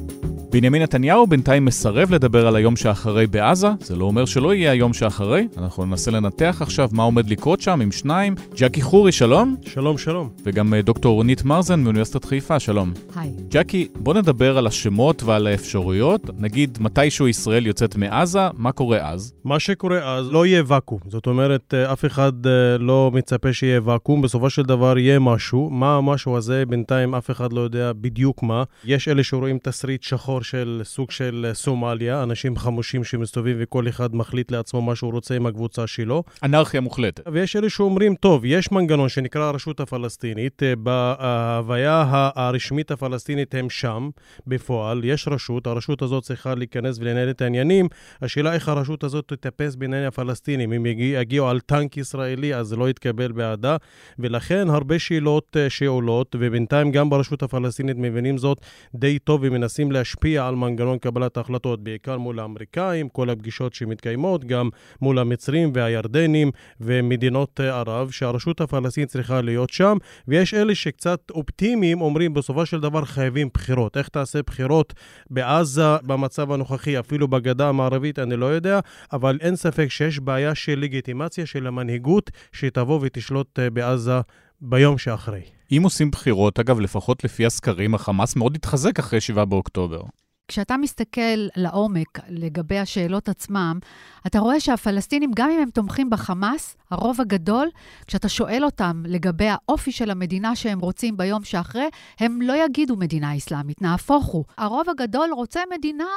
בנימין 0.56 0.82
נתניהו 0.82 1.28
בינתיים 1.28 1.66
מסרב 1.66 2.14
לדבר 2.14 2.48
על 2.48 2.56
היום 2.56 2.76
שאחרי 2.76 3.28
בעזה, 3.28 3.68
זה 3.80 3.96
לא 3.96 4.06
אומר 4.06 4.26
שלא 4.26 4.54
יהיה 4.54 4.72
היום 4.72 4.94
שאחרי. 4.94 5.48
אנחנו 5.58 5.86
ננסה 5.86 6.12
לנתח 6.12 6.58
עכשיו 6.62 6.90
מה 6.92 7.04
עומד 7.04 7.30
לקרות 7.30 7.62
שם 7.62 7.82
עם 7.82 7.92
שניים. 7.92 8.36
ג'קי 8.56 8.82
חורי, 8.82 9.12
שלום. 9.12 9.56
שלום, 9.66 9.98
שלום. 9.98 10.30
וגם 10.44 10.74
אה, 10.74 10.82
דוקטור 10.82 11.16
רונית 11.16 11.44
מרזן 11.44 11.80
מאוניברסיטת 11.80 12.26
חיפה, 12.26 12.60
שלום. 12.60 12.94
היי. 13.16 13.32
ג'קי, 13.50 13.88
בוא 13.96 14.14
נדבר 14.14 14.58
על 14.58 14.68
השמות 14.68 15.24
ועל 15.24 15.48
האפשרויות. 15.48 16.22
נגיד, 16.40 16.78
מתישהו 16.82 17.28
ישראל 17.28 17.68
יוצאת 17.68 17.96
מעזה, 17.96 18.48
מה 18.58 18.72
קורה 18.72 19.10
אז? 19.10 19.34
מה 19.44 19.60
שקורה 19.60 20.18
אז, 20.18 20.32
לא 20.32 20.46
יהיה 20.46 20.64
ואקום. 20.68 21.00
זאת 21.08 21.28
אומרת, 21.28 21.74
אה, 21.74 21.94
אף 21.94 22.06
אחד 22.06 22.48
אה, 22.48 22.78
לא 22.78 23.12
מצפה 23.14 23.54
שיהיה 23.54 23.82
ואקום, 23.84 24.22
בסופו 24.22 24.50
של 24.50 24.64
דבר 24.64 24.98
יהיה 24.98 25.20
משהו. 25.20 25.70
מה 25.70 25.96
המשהו 25.96 26.38
הזה? 26.38 26.66
בינתיים 26.66 27.16
אף 27.16 27.32
אחד 27.32 27.54
לא 27.54 27.62
יודע 27.62 27.92
בדיוק 28.02 28.44
מה. 28.44 28.64
יש 28.86 29.08
אלה 29.08 29.24
שרואים 29.24 29.58
תסריט 29.64 30.04
שחור 30.04 30.45
של 30.50 30.82
סוג 30.84 31.12
של 31.12 31.52
סומליה, 31.54 32.24
אנשים 32.24 32.58
חמושים 32.58 33.04
שמסתובבים 33.04 33.58
וכל 33.60 33.88
אחד 33.88 34.16
מחליט 34.16 34.52
לעצמו 34.52 34.82
מה 34.82 34.96
שהוא 34.96 35.12
רוצה 35.12 35.36
עם 35.36 35.46
הקבוצה 35.46 35.88
שלו. 35.88 36.24
אנרכיה 36.44 36.82
מוחלטת. 36.82 37.28
ויש 37.32 37.56
אלה 37.56 37.70
שאומרים, 37.70 38.16
טוב, 38.16 38.46
יש 38.46 38.72
מנגנון 38.72 39.10
שנקרא 39.10 39.44
הרשות 39.44 39.80
הפלסטינית, 39.80 40.64
אה, 40.64 40.76
בהוויה 40.76 42.06
הרשמית 42.36 42.92
הפלסטינית 42.92 43.56
הם 43.56 43.70
שם, 43.70 44.10
בפועל, 44.48 45.02
יש 45.04 45.28
רשות, 45.28 45.68
הרשות 45.68 46.02
הזאת 46.02 46.24
צריכה 46.24 46.56
להיכנס 46.56 46.98
ולנהל 47.00 47.30
את 47.30 47.42
העניינים. 47.42 47.88
השאלה 48.22 48.54
איך 48.54 48.70
הרשות 48.70 49.04
הזאת 49.04 49.28
תטפס 49.28 49.76
בענייני 49.76 50.06
הפלסטינים. 50.06 50.74
אם 50.74 50.86
יגיע, 50.86 51.22
יגיעו 51.22 51.50
על 51.50 51.60
טנק 51.60 51.98
ישראלי, 51.98 52.56
אז 52.56 52.68
זה 52.68 52.76
לא 52.76 52.90
יתקבל 52.90 53.32
בעדה, 53.32 53.78
ולכן 54.20 54.70
הרבה 54.70 55.00
שאלות 55.00 55.58
אה, 55.60 55.70
שעולות, 55.70 56.36
ובינתיים 56.40 56.92
גם 56.92 57.10
ברשות 57.10 57.44
הפלסטינית 57.44 57.98
מבינים 57.98 58.38
זאת 58.38 58.62
די 58.96 59.20
טוב 59.20 59.42
ומנסים 59.44 59.92
להשפיע 59.92 60.25
על 60.26 60.56
מנגנון 60.56 60.98
קבלת 60.98 61.38
ההחלטות, 61.38 61.84
בעיקר 61.84 62.18
מול 62.18 62.40
האמריקאים, 62.40 63.10
כל 63.10 63.30
הפגישות 63.30 63.74
שמתקיימות, 63.74 64.46
גם 64.46 64.70
מול 65.02 65.20
המצרים 65.20 65.72
והירדנים 65.74 66.52
ומדינות 66.82 67.60
ערב, 67.60 68.10
שהרשות 68.10 68.62
הפלסטינית 68.62 69.10
צריכה 69.10 69.42
להיות 69.42 69.70
שם, 69.70 69.98
ויש 70.28 70.54
אלה 70.54 70.76
שקצת 70.76 71.20
אופטימיים 71.32 72.02
אומרים 72.02 72.34
בסופו 72.34 72.66
של 72.66 72.80
דבר 72.80 73.06
חייבים 73.06 73.50
בחירות. 73.54 73.98
איך 73.98 74.08
תעשה 74.08 74.42
בחירות 74.42 74.94
בעזה 75.30 75.98
במצב 76.04 76.52
הנוכחי, 76.52 77.00
אפילו 77.00 77.28
בגדה 77.28 77.70
המערבית, 77.70 78.20
אני 78.20 78.36
לא 78.36 78.46
יודע, 78.46 78.80
אבל 79.14 79.38
אין 79.42 79.56
ספק 79.56 79.88
שיש 79.90 80.20
בעיה 80.20 80.56
של 80.56 80.80
לגיטימציה 80.80 81.46
של 81.46 81.68
המנהיגות 81.68 82.32
שתבוא 82.52 83.00
ותשלוט 83.02 83.60
בעזה 83.74 84.20
ביום 84.62 84.98
שאחרי. 84.98 85.55
אם 85.72 85.82
עושים 85.84 86.12
בחירות, 86.12 86.60
אגב, 86.60 86.80
לפחות 86.80 87.24
לפי 87.24 87.46
הסקרים, 87.46 87.96
החמאס 87.96 88.36
מאוד 88.36 88.56
התחזק 88.56 89.00
אחרי 89.00 89.22
7 89.22 89.46
באוקטובר. 89.46 90.02
כשאתה 90.48 90.78
מסתכל 90.78 91.48
לעומק 91.56 92.20
לגבי 92.30 92.80
השאלות 92.80 93.30
עצמם, 93.30 93.80
אתה 94.28 94.40
רואה 94.40 94.60
שהפלסטינים, 94.60 95.32
גם 95.36 95.50
אם 95.50 95.60
הם 95.60 95.70
תומכים 95.70 96.10
בחמאס, 96.10 96.78
הרוב 96.92 97.22
הגדול, 97.22 97.68
כשאתה 98.08 98.30
שואל 98.30 98.66
אותם 98.66 99.04
לגבי 99.06 99.48
האופי 99.50 99.92
של 99.92 100.12
המדינה 100.12 100.56
שהם 100.56 100.80
רוצים 100.80 101.18
ביום 101.18 101.44
שאחרי, 101.44 101.88
הם 102.20 102.42
לא 102.42 102.54
יגידו 102.66 102.96
מדינה 102.96 103.38
אסלאמית, 103.38 103.82
נהפוך 103.82 104.26
הוא. 104.26 104.46
הרוב 104.58 104.90
הגדול 104.90 105.30
רוצה 105.34 105.60
מדינה 105.78 106.08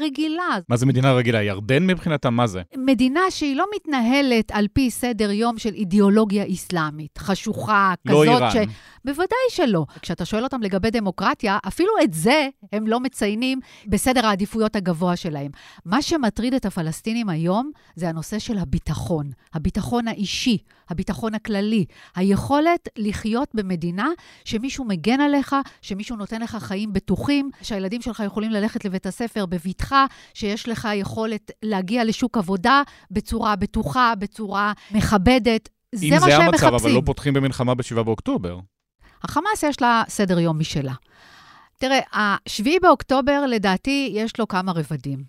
רגילה. 0.00 0.58
מה 0.68 0.76
זה 0.76 0.86
מדינה 0.86 1.12
רגילה? 1.12 1.42
ירדן 1.42 1.86
מבחינתם, 1.86 2.34
מה 2.34 2.46
זה? 2.46 2.62
מדינה 2.76 3.20
שהיא 3.30 3.56
לא 3.56 3.64
מתנהלת 3.76 4.50
על 4.52 4.66
פי 4.72 4.90
סדר 4.90 5.30
יום 5.30 5.58
של 5.58 5.74
אידיאולוגיה 5.74 6.44
אסלאמית, 6.52 7.18
חשוכה, 7.18 7.94
לא 8.04 8.12
כזאת 8.12 8.28
איראן. 8.28 8.50
ש... 8.50 8.56
בוודאי 9.04 9.46
שלא. 9.50 9.84
כשאתה 10.02 10.24
שואל 10.24 10.44
אותם 10.44 10.62
לגבי 10.62 10.90
דמוקרטיה, 10.90 11.58
אפילו 11.68 11.92
את 12.04 12.12
זה 12.12 12.48
הם 12.72 12.86
לא 12.86 13.00
מציינים 13.00 13.60
בסדר 13.86 14.26
העדיפויות 14.26 14.76
הגבוה 14.76 15.16
שלהם. 15.16 15.50
מה 15.84 16.02
שמטריד 16.02 16.54
את 16.54 16.66
הפלסטינים 16.66 17.28
היום 17.28 17.70
זה 17.96 18.08
הנושא 18.08 18.38
של 18.38 18.58
הביטחון, 18.58 19.30
הביטחון 19.54 20.08
האישי, 20.08 20.58
הביטחון 20.92 21.34
הכללי, 21.34 21.84
היכולת 22.14 22.88
לחיות 22.96 23.48
במדינה 23.54 24.08
שמישהו 24.44 24.84
מגן 24.84 25.20
עליך, 25.20 25.56
שמישהו 25.82 26.16
נותן 26.16 26.40
לך 26.42 26.56
חיים 26.60 26.92
בטוחים, 26.92 27.50
שהילדים 27.62 28.02
שלך 28.02 28.22
יכולים 28.26 28.50
ללכת 28.50 28.84
לבית 28.84 29.06
הספר 29.06 29.46
בבטחה, 29.46 30.06
שיש 30.34 30.68
לך 30.68 30.88
יכולת 30.94 31.50
להגיע 31.62 32.04
לשוק 32.04 32.38
עבודה 32.38 32.82
בצורה 33.10 33.56
בטוחה, 33.56 34.14
בצורה 34.18 34.72
מכבדת. 34.90 35.68
זה 35.92 36.06
אם 36.06 36.10
מה 36.10 36.20
זה 36.20 36.30
שהם 36.30 36.40
המצב, 36.40 36.66
מחפשים. 36.66 36.74
אבל 36.74 36.90
לא 36.90 37.02
פותחים 37.06 37.34
במלחמה 37.34 37.74
ב-7 37.74 38.02
באוקטובר. 38.02 38.58
החמאס 39.22 39.62
יש 39.62 39.82
לה 39.82 40.02
סדר 40.08 40.38
יום 40.38 40.58
משלה. 40.58 40.94
תראה, 41.78 42.00
ה-7 42.12 42.66
באוקטובר, 42.82 43.46
לדעתי, 43.46 44.10
יש 44.14 44.38
לו 44.38 44.48
כמה 44.48 44.72
רבדים. 44.72 45.24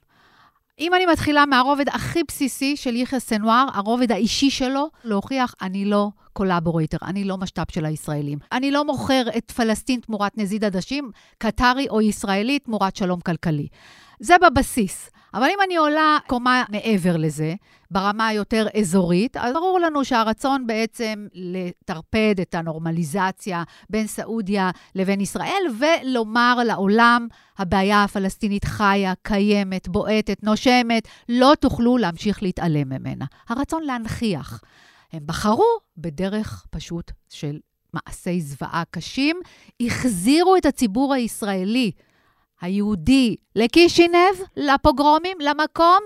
אם 0.79 0.93
אני 0.93 1.05
מתחילה 1.05 1.45
מהרובד 1.45 1.89
הכי 1.89 2.19
בסיסי 2.27 2.77
של 2.77 2.95
יחיא 2.95 3.19
סנואר, 3.19 3.65
הרובד 3.73 4.11
האישי 4.11 4.49
שלו, 4.49 4.89
להוכיח, 5.03 5.55
אני 5.61 5.85
לא 5.85 6.09
collaborator, 6.33 6.97
אני 7.03 7.23
לא 7.23 7.37
משת"פ 7.37 7.71
של 7.71 7.85
הישראלים. 7.85 8.39
אני 8.51 8.71
לא 8.71 8.85
מוכר 8.85 9.23
את 9.37 9.51
פלסטין 9.51 9.99
תמורת 9.99 10.37
נזיד 10.37 10.63
עדשים, 10.63 11.11
קטרי 11.37 11.87
או 11.89 12.01
ישראלי 12.01 12.59
תמורת 12.59 12.95
שלום 12.95 13.21
כלכלי. 13.21 13.67
זה 14.19 14.35
בבסיס. 14.41 15.09
אבל 15.33 15.43
אם 15.43 15.57
אני 15.65 15.75
עולה 15.75 16.17
קומה 16.27 16.63
מעבר 16.69 17.17
לזה, 17.17 17.53
ברמה 17.91 18.27
היותר 18.27 18.67
אזורית, 18.79 19.37
אז 19.37 19.53
ברור 19.53 19.79
לנו 19.79 20.05
שהרצון 20.05 20.67
בעצם 20.67 21.27
לטרפד 21.33 22.35
את 22.41 22.55
הנורמליזציה 22.55 23.63
בין 23.89 24.07
סעודיה 24.07 24.71
לבין 24.95 25.21
ישראל, 25.21 25.63
ולומר 25.79 26.57
לעולם, 26.65 27.27
הבעיה 27.57 28.03
הפלסטינית 28.03 28.65
חיה, 28.65 29.13
קיימת, 29.21 29.87
בועטת, 29.87 30.43
נושמת, 30.43 31.07
לא 31.29 31.53
תוכלו 31.59 31.97
להמשיך 31.97 32.43
להתעלם 32.43 32.89
ממנה. 32.89 33.25
הרצון 33.49 33.83
להנכיח. 33.83 34.61
הם 35.13 35.23
בחרו 35.25 35.77
בדרך 35.97 36.65
פשוט 36.69 37.11
של 37.29 37.59
מעשי 37.93 38.41
זוועה 38.41 38.83
קשים, 38.91 39.37
החזירו 39.81 40.55
את 40.55 40.65
הציבור 40.65 41.13
הישראלי 41.13 41.91
היהודי 42.63 43.35
לקישינב, 43.55 44.35
לפוגרומים, 44.57 45.37
למקום 45.39 45.99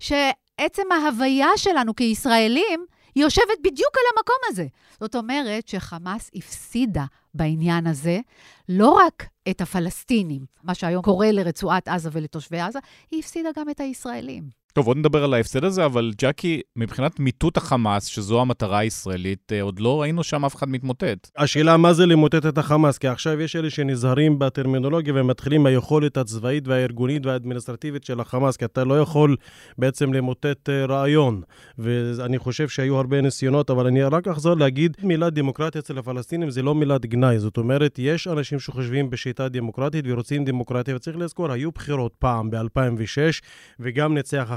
שעצם 0.00 0.82
ההוויה 0.92 1.48
שלנו 1.56 1.96
כישראלים 1.96 2.86
יושבת 3.16 3.58
בדיוק 3.64 3.96
על 3.96 4.02
המקום 4.16 4.36
הזה. 4.46 4.66
זאת 5.00 5.16
אומרת 5.16 5.68
שחמאס 5.68 6.30
הפסידה 6.34 7.04
בעניין 7.34 7.86
הזה 7.86 8.20
לא 8.68 8.90
רק 8.90 9.24
את 9.50 9.60
הפלסטינים, 9.60 10.44
מה 10.62 10.74
שהיום 10.74 11.02
קורה 11.02 11.32
לרצועת 11.32 11.88
עזה 11.88 12.08
ולתושבי 12.12 12.60
עזה, 12.60 12.78
היא 13.10 13.20
הפסידה 13.20 13.48
גם 13.56 13.70
את 13.70 13.80
הישראלים. 13.80 14.42
טוב, 14.78 14.86
עוד 14.86 14.96
נדבר 14.96 15.24
על 15.24 15.34
ההפסד 15.34 15.64
הזה, 15.64 15.84
אבל 15.84 16.12
ג'קי, 16.18 16.60
מבחינת 16.76 17.20
מיטוט 17.20 17.56
החמאס, 17.56 18.04
שזו 18.06 18.40
המטרה 18.40 18.78
הישראלית, 18.78 19.52
אה, 19.52 19.62
עוד 19.62 19.80
לא 19.80 20.00
ראינו 20.00 20.22
שם 20.22 20.44
אף 20.44 20.56
אחד 20.56 20.68
מתמוטט. 20.68 21.30
השאלה 21.36 21.76
מה 21.76 21.92
זה 21.92 22.06
למוטט 22.06 22.46
את 22.46 22.58
החמאס, 22.58 22.98
כי 22.98 23.08
עכשיו 23.08 23.40
יש 23.40 23.56
אלה 23.56 23.70
שנזהרים 23.70 24.38
בטרמינולוגיה 24.38 25.12
ומתחילים 25.16 25.62
מהיכולת 25.62 26.16
הצבאית 26.16 26.68
והארגונית 26.68 27.26
והאדמיניסטרטיבית 27.26 28.04
של 28.04 28.20
החמאס, 28.20 28.56
כי 28.56 28.64
אתה 28.64 28.84
לא 28.84 29.00
יכול 29.00 29.36
בעצם 29.78 30.12
למוטט 30.12 30.68
אה, 30.68 30.86
רעיון. 30.86 31.42
ואני 31.78 32.38
חושב 32.38 32.68
שהיו 32.68 32.96
הרבה 32.96 33.20
ניסיונות, 33.20 33.70
אבל 33.70 33.86
אני 33.86 34.02
רק 34.02 34.28
אחזור 34.28 34.54
להגיד, 34.54 34.96
מילה 35.02 35.30
דמוקרטיה 35.30 35.78
אצל 35.78 35.98
הפלסטינים 35.98 36.50
זה 36.50 36.62
לא 36.62 36.74
מילת 36.74 37.06
גנאי. 37.06 37.38
זאת 37.38 37.56
אומרת, 37.56 37.98
יש 37.98 38.28
אנשים 38.28 38.60
שחושבים 38.60 39.10
בשיטה 39.10 39.48
דמוקרטית 39.48 40.04
ורוצים 40.08 40.44
דמוקרטיה, 40.44 40.96
וצריך 40.96 41.16
לזכור, 41.16 41.52
היו 41.52 41.70
בחירות 41.70 42.14
פעם 42.18 42.50
ב-2006, 42.50 43.40
וגם 43.80 44.14
ניצח 44.14 44.50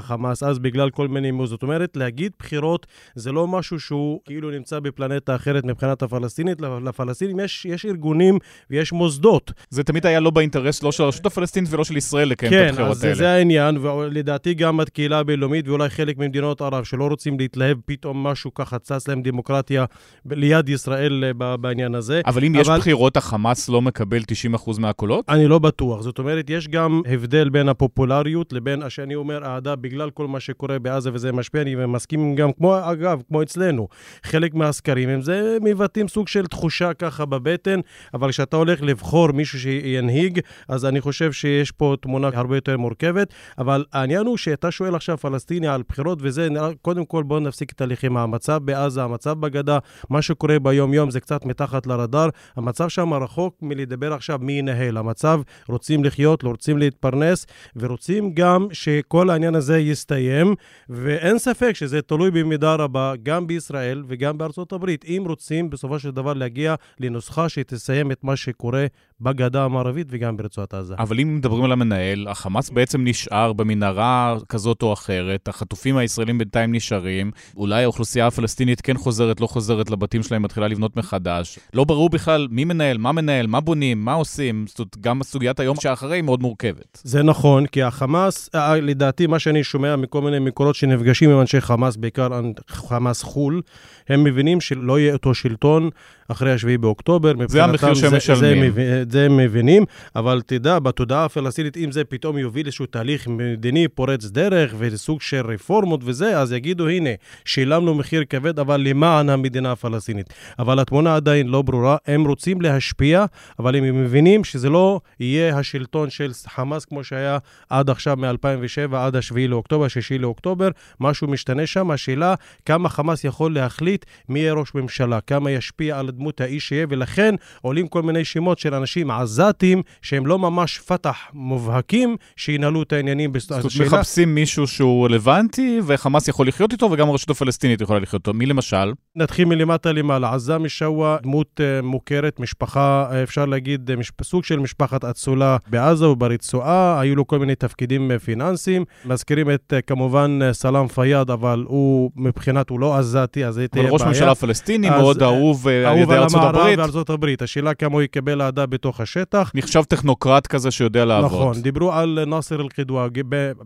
אז 0.46 0.58
בגלל 0.58 0.90
כל 0.90 1.08
מיני. 1.08 1.32
זאת 1.44 1.62
אומרת, 1.62 1.96
להגיד 1.96 2.32
בחירות 2.38 2.86
זה 3.14 3.32
לא 3.32 3.46
משהו 3.46 3.80
שהוא 3.80 4.20
כאילו 4.24 4.50
נמצא 4.50 4.80
בפלנטה 4.80 5.36
אחרת 5.36 5.64
מבחינת 5.64 6.02
הפלסטינית. 6.02 6.60
לפלסטינים 6.60 7.40
יש, 7.40 7.64
יש 7.64 7.86
ארגונים 7.86 8.38
ויש 8.70 8.92
מוסדות. 8.92 9.52
זה 9.70 9.82
תמיד 9.82 10.06
היה 10.06 10.20
לא 10.20 10.30
באינטרס 10.30 10.82
לא 10.82 10.92
של 10.92 11.02
הרשות 11.02 11.26
הפלסטינית 11.26 11.72
ולא 11.72 11.84
של 11.84 11.96
ישראל 11.96 12.28
לקיים 12.28 12.52
את 12.52 12.58
כן, 12.58 12.68
הבחירות 12.68 12.90
אז 12.90 13.04
האלה. 13.04 13.14
זה 13.14 13.30
העניין, 13.30 13.76
ולדעתי 13.76 14.54
גם 14.54 14.80
הקהילה 14.80 15.18
הבינלאומית 15.18 15.68
ואולי 15.68 15.88
חלק 15.88 16.18
ממדינות 16.18 16.60
ערב 16.60 16.84
שלא 16.84 17.06
רוצים 17.06 17.38
להתלהב, 17.38 17.78
פתאום 17.86 18.26
משהו 18.26 18.54
ככה 18.54 18.78
צץ 18.78 19.08
להם 19.08 19.22
דמוקרטיה 19.22 19.84
ליד 20.30 20.68
ישראל 20.68 21.24
אה, 21.42 21.56
בעניין 21.56 21.94
הזה. 21.94 22.20
אבל 22.26 22.44
אם 22.44 22.54
יש 22.54 22.68
בחירות, 22.68 23.16
החמאס 23.16 23.68
לא 23.68 23.82
מקבל 23.82 24.22
90% 24.66 24.80
מהקולות? 24.80 25.24
אני 25.28 25.46
לא 25.48 25.58
בטוח. 25.58 26.02
זאת 26.02 26.18
אומרת, 26.18 26.50
יש 26.50 26.68
גם 26.68 27.02
הבדל 27.06 27.48
בין 27.48 27.68
הפופולריות 27.68 28.52
לבין, 28.52 28.82
שאני 28.88 29.14
אומר, 29.14 29.44
אהדה 29.44 29.76
בגלל 29.92 30.10
כל 30.10 30.26
מה 30.26 30.40
שקורה 30.40 30.78
בעזה 30.78 31.10
וזה 31.12 31.32
משפיע, 31.32 31.62
אני 31.62 31.74
מסכים 31.86 32.34
גם, 32.34 32.52
כמו, 32.52 32.90
אגב, 32.90 33.22
כמו 33.28 33.42
אצלנו. 33.42 33.88
חלק 34.22 34.54
מהסקרים 34.54 35.08
הם 35.08 35.22
זה 35.22 35.58
מבטאים 35.62 36.08
סוג 36.08 36.28
של 36.28 36.46
תחושה 36.46 36.94
ככה 36.94 37.24
בבטן, 37.24 37.80
אבל 38.14 38.30
כשאתה 38.30 38.56
הולך 38.56 38.82
לבחור 38.82 39.32
מישהו 39.32 39.60
שינהיג, 39.60 40.40
אז 40.68 40.84
אני 40.84 41.00
חושב 41.00 41.32
שיש 41.32 41.70
פה 41.70 41.94
תמונה 42.00 42.30
הרבה 42.34 42.56
יותר 42.56 42.76
מורכבת. 42.76 43.34
אבל 43.58 43.84
העניין 43.92 44.26
הוא 44.26 44.36
שאתה 44.36 44.70
שואל 44.70 44.94
עכשיו 44.94 45.18
פלסטיני 45.18 45.68
על 45.68 45.82
בחירות 45.88 46.18
וזה, 46.22 46.48
קודם 46.82 47.04
כל 47.04 47.22
בואו 47.22 47.40
נפסיק 47.40 47.72
את 47.72 47.80
הלחימה. 47.80 48.22
המצב 48.22 48.60
בעזה, 48.64 49.02
המצב 49.02 49.40
בגדה, 49.40 49.78
מה 50.10 50.22
שקורה 50.22 50.58
ביום-יום 50.58 51.10
זה 51.10 51.20
קצת 51.20 51.44
מתחת 51.44 51.86
לרדאר. 51.86 52.28
המצב 52.56 52.88
שם 52.88 53.14
רחוק 53.14 53.56
מלדבר 53.62 54.12
עכשיו 54.12 54.38
מי 54.42 54.52
ינהל. 54.52 54.96
המצב, 54.96 55.40
רוצים 55.68 56.04
לחיות, 56.04 56.44
לא 56.44 56.48
רוצים 56.48 56.78
להתפרנס, 56.78 57.46
ורוצים 57.76 58.34
גם 58.34 58.66
שכל 58.72 59.30
העניין 59.30 59.54
הזה 59.54 59.81
יסתיים, 59.82 60.54
ואין 60.88 61.38
ספק 61.38 61.72
שזה 61.74 62.02
תלוי 62.02 62.30
במידה 62.30 62.74
רבה 62.74 63.12
גם 63.22 63.46
בישראל 63.46 64.02
וגם 64.06 64.38
בארצות 64.38 64.72
הברית. 64.72 65.04
אם 65.04 65.24
רוצים 65.26 65.70
בסופו 65.70 65.98
של 65.98 66.10
דבר 66.10 66.32
להגיע 66.32 66.74
לנוסחה 67.00 67.48
שתסיים 67.48 68.12
את 68.12 68.24
מה 68.24 68.36
שקורה 68.36 68.86
בגדה 69.22 69.64
המערבית 69.64 70.06
וגם 70.10 70.36
ברצועת 70.36 70.74
עזה. 70.74 70.94
אבל 70.98 71.20
אם 71.20 71.36
מדברים 71.36 71.64
על 71.64 71.72
המנהל, 71.72 72.26
החמאס 72.28 72.70
בעצם 72.70 73.04
נשאר 73.04 73.52
במנהרה 73.52 74.36
כזאת 74.48 74.82
או 74.82 74.92
אחרת, 74.92 75.48
החטופים 75.48 75.96
הישראלים 75.96 76.38
בינתיים 76.38 76.74
נשארים, 76.74 77.30
אולי 77.56 77.82
האוכלוסייה 77.82 78.26
הפלסטינית 78.26 78.80
כן 78.80 78.96
חוזרת, 78.96 79.40
לא 79.40 79.46
חוזרת 79.46 79.90
לבתים 79.90 80.22
שלהם, 80.22 80.42
מתחילה 80.42 80.68
לבנות 80.68 80.96
מחדש. 80.96 81.58
לא 81.74 81.84
ברור 81.84 82.10
בכלל 82.10 82.48
מי 82.50 82.64
מנהל, 82.64 82.98
מה 82.98 83.12
מנהל, 83.12 83.46
מה 83.46 83.60
בונים, 83.60 84.04
מה 84.04 84.12
עושים. 84.12 84.64
זאת 84.68 84.78
אומרת, 84.78 84.98
גם 85.00 85.22
סוגיית 85.22 85.60
היום 85.60 85.76
שאחרי 85.80 86.16
היא 86.16 86.22
מאוד 86.22 86.42
מורכבת. 86.42 87.00
זה 87.04 87.22
נכון, 87.22 87.66
כי 87.66 87.82
החמאס, 87.82 88.50
אה, 88.54 88.80
לדעתי, 88.80 89.26
מה 89.26 89.38
שאני 89.38 89.64
שומע 89.64 89.96
מכל 89.96 90.22
מיני 90.22 90.38
מקורות 90.38 90.74
שנפגשים 90.74 91.30
עם 91.30 91.40
אנשי 91.40 91.60
חמאס, 91.60 91.96
בעיקר 91.96 92.28
חמאס 92.68 93.22
חו"ל, 93.22 93.62
הם 94.08 94.24
מבינים 94.24 94.60
שלא 94.60 94.98
יהיה 94.98 95.12
אותו 95.12 95.34
שלטון 95.34 95.90
אחרי 96.28 96.58
7 96.58 96.76
באוקטובר. 96.76 97.32
זה 97.48 97.64
המחיר 97.64 97.94
שהם 97.94 98.16
משלמים. 98.16 98.72
זה, 99.12 99.28
מבינים, 99.28 99.84
אבל 100.16 100.40
תדע, 100.46 100.78
בתודעה 100.78 101.24
הפלסטינית, 101.24 101.76
אם 101.76 101.92
זה 101.92 102.04
פתאום 102.04 102.38
יוביל 102.38 102.66
איזשהו 102.66 102.86
תהליך 102.86 103.28
מדיני 103.28 103.88
פורץ 103.88 104.24
דרך 104.24 104.74
וסוג 104.78 105.20
של 105.20 105.46
רפורמות 105.46 106.00
וזה, 106.04 106.38
אז 106.38 106.52
יגידו, 106.52 106.88
הנה, 106.88 107.10
שילמנו 107.44 107.94
מחיר 107.94 108.24
כבד, 108.28 108.58
אבל 108.58 108.80
למען 108.80 109.28
המדינה 109.28 109.72
הפלסטינית. 109.72 110.32
אבל 110.58 110.78
התמונה 110.78 111.16
עדיין 111.16 111.48
לא 111.48 111.62
ברורה, 111.62 111.96
הם 112.06 112.24
רוצים 112.26 112.60
להשפיע, 112.60 113.24
אבל 113.58 113.76
הם 113.76 114.04
מבינים 114.04 114.44
שזה 114.44 114.68
לא 114.70 115.00
יהיה 115.20 115.58
השלטון 115.58 116.10
של 116.10 116.30
חמאס 116.48 116.84
כמו 116.84 117.04
שהיה 117.04 117.38
עד 117.70 117.90
עכשיו 117.90 118.16
מ-2007 118.16 118.96
עד 118.96 119.16
ה-7 119.16 119.34
לאוקטובר, 119.48 119.88
6 119.88 120.12
לאוקטובר, 120.12 120.68
משהו 121.00 121.28
משתנה 121.28 121.66
שם. 121.66 121.90
השאלה, 121.90 122.34
כמה 122.64 122.88
חמאס 122.88 123.24
יכול 123.24 123.54
להחליט 123.54 124.04
מי 124.28 124.38
יהיה 124.38 124.52
ראש 124.52 124.74
ממשלה, 124.74 125.20
כמה 125.20 125.50
ישפיע 125.50 125.98
על 125.98 126.10
דמות 126.10 126.40
האיש 126.40 126.68
שיהיה, 126.68 126.86
ולכן 126.88 127.34
עולים 127.60 127.88
כל 127.88 128.02
מיני 128.02 128.24
שמות 128.24 128.58
של 128.58 128.74
אנשים 128.74 129.01
עזתים 129.10 129.82
שהם 130.02 130.26
לא 130.26 130.38
ממש 130.38 130.78
פתח 130.78 131.16
מובהקים, 131.32 132.16
שינהלו 132.36 132.82
את 132.82 132.92
העניינים. 132.92 133.32
זאת 133.38 133.50
אומרת, 133.50 133.64
השאלה... 133.64 133.86
מחפשים 133.86 134.34
מישהו 134.34 134.66
שהוא 134.66 135.06
רלוונטי, 135.06 135.80
וחמאס 135.86 136.28
יכול 136.28 136.48
לחיות 136.48 136.72
איתו, 136.72 136.88
וגם 136.92 137.08
הרשות 137.08 137.30
הפלסטינית 137.30 137.80
יכולה 137.80 137.98
לחיות 137.98 138.20
איתו. 138.20 138.34
מי 138.34 138.46
למשל? 138.46 138.92
נתחיל 139.16 139.44
מלמטה 139.44 139.92
למעלה. 139.92 140.34
עזאם 140.34 140.68
שווא, 140.68 141.16
דמות 141.22 141.60
uh, 141.60 141.84
מוכרת, 141.84 142.40
משפחה, 142.40 143.06
uh, 143.10 143.14
אפשר 143.22 143.44
להגיד, 143.46 143.94
משפ... 143.94 144.22
סוג 144.22 144.44
של 144.44 144.58
משפחת 144.58 145.04
אצולה 145.04 145.56
בעזה 145.66 146.08
וברצועה, 146.08 147.00
היו 147.00 147.16
לו 147.16 147.26
כל 147.26 147.38
מיני 147.38 147.54
תפקידים 147.54 148.18
פיננסיים. 148.24 148.84
מזכירים 149.04 149.50
את, 149.50 149.72
כמובן, 149.86 150.38
סלאם 150.52 150.88
פיאד, 150.88 151.30
אבל 151.30 151.64
הוא, 151.68 152.10
מבחינת, 152.16 152.70
הוא 152.70 152.80
לא 152.80 152.96
עזתי, 152.98 153.44
אז 153.44 153.54
זה 153.54 153.68
תהיה 153.68 153.82
בעיה. 153.82 153.92
ראש 153.92 154.02
ממשלה 154.02 154.34
פלסטיני, 154.34 154.90
מאוד 154.90 155.22
אהוב 155.22 155.68
על 155.68 155.98
ידי 155.98 156.14
ארצות 156.14 156.42
הברית. 156.44 156.78
וארצות 156.78 157.10
הברית. 157.10 157.42
השאלה 157.42 157.74
כמה 157.74 157.92
הוא 157.92 158.02
יקבל 158.02 158.42
אהדה 158.42 158.66
בתוך 158.66 159.00
השטח. 159.00 159.50
נחשב 159.54 159.82
טכנוקרט 159.82 160.46
כזה 160.46 160.70
שיודע 160.70 161.04
לעבוד. 161.04 161.40
נכון, 161.40 161.62
דיברו 161.62 161.92
על 161.92 162.24
נאסר 162.26 162.60
אל-קדווה, 162.60 163.06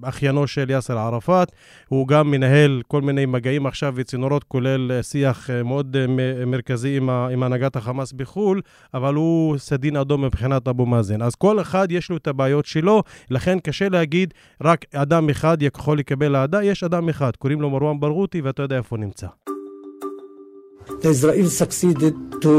אחיינו 0.02 0.46
של 0.46 0.70
יאסר 0.70 0.98
ערפאת. 0.98 1.52
הוא 1.88 2.09
גם 2.09 2.30
מנהל 2.30 2.82
כל 2.88 3.02
מיני 3.02 3.26
מגעים 3.26 3.66
עכשיו 3.66 3.92
וצינורות, 3.96 4.44
כולל 4.44 5.02
שיח 5.02 5.36
מאוד 5.64 5.96
מרכזי 6.46 6.96
עם, 6.96 7.11
עם 7.11 7.42
הנהגת 7.42 7.77
החמאס 7.77 8.12
בחו"ל, 8.12 8.61
אבל 8.94 9.14
הוא 9.14 9.59
סדין 9.59 9.96
אדום 9.96 10.25
מבחינת 10.25 10.68
אבו 10.68 10.87
מאזן. 10.87 11.22
אז 11.22 11.35
כל 11.35 11.61
אחד 11.61 11.88
יש 11.90 12.11
לו 12.11 12.16
את 12.16 12.27
הבעיות 12.27 12.66
שלו, 12.66 13.03
לכן 13.31 13.59
קשה 13.59 13.88
להגיד 13.88 14.35
רק 14.64 14.85
אדם 14.94 15.31
אחד 15.31 15.62
יכול 15.62 15.99
לקבל 15.99 16.37
אהדה, 16.37 16.64
יש 16.64 16.85
אדם 16.85 17.09
אחד, 17.09 17.31
קוראים 17.38 17.61
לו 17.61 17.70
מרואן 17.70 18.01
ברגותי, 18.01 18.40
ואתה 18.40 18.62
יודע 18.62 18.77
איפה 18.77 18.96
הוא 18.96 19.05
נמצא. 19.05 19.27
The 21.03 21.11
Israel 21.11 21.51
succeeded 21.51 22.14
to 22.44 22.53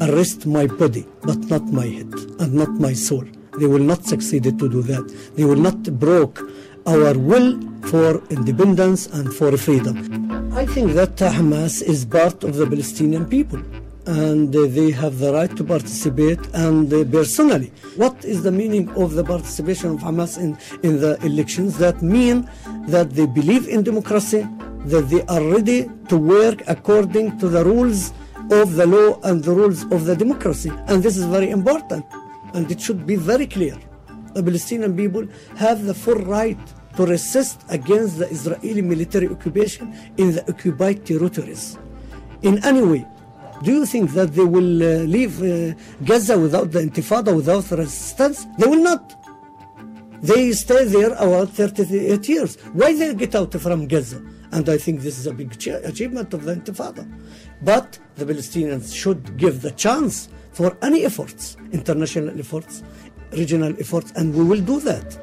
arrest 0.00 0.46
my 0.46 0.66
body, 0.66 1.04
but 1.22 1.38
not 1.52 1.64
my 1.80 1.86
head 1.86 2.12
and 2.40 2.50
not 2.60 2.72
my 2.86 2.92
soul. 2.92 3.24
They 3.60 3.66
will 3.66 3.86
not 3.92 4.04
succeed 4.04 4.44
to 4.44 4.66
do 4.68 4.82
that. 4.82 5.06
They 5.36 5.44
will 5.44 5.62
not 5.68 5.80
broke 6.04 6.38
our 6.86 7.16
will 7.18 7.58
for 7.90 8.22
independence 8.30 9.06
and 9.06 9.32
for 9.34 9.56
freedom. 9.56 9.96
I 10.54 10.66
think 10.66 10.92
that 10.92 11.16
Hamas 11.16 11.82
is 11.82 12.04
part 12.04 12.44
of 12.44 12.56
the 12.56 12.66
Palestinian 12.66 13.26
people 13.26 13.60
and 14.06 14.52
they 14.52 14.90
have 14.90 15.18
the 15.18 15.32
right 15.32 15.54
to 15.56 15.64
participate 15.64 16.40
and 16.54 16.90
personally 17.12 17.70
what 17.96 18.24
is 18.24 18.42
the 18.42 18.50
meaning 18.50 18.88
of 19.02 19.14
the 19.14 19.24
participation 19.24 19.90
of 19.90 19.98
Hamas 20.00 20.38
in, 20.38 20.56
in 20.82 21.00
the 21.00 21.18
elections 21.24 21.76
that 21.78 22.00
mean 22.02 22.48
that 22.86 23.10
they 23.10 23.26
believe 23.26 23.68
in 23.68 23.82
democracy 23.82 24.46
that 24.86 25.08
they 25.10 25.22
are 25.34 25.42
ready 25.42 25.90
to 26.08 26.16
work 26.16 26.62
according 26.66 27.38
to 27.38 27.48
the 27.48 27.62
rules 27.64 28.12
of 28.50 28.76
the 28.76 28.86
law 28.86 29.20
and 29.24 29.44
the 29.44 29.52
rules 29.52 29.82
of 29.92 30.06
the 30.06 30.16
democracy. 30.16 30.72
And 30.86 31.02
this 31.02 31.16
is 31.16 31.24
very 31.26 31.50
important. 31.50 32.04
And 32.54 32.70
it 32.70 32.80
should 32.80 33.06
be 33.06 33.16
very 33.16 33.46
clear. 33.46 33.76
The 34.34 34.42
Palestinian 34.42 34.96
people 34.96 35.26
have 35.56 35.84
the 35.84 35.94
full 35.94 36.20
right 36.38 36.58
to 36.96 37.06
resist 37.06 37.62
against 37.68 38.18
the 38.18 38.28
Israeli 38.28 38.82
military 38.82 39.28
occupation 39.28 39.94
in 40.16 40.34
the 40.34 40.42
occupied 40.48 41.06
territories. 41.06 41.78
In 42.42 42.64
any 42.64 42.82
way, 42.82 43.06
do 43.62 43.72
you 43.72 43.86
think 43.86 44.12
that 44.12 44.34
they 44.34 44.44
will 44.44 44.82
uh, 44.82 45.04
leave 45.16 45.42
uh, 45.42 45.74
Gaza 46.04 46.38
without 46.38 46.70
the 46.70 46.80
intifada, 46.80 47.34
without 47.34 47.68
resistance? 47.70 48.46
They 48.58 48.66
will 48.66 48.82
not. 48.82 49.02
They 50.22 50.52
stay 50.52 50.84
there 50.84 51.12
about 51.12 51.50
38 51.50 52.28
years. 52.28 52.56
Why 52.72 52.92
they 52.94 53.14
get 53.14 53.34
out 53.34 53.52
from 53.54 53.86
Gaza? 53.86 54.20
And 54.50 54.68
I 54.68 54.78
think 54.78 55.00
this 55.00 55.18
is 55.18 55.26
a 55.26 55.32
big 55.32 55.52
achievement 55.84 56.32
of 56.34 56.44
the 56.44 56.54
Intifada. 56.54 57.06
But 57.62 57.98
the 58.16 58.24
Palestinians 58.24 58.94
should 58.94 59.36
give 59.36 59.60
the 59.62 59.72
chance 59.72 60.28
for 60.52 60.76
any 60.82 61.04
efforts, 61.04 61.56
international 61.72 62.38
efforts, 62.38 62.82
regional 63.32 63.74
efforts, 63.80 64.12
and 64.16 64.34
we 64.34 64.44
will 64.50 64.68
do 64.68 64.88
that. 64.88 65.18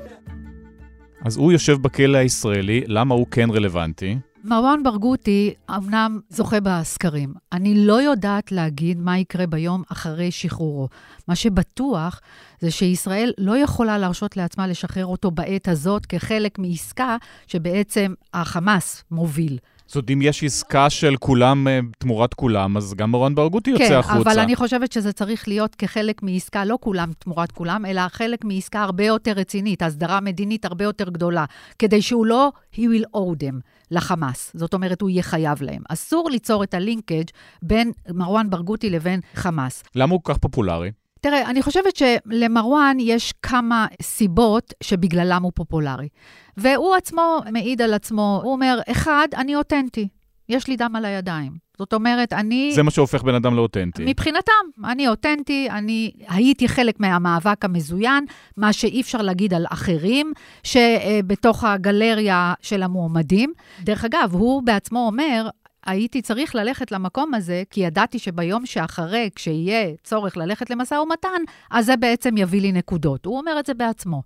אז 1.26 1.38
הוא 1.38 1.52
יושב 1.52 1.82
בכלא 1.82 2.18
הישראלי, 2.18 2.84
למה 2.88 3.16
הוא 3.16 3.28
כן 3.32 3.50
רלוונטי? 3.50 4.18
מרואן 4.44 4.84
ברגותי 4.84 5.54
אמנם 5.76 6.20
זוכה 6.30 6.60
בסקרים. 6.60 7.34
אני 7.52 7.86
לא 7.86 8.02
יודעת 8.02 8.52
להגיד 8.52 9.00
מה 9.00 9.20
יקרה 9.20 9.48
ביום 9.48 9.84
אחרי 9.92 10.32
שחרורו. 10.32 10.88
מה 11.28 11.36
שבטוח 11.36 12.22
זה 12.60 12.72
שישראל 12.72 13.32
לא 13.38 13.58
יכולה 13.58 13.98
להרשות 13.98 14.38
לעצמה 14.38 14.68
לשחרר 14.68 15.06
אותו 15.06 15.32
בעת 15.32 15.68
הזאת 15.68 16.06
כחלק 16.06 16.60
מעסקה 16.60 17.18
שבעצם 17.48 18.14
החמאס 18.34 19.04
מוביל. 19.12 19.58
זאת 19.88 19.96
אומרת, 19.96 20.12
אם 20.12 20.22
יש 20.22 20.44
עסקה 20.44 20.90
של 20.90 21.16
כולם 21.20 21.68
אה, 21.68 21.80
תמורת 21.98 22.34
כולם, 22.34 22.78
אז 22.78 22.94
גם 22.94 23.12
מרואן 23.12 23.36
ברגותי 23.36 23.70
יוצא 23.70 23.88
כן, 23.88 23.94
החוצה. 23.94 24.24
כן, 24.24 24.30
אבל 24.30 24.40
אני 24.40 24.56
חושבת 24.56 24.92
שזה 24.92 25.14
צריך 25.14 25.48
להיות 25.48 25.76
כחלק 25.76 26.24
מעסקה, 26.24 26.66
לא 26.66 26.78
כולם 26.82 27.12
תמורת 27.20 27.52
כולם, 27.52 27.86
אלא 27.86 28.02
חלק 28.08 28.46
מעסקה 28.46 28.82
הרבה 28.82 29.06
יותר 29.06 29.32
רצינית, 29.32 29.82
הסדרה 29.82 30.20
מדינית 30.20 30.66
הרבה 30.66 30.84
יותר 30.84 31.10
גדולה, 31.10 31.46
כדי 31.80 32.02
שהוא 32.02 32.26
לא, 32.26 32.52
he 32.74 32.78
will 32.78 33.06
owe 33.16 33.44
them. 33.44 33.56
לחמאס. 33.92 34.52
זאת 34.54 34.74
אומרת, 34.74 35.02
הוא 35.02 35.10
יהיה 35.10 35.24
חייב 35.24 35.62
להם. 35.62 35.82
אסור 35.90 36.30
ליצור 36.30 36.64
את 36.64 36.74
הלינקג' 36.74 37.24
בין 37.62 37.92
מרואן 38.10 38.50
ברגותי 38.50 38.90
לבין 38.90 39.20
חמאס. 39.36 39.84
למה 39.96 40.14
הוא 40.14 40.22
כל 40.24 40.34
כך 40.34 40.40
פופולרי? 40.40 40.92
תראה, 41.26 41.50
אני 41.50 41.62
חושבת 41.62 41.96
שלמרואן 41.96 42.98
יש 43.00 43.34
כמה 43.42 43.88
סיבות 44.02 44.74
שבגללם 44.84 45.44
הוא 45.44 45.52
פופולרי. 45.56 46.08
והוא 46.58 46.96
עצמו 46.96 47.40
מעיד 47.52 47.82
על 47.82 47.94
עצמו, 47.94 48.42
הוא 48.44 48.52
אומר, 48.52 48.80
אחד, 48.92 49.28
אני 49.36 49.56
אותנטי, 49.56 50.08
יש 50.50 50.68
לי 50.68 50.76
דם 50.76 50.96
על 50.96 51.06
הידיים. 51.06 51.52
זאת 51.78 51.94
אומרת, 51.94 52.34
אני... 52.34 52.72
זה 52.76 52.84
מה 52.84 52.92
שהופך 52.92 53.24
בן 53.24 53.36
אדם 53.36 53.56
לאותנטי. 53.56 54.04
מבחינתם, 54.06 54.52
אני 54.84 55.08
אותנטי, 55.08 55.68
אני 55.70 56.12
הייתי 56.28 56.68
חלק 56.68 57.00
מהמאבק 57.00 57.66
המזוין, 57.66 58.26
מה 58.58 58.74
שאי 58.74 59.02
אפשר 59.02 59.22
להגיד 59.22 59.54
על 59.54 59.66
אחרים, 59.70 60.34
שבתוך 60.64 61.64
הגלריה 61.64 62.54
של 62.62 62.84
המועמדים. 62.84 63.54
דרך 63.84 64.06
אגב, 64.06 64.34
הוא 64.34 64.64
בעצמו 64.64 65.00
אומר, 65.00 65.50
הייתי 65.86 66.22
צריך 66.22 66.56
ללכת 66.56 66.92
למקום 66.92 67.34
הזה, 67.34 67.64
כי 67.70 67.82
ידעתי 67.82 68.20
שביום 68.20 68.66
שאחרי, 68.66 69.30
כשיהיה 69.36 69.96
צורך 70.04 70.38
ללכת 70.38 70.70
למשא 70.70 70.96
ומתן, 70.96 71.42
אז 71.72 71.86
זה 71.86 71.98
בעצם 71.98 72.38
יביא 72.38 72.62
לי 72.62 72.72
נקודות. 72.72 73.26
הוא 73.26 73.38
אומר 73.38 73.60
את 73.60 73.66
זה 73.66 73.74
בעצמו. 73.74 74.22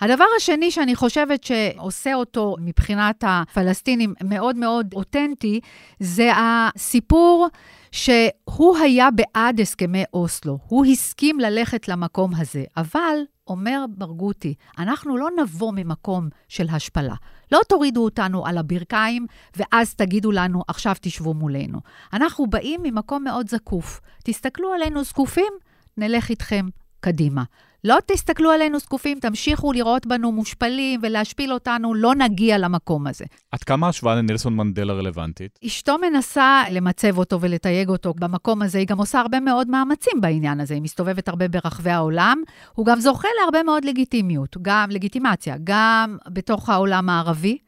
הדבר 0.00 0.24
השני 0.36 0.70
שאני 0.70 0.94
חושבת 0.94 1.44
שעושה 1.44 2.14
אותו 2.14 2.56
מבחינת 2.60 3.24
הפלסטינים 3.26 4.14
מאוד 4.24 4.56
מאוד 4.56 4.94
אותנטי, 4.94 5.60
זה 6.00 6.30
הסיפור 6.36 7.48
שהוא 7.92 8.76
היה 8.82 9.08
בעד 9.10 9.60
הסכמי 9.60 10.04
אוסלו. 10.14 10.58
הוא 10.66 10.86
הסכים 10.86 11.40
ללכת 11.40 11.88
למקום 11.88 12.34
הזה, 12.34 12.64
אבל 12.76 13.16
אומר 13.50 13.84
ברגותי, 13.88 14.54
אנחנו 14.78 15.16
לא 15.16 15.28
נבוא 15.42 15.72
ממקום 15.76 16.28
של 16.48 16.68
השפלה. 16.68 17.14
לא 17.52 17.60
תורידו 17.68 18.04
אותנו 18.04 18.46
על 18.46 18.58
הברכיים, 18.58 19.26
ואז 19.56 19.94
תגידו 19.94 20.32
לנו, 20.32 20.62
עכשיו 20.68 20.94
תשבו 21.00 21.34
מולנו. 21.34 21.78
אנחנו 22.12 22.46
באים 22.46 22.80
ממקום 22.82 23.24
מאוד 23.24 23.48
זקוף. 23.48 24.00
תסתכלו 24.24 24.72
עלינו 24.72 25.04
זקופים, 25.04 25.52
נלך 25.96 26.28
איתכם 26.30 26.66
קדימה. 27.00 27.42
לא 27.84 27.98
תסתכלו 28.06 28.50
עלינו 28.50 28.78
זקופים, 28.78 29.18
תמשיכו 29.18 29.72
לראות 29.72 30.06
בנו 30.06 30.32
מושפלים 30.32 31.00
ולהשפיל 31.02 31.52
אותנו, 31.52 31.94
לא 31.94 32.14
נגיע 32.14 32.58
למקום 32.58 33.06
הזה. 33.06 33.24
עד 33.52 33.64
כמה 33.64 33.86
ההשוואה 33.86 34.14
לנלסון 34.14 34.56
מנדלה 34.56 34.92
רלוונטית? 34.92 35.58
אשתו 35.66 35.96
מנסה 35.98 36.62
למצב 36.70 37.18
אותו 37.18 37.40
ולתייג 37.40 37.88
אותו 37.88 38.14
במקום 38.14 38.62
הזה, 38.62 38.78
היא 38.78 38.86
גם 38.86 38.98
עושה 38.98 39.20
הרבה 39.20 39.40
מאוד 39.40 39.70
מאמצים 39.70 40.20
בעניין 40.20 40.60
הזה, 40.60 40.74
היא 40.74 40.82
מסתובבת 40.82 41.28
הרבה 41.28 41.48
ברחבי 41.48 41.90
העולם, 41.90 42.42
הוא 42.74 42.86
גם 42.86 43.00
זוכה 43.00 43.28
להרבה 43.40 43.62
מאוד 43.62 43.84
לגיטימיות, 43.84 44.56
גם 44.62 44.90
לגיטימציה, 44.90 45.56
גם 45.64 46.16
בתוך 46.28 46.68
העולם 46.68 47.08
הערבי. 47.08 47.58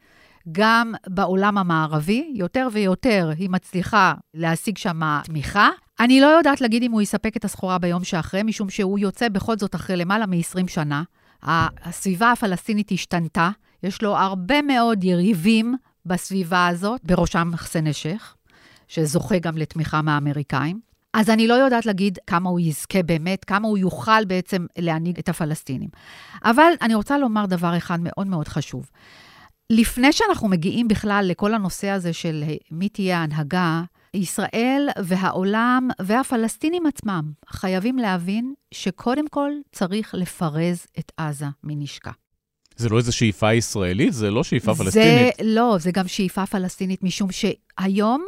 גם 0.51 0.93
בעולם 1.07 1.57
המערבי, 1.57 2.31
יותר 2.35 2.67
ויותר 2.71 3.31
היא 3.37 3.49
מצליחה 3.49 4.13
להשיג 4.33 4.77
שם 4.77 5.01
תמיכה. 5.23 5.69
אני 5.99 6.21
לא 6.21 6.27
יודעת 6.27 6.61
להגיד 6.61 6.83
אם 6.83 6.91
הוא 6.91 7.01
יספק 7.01 7.37
את 7.37 7.45
הסחורה 7.45 7.77
ביום 7.77 8.03
שאחרי, 8.03 8.43
משום 8.43 8.69
שהוא 8.69 8.99
יוצא 8.99 9.29
בכל 9.29 9.57
זאת 9.57 9.75
אחרי 9.75 9.95
למעלה 9.95 10.25
מ-20 10.25 10.67
שנה. 10.67 11.03
הסביבה 11.43 12.31
הפלסטינית 12.31 12.91
השתנתה, 12.91 13.49
יש 13.83 14.01
לו 14.01 14.17
הרבה 14.17 14.61
מאוד 14.61 15.03
יריבים 15.03 15.75
בסביבה 16.05 16.67
הזאת, 16.67 17.01
בראשם 17.03 17.49
מחסן 17.53 17.87
א-שייח, 17.87 18.35
שזוכה 18.87 19.39
גם 19.39 19.57
לתמיכה 19.57 20.01
מהאמריקאים. 20.01 20.79
אז 21.13 21.29
אני 21.29 21.47
לא 21.47 21.53
יודעת 21.53 21.85
להגיד 21.85 22.17
כמה 22.27 22.49
הוא 22.49 22.59
יזכה 22.59 23.03
באמת, 23.03 23.45
כמה 23.45 23.67
הוא 23.67 23.77
יוכל 23.77 24.25
בעצם 24.25 24.65
להנהיג 24.77 25.19
את 25.19 25.29
הפלסטינים. 25.29 25.89
אבל 26.43 26.71
אני 26.81 26.95
רוצה 26.95 27.17
לומר 27.17 27.45
דבר 27.45 27.77
אחד 27.77 27.99
מאוד 28.01 28.27
מאוד 28.27 28.47
חשוב. 28.47 28.89
לפני 29.69 30.11
שאנחנו 30.11 30.47
מגיעים 30.47 30.87
בכלל 30.87 31.25
לכל 31.29 31.53
הנושא 31.53 31.89
הזה 31.89 32.13
של 32.13 32.43
מי 32.71 32.89
תהיה 32.89 33.19
ההנהגה, 33.19 33.83
ישראל 34.13 34.89
והעולם 35.03 35.89
והפלסטינים 36.01 36.85
עצמם 36.85 37.31
חייבים 37.49 37.97
להבין 37.97 38.53
שקודם 38.73 39.27
כל 39.27 39.51
צריך 39.71 40.15
לפרז 40.17 40.85
את 40.99 41.11
עזה 41.17 41.45
מנשקה. 41.63 42.11
זה 42.75 42.89
לא 42.89 42.97
איזו 42.97 43.15
שאיפה 43.15 43.53
ישראלית? 43.53 44.13
זה 44.13 44.31
לא 44.31 44.43
שאיפה 44.43 44.75
פלסטינית? 44.75 45.33
זה 45.37 45.43
לא, 45.43 45.77
זה 45.79 45.91
גם 45.91 46.07
שאיפה 46.07 46.45
פלסטינית, 46.45 47.03
משום 47.03 47.29
שהיום 47.31 48.25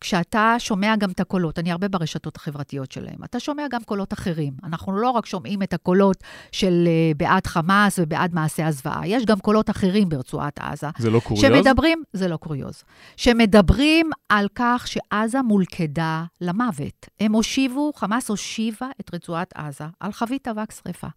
כשאתה 0.00 0.56
שומע 0.58 0.96
גם 0.96 1.10
את 1.10 1.20
הקולות, 1.20 1.58
אני 1.58 1.72
הרבה 1.72 1.88
ברשתות 1.88 2.36
החברתיות 2.36 2.92
שלהם, 2.92 3.24
אתה 3.24 3.40
שומע 3.40 3.62
גם 3.70 3.82
קולות 3.82 4.12
אחרים. 4.12 4.52
אנחנו 4.64 4.96
לא 4.96 5.10
רק 5.10 5.26
שומעים 5.26 5.62
את 5.62 5.72
הקולות 5.72 6.16
של 6.52 6.88
uh, 6.88 7.16
בעד 7.16 7.46
חמאס 7.46 7.98
ובעד 8.02 8.34
מעשי 8.34 8.62
הזוועה, 8.62 9.08
יש 9.08 9.24
גם 9.24 9.40
קולות 9.40 9.70
אחרים 9.70 10.08
ברצועת 10.08 10.58
עזה. 10.58 10.86
זה 10.98 11.10
לא 11.10 11.20
קוריוז? 11.20 11.44
שמדברים, 11.44 12.02
זה 12.12 12.28
לא 12.28 12.36
קוריוז. 12.36 12.82
שמדברים 13.16 14.10
על 14.28 14.48
כך 14.54 14.86
שעזה 14.86 15.42
מולכדה 15.42 16.24
למוות. 16.40 17.06
הם 17.20 17.32
הושיבו, 17.32 17.92
חמאס 17.96 18.28
הושיבה 18.28 18.88
את 19.00 19.14
רצועת 19.14 19.52
עזה 19.54 19.84
על 20.00 20.12
חבית 20.12 20.48
אבק 20.48 20.72
שרפה. 20.72 21.08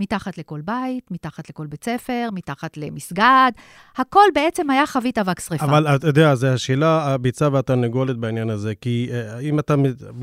מתחת 0.00 0.38
לכל 0.38 0.60
בית, 0.60 1.10
מתחת 1.10 1.48
לכל 1.50 1.66
בית 1.66 1.84
ספר, 1.84 2.28
מתחת 2.32 2.76
למסגד. 2.76 3.50
הכל 3.96 4.24
בעצם 4.34 4.70
היה 4.70 4.86
חבית 4.86 5.18
אבק 5.18 5.40
שרפה. 5.40 5.64
אבל 5.64 5.94
אתה 5.94 6.06
יודע, 6.06 6.34
זו 6.34 6.46
השאלה, 6.46 7.02
הביצה 7.14 7.48
והתרנגולת 7.52 8.16
בעניין 8.16 8.50
הזה. 8.50 8.74
כי 8.80 9.08
אה, 9.12 9.38
אם 9.38 9.58
אתה, 9.58 9.74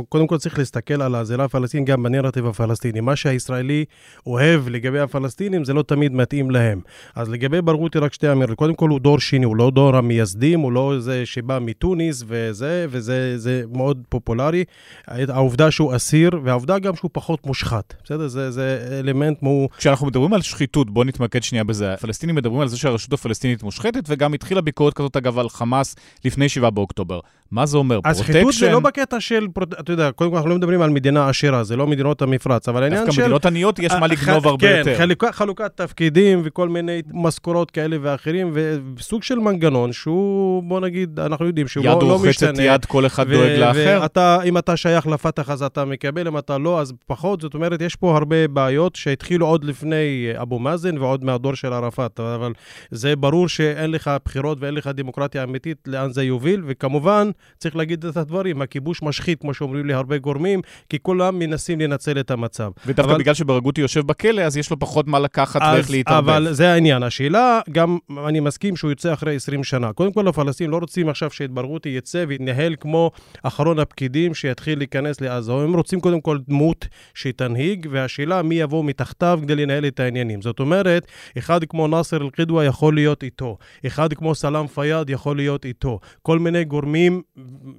קודם 0.09 0.27
כל 0.27 0.37
צריך 0.37 0.59
להסתכל 0.59 1.01
על 1.01 1.15
הזירה 1.15 1.45
הפלסטינית 1.45 1.87
גם 1.87 2.03
בנרטיב 2.03 2.47
הפלסטיני. 2.47 3.01
מה 3.01 3.15
שהישראלי 3.15 3.85
אוהב 4.25 4.69
לגבי 4.69 4.99
הפלסטינים, 4.99 5.65
זה 5.65 5.73
לא 5.73 5.81
תמיד 5.81 6.13
מתאים 6.13 6.51
להם. 6.51 6.81
אז 7.15 7.29
לגבי 7.29 7.61
ברגותי, 7.61 7.99
רק 7.99 8.13
שתי 8.13 8.31
אמירות. 8.31 8.57
קודם 8.57 8.75
כל, 8.75 8.89
הוא 8.89 8.99
דור 8.99 9.19
שני, 9.19 9.45
הוא 9.45 9.55
לא 9.55 9.71
דור 9.71 9.95
המייסדים, 9.95 10.59
הוא 10.59 10.71
לא 10.71 10.93
זה 10.99 11.25
שבא 11.25 11.59
מתוניס 11.61 12.23
וזה, 12.27 12.85
וזה 12.89 13.63
מאוד 13.73 14.03
פופולרי. 14.09 14.63
העובדה 15.07 15.71
שהוא 15.71 15.95
אסיר, 15.95 16.29
והעובדה 16.43 16.79
גם 16.79 16.95
שהוא 16.95 17.11
פחות 17.13 17.45
מושחת. 17.45 17.93
בסדר? 18.03 18.27
זה, 18.27 18.51
זה 18.51 18.99
אלמנט 18.99 19.37
כשאנחנו 19.77 20.07
מדברים 20.07 20.33
על 20.33 20.41
שחיתות, 20.41 20.89
בואו 20.89 21.05
נתמקד 21.05 21.43
שנייה 21.43 21.63
בזה. 21.63 21.93
הפלסטינים 21.93 22.35
מדברים 22.35 22.61
על 22.61 22.67
זה 22.67 22.77
שהרשות 22.77 23.13
הפלסטינית 23.13 23.63
מושחתת, 23.63 24.03
וגם 24.07 24.33
התחילה 24.33 24.61
ביקורת 24.61 24.93
כזאת, 24.93 25.17
אגב, 25.17 25.39
על 25.39 25.49
חמאס 25.49 25.95
לפני 26.25 26.49
7 26.49 26.69
באוקטובר. 26.69 27.19
מה 27.51 27.65
זה 27.65 27.77
אומר? 27.77 27.99
אז 28.03 28.15
פרוטקשן? 28.17 28.33
שחיתות 28.33 28.53
זה 28.53 28.69
לא 28.69 28.79
בקטע 28.79 29.19
של, 29.19 29.47
אתה 29.79 29.91
יודע, 29.91 30.11
קודם 30.11 30.31
כל 30.31 30.37
אנחנו 30.37 30.49
לא 30.49 30.55
מדברים 30.55 30.81
על 30.81 30.89
מדינה 30.89 31.29
עשירה, 31.29 31.63
זה 31.63 31.75
לא 31.75 31.87
מדינות 31.87 32.21
המפרץ, 32.21 32.69
אבל 32.69 32.83
העניין 32.83 33.01
של... 33.01 33.05
דווקא 33.05 33.21
מדינות 33.21 33.45
עניות 33.45 33.79
יש 33.79 33.91
מה 33.91 34.07
לגנוב 34.07 34.47
הרבה 34.47 34.67
כן, 34.67 34.77
יותר. 34.77 34.93
כן, 34.93 34.97
חלוקת, 34.97 35.31
חלוקת 35.31 35.71
תפקידים 35.75 36.41
וכל 36.43 36.69
מיני 36.69 37.01
משכורות 37.13 37.71
כאלה 37.71 37.97
ואחרים, 38.01 38.51
וסוג 38.95 39.23
של 39.23 39.39
מנגנון 39.39 39.93
שהוא, 39.93 40.63
בוא 40.63 40.79
נגיד, 40.79 41.19
אנחנו 41.19 41.45
יודעים 41.45 41.67
שהוא 41.67 41.85
לא, 41.85 41.99
לא 42.01 42.19
משתנה. 42.19 42.49
יד 42.49 42.55
רוחצת 42.55 42.59
יד, 42.59 42.85
כל 42.85 43.05
אחד 43.05 43.29
דואג 43.29 43.59
לאחר. 43.59 43.99
ואתה, 44.01 44.43
אם 44.43 44.57
אתה 44.57 44.77
שייך 44.77 45.07
לפת"ח 45.07 45.49
אז 45.49 45.63
אתה 45.63 45.85
מקבל, 45.85 46.27
אם 46.27 46.37
אתה 46.37 46.57
לא, 46.57 46.81
אז 46.81 46.93
פחות. 47.07 47.41
זאת 47.41 47.53
אומרת, 47.53 47.81
יש 47.81 47.95
פה 47.95 48.17
הרבה 48.17 48.47
בעיות 48.47 48.95
שהתחילו 48.95 49.46
עוד 49.47 49.63
לפני 49.63 50.29
אבו 50.41 50.59
מאזן 50.59 50.97
ועוד 50.97 51.23
מהדור 51.23 51.55
של 51.55 51.73
ערפאת, 51.73 52.19
אבל 52.19 52.53
זה 52.91 53.15
ברור 53.15 53.49
שאין 53.49 53.91
לך 53.91 54.11
בחירות 54.25 54.57
ואין 54.61 54.73
לך 54.73 54.87
דמוקרטיה 54.87 55.43
אמיתית 55.43 55.77
לאן 55.87 56.11
זה 56.11 56.23
יוביל, 56.23 56.63
וכמובן, 56.67 57.31
צריך 57.57 57.75
להגיד 57.75 58.05
את 58.05 58.17
הדברים, 58.17 58.61
הכיבוש 58.61 59.03
משחית, 59.03 59.41
כמו 59.41 59.53
שאומרים 59.53 59.85
לי 59.85 59.93
הרבה 59.93 60.17
גורמים, 60.17 60.61
כי 60.89 60.99
כולם 61.01 61.39
מנסים 61.39 61.79
לנצל 61.79 62.19
את 62.19 62.31
המצב. 62.31 62.71
ודווקא 62.85 63.11
אבל... 63.11 63.19
בגלל 63.19 63.33
שברגותי 63.33 63.81
יושב 63.81 64.07
בכלא, 64.07 64.41
אז 64.41 64.57
יש 64.57 64.71
לו 64.71 64.79
פחות 64.79 65.07
מה 65.07 65.19
לקחת 65.19 65.61
אז, 65.61 65.75
ואיך 65.75 65.91
להתערבב. 65.91 66.29
אבל 66.29 66.53
זה 66.53 66.71
העניין. 66.71 67.03
השאלה, 67.03 67.59
גם 67.71 67.97
אני 68.27 68.39
מסכים 68.39 68.75
שהוא 68.75 68.91
יוצא 68.91 69.13
אחרי 69.13 69.35
20 69.35 69.63
שנה. 69.63 69.93
קודם 69.93 70.13
כל, 70.13 70.27
הפלסטינים 70.27 70.71
לא 70.71 70.77
רוצים 70.77 71.09
עכשיו 71.09 71.31
שאת 71.31 71.51
ברגותי 71.51 71.89
יצא 71.89 72.25
ויתנהל 72.27 72.75
כמו 72.79 73.11
אחרון 73.43 73.79
הפקידים 73.79 74.33
שיתחיל 74.33 74.77
להיכנס 74.77 75.21
לעזה. 75.21 75.53
הם 75.53 75.75
רוצים 75.75 75.99
קודם 75.99 76.21
כל 76.21 76.37
דמות 76.47 76.87
שתנהיג, 77.13 77.87
והשאלה 77.91 78.41
מי 78.41 78.55
יבוא 78.55 78.83
מתחתיו 78.83 79.36
כדי 79.41 79.55
לנהל 79.55 79.85
את 79.85 79.99
העניינים. 79.99 80.41
זאת 80.41 80.59
אומרת, 80.59 81.07
אחד 81.37 81.63
כמו 81.63 81.87
נאסר 81.87 82.17
אל-קדווה 82.21 82.65
יכול 82.65 82.95
להיות 82.95 83.23
איתו, 83.23 83.57
אחד 83.87 84.13
כמו 84.13 84.35
סלאם 84.35 84.67
פיאד 84.67 85.09
יכול 85.09 85.35
להיות 85.35 85.65
איתו. 85.65 85.99
כל 86.21 86.39
מיני 86.39 86.63
גורמים, 86.63 87.21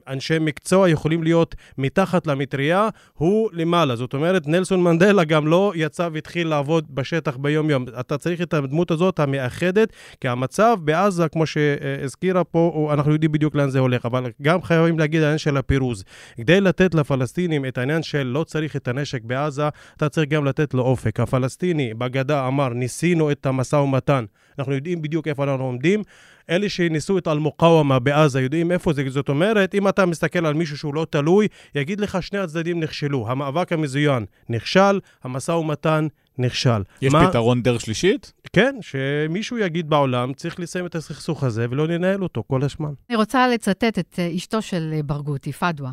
אנשי 0.08 0.38
מקצוע 0.38 0.88
יכולים 0.88 1.22
להיות 1.22 1.54
מתחת 1.78 2.26
למטריה, 2.26 2.88
הוא 3.14 3.50
למעלה. 3.52 3.96
זאת 3.96 4.14
אומרת, 4.14 4.46
נלסון 4.46 4.82
מנדלה 4.82 5.24
גם 5.24 5.46
לא 5.46 5.72
יצא 5.76 6.08
והתחיל 6.12 6.48
לעבוד 6.48 6.84
בשטח 6.90 7.36
ביום-יום. 7.36 7.84
אתה 8.00 8.18
צריך 8.18 8.42
את 8.42 8.54
הדמות 8.54 8.90
הזאת 8.90 9.18
המאחדת, 9.18 9.92
כי 10.20 10.28
המצב 10.28 10.76
בעזה, 10.80 11.28
כמו 11.28 11.46
שהזכירה 11.46 12.44
פה, 12.44 12.90
אנחנו 12.92 13.12
יודעים 13.12 13.32
בדיוק 13.32 13.54
לאן 13.54 13.70
זה 13.70 13.78
הולך, 13.78 14.06
אבל 14.06 14.30
גם 14.42 14.62
חייבים 14.62 14.98
להגיד 14.98 15.22
העניין 15.22 15.38
של 15.38 15.56
הפירוז. 15.56 16.04
כדי 16.36 16.60
לתת 16.60 16.94
לפלסטינים 16.94 17.64
את 17.64 17.78
העניין 17.78 18.02
של 18.02 18.22
לא 18.22 18.44
צריך 18.44 18.76
את 18.76 18.88
הנשק 18.88 19.22
בעזה, 19.24 19.68
אתה 19.96 20.08
צריך 20.08 20.28
גם 20.28 20.44
לתת 20.44 20.74
לו 20.74 20.82
אופק. 20.82 21.20
הפלסטיני 21.48 21.94
בגדה 21.94 22.46
אמר, 22.48 22.68
ניסינו 22.68 23.30
את 23.30 23.46
המשא 23.46 23.76
ומתן, 23.76 24.24
אנחנו 24.58 24.74
יודעים 24.74 25.02
בדיוק 25.02 25.28
איפה 25.28 25.44
אנחנו 25.44 25.64
עומדים. 25.64 26.02
אלה 26.50 26.68
שניסו 26.68 27.18
את 27.18 27.28
אל-מוקאומה 27.28 27.98
בעזה 27.98 28.40
יודעים 28.40 28.72
איפה 28.72 28.92
זה. 28.92 29.04
זאת 29.08 29.28
אומרת, 29.28 29.74
אם 29.74 29.88
אתה 29.88 30.06
מסתכל 30.06 30.46
על 30.46 30.54
מישהו 30.54 30.78
שהוא 30.78 30.94
לא 30.94 31.06
תלוי, 31.11 31.48
יגיד 31.74 32.00
לך 32.00 32.22
שני 32.22 32.38
הצדדים 32.38 32.80
נכשלו. 32.80 33.28
המאבק 33.28 33.72
המזוין 33.72 34.24
נכשל, 34.48 35.00
המשא 35.24 35.52
ומתן 35.52 36.06
נכשל. 36.38 36.83
יש 37.03 37.12
מה... 37.12 37.29
פתרון 37.29 37.62
דרך 37.62 37.81
שלישית? 37.81 38.33
כן, 38.53 38.77
שמישהו 38.81 39.59
יגיד 39.59 39.90
בעולם, 39.90 40.33
צריך 40.33 40.61
לסיים 40.61 40.87
את 40.87 40.94
הסכסוך 40.94 41.44
הזה 41.44 41.66
ולא 41.70 41.88
לנהל 41.88 42.22
אותו 42.22 42.42
כל 42.46 42.62
הזמן. 42.62 42.92
אני 43.11 43.16
רוצה 43.16 43.48
לצטט 43.48 43.98
את 43.98 44.18
אשתו 44.37 44.62
של 44.62 45.01
ברגותי, 45.05 45.53
פדווה. 45.53 45.90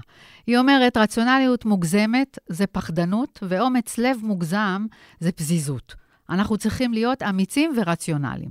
היא 0.47 0.57
אומרת, 0.57 0.97
רציונליות 0.97 1.65
מוגזמת 1.65 2.39
זה 2.49 2.67
פחדנות, 2.67 3.39
ואומץ 3.41 3.97
לב 3.97 4.17
מוגזם 4.23 4.85
זה 5.19 5.31
פזיזות. 5.31 5.95
אנחנו 6.29 6.57
צריכים 6.57 6.93
להיות 6.93 7.23
אמיצים 7.23 7.73
ורציונליים. 7.77 8.49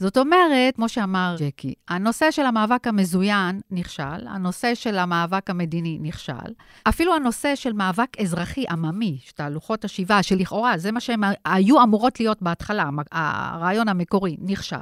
זאת 0.00 0.16
אומרת, 0.18 0.76
כמו 0.76 0.88
שאמר 0.88 1.36
ג'קי, 1.38 1.74
הנושא 1.88 2.30
של 2.30 2.46
המאבק 2.46 2.86
המזוין 2.86 3.60
נכשל, 3.70 4.26
הנושא 4.26 4.74
של 4.74 4.98
המאבק 4.98 5.50
המדיני 5.50 5.98
נכשל, 6.02 6.32
אפילו 6.88 7.14
הנושא 7.14 7.54
של 7.54 7.72
מאבק 7.72 8.20
אזרחי 8.20 8.64
עממי, 8.70 9.18
תהלוכות 9.34 9.84
השיבה, 9.84 10.22
שלכאורה 10.22 10.78
זה 10.78 10.92
מה 10.92 11.00
שהן 11.00 11.20
היו 11.44 11.82
אמורות 11.82 12.20
להיות 12.20 12.42
בהתחלה, 12.42 12.90
הרעיון 13.12 13.88
המקורי, 13.88 14.36
נכשל. 14.40 14.76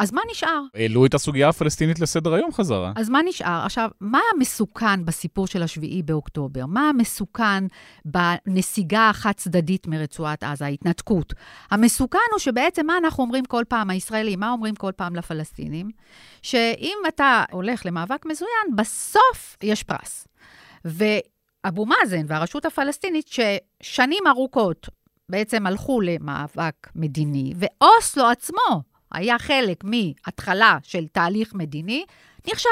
אז 0.00 0.12
מה 0.12 0.20
נשאר? 0.30 0.62
העלו 0.74 1.06
את 1.06 1.14
הסוגיה 1.14 1.48
הפלסטינית 1.48 2.00
לסדר 2.00 2.34
היום 2.34 2.52
חזרה. 2.52 2.92
אז 2.96 3.08
מה 3.08 3.20
נשאר? 3.24 3.62
עכשיו, 3.64 3.90
מה 4.00 4.20
המסוכן 4.34 5.04
בסיפור 5.04 5.46
של 5.46 5.62
השביעי 5.62 6.02
באוקטובר? 6.02 6.66
מה 6.66 6.88
המסוכן 6.88 7.64
בנסיגה 8.04 9.08
החד-צדדית 9.08 9.86
מרצועת 9.86 10.42
עזה, 10.42 10.64
ההתנתקות? 10.64 11.32
המסוכן 11.70 12.18
הוא 12.32 12.38
שבעצם 12.38 12.86
מה 12.86 12.98
אנחנו 12.98 13.24
אומרים 13.24 13.44
כל 13.44 13.64
פעם, 13.68 13.90
הישראלים, 13.90 14.40
מה 14.40 14.50
אומרים 14.50 14.74
כל 14.74 14.92
פעם 14.96 15.16
לפלסטינים? 15.16 15.90
שאם 16.42 16.96
אתה 17.08 17.44
הולך 17.52 17.86
למאבק 17.86 18.26
מזוין, 18.26 18.76
בסוף 18.76 19.56
יש 19.62 19.82
פרס. 19.82 20.28
ואבו 20.84 21.86
מאזן 21.86 22.24
והרשות 22.26 22.64
הפלסטינית, 22.64 23.28
ששנים 23.28 24.22
ארוכות 24.26 24.88
בעצם 25.28 25.66
הלכו 25.66 26.00
למאבק 26.00 26.74
מדיני, 26.94 27.52
ואוסלו 27.56 28.26
עצמו, 28.26 28.89
היה 29.12 29.38
חלק 29.38 29.84
מהתחלה 29.84 30.78
של 30.82 31.06
תהליך 31.06 31.54
מדיני, 31.54 32.04
נכשל. 32.48 32.68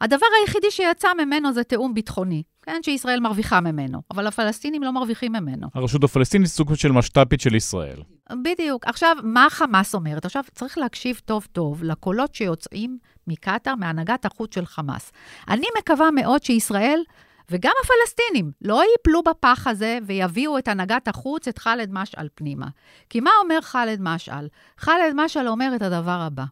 הדבר 0.00 0.26
היחידי 0.40 0.70
שיצא 0.70 1.08
ממנו 1.14 1.52
זה 1.52 1.64
תיאום 1.64 1.94
ביטחוני. 1.94 2.42
כן, 2.62 2.80
שישראל 2.84 3.20
מרוויחה 3.20 3.60
ממנו, 3.60 4.02
אבל 4.10 4.26
הפלסטינים 4.26 4.82
לא 4.82 4.92
מרוויחים 4.92 5.32
ממנו. 5.32 5.68
הרשות 5.74 6.04
הפלסטינית 6.04 6.48
סוג 6.48 6.74
של 6.74 6.92
משת"פית 6.92 7.40
של 7.40 7.54
ישראל. 7.54 8.02
בדיוק. 8.42 8.86
עכשיו, 8.86 9.16
מה 9.22 9.46
חמאס 9.50 9.94
אומרת? 9.94 10.24
עכשיו, 10.24 10.44
צריך 10.54 10.78
להקשיב 10.78 11.20
טוב-טוב 11.24 11.84
לקולות 11.84 12.34
שיוצאים 12.34 12.98
מקטאר, 13.26 13.74
מהנהגת 13.74 14.24
החוץ 14.24 14.54
של 14.54 14.66
חמאס. 14.66 15.12
אני 15.48 15.66
מקווה 15.78 16.10
מאוד 16.10 16.42
שישראל 16.42 17.02
וגם 17.50 17.72
הפלסטינים 17.84 18.52
לא 18.62 18.82
ייפלו 18.92 19.22
בפח 19.22 19.66
הזה 19.66 19.98
ויביאו 20.06 20.58
את 20.58 20.68
הנהגת 20.68 21.08
החוץ, 21.08 21.48
את 21.48 21.58
ח'אלד 21.58 21.88
משעל 21.92 22.28
פנימה. 22.34 22.66
כי 23.10 23.20
מה 23.20 23.30
אומר 23.42 23.60
ח'אלד 23.60 23.98
משעל? 24.02 24.48
ח'אלד 24.78 25.12
משעל 25.14 25.48
אומר 25.48 25.72
את 25.76 25.82
הדבר 25.82 26.20
הבא. 26.20 26.44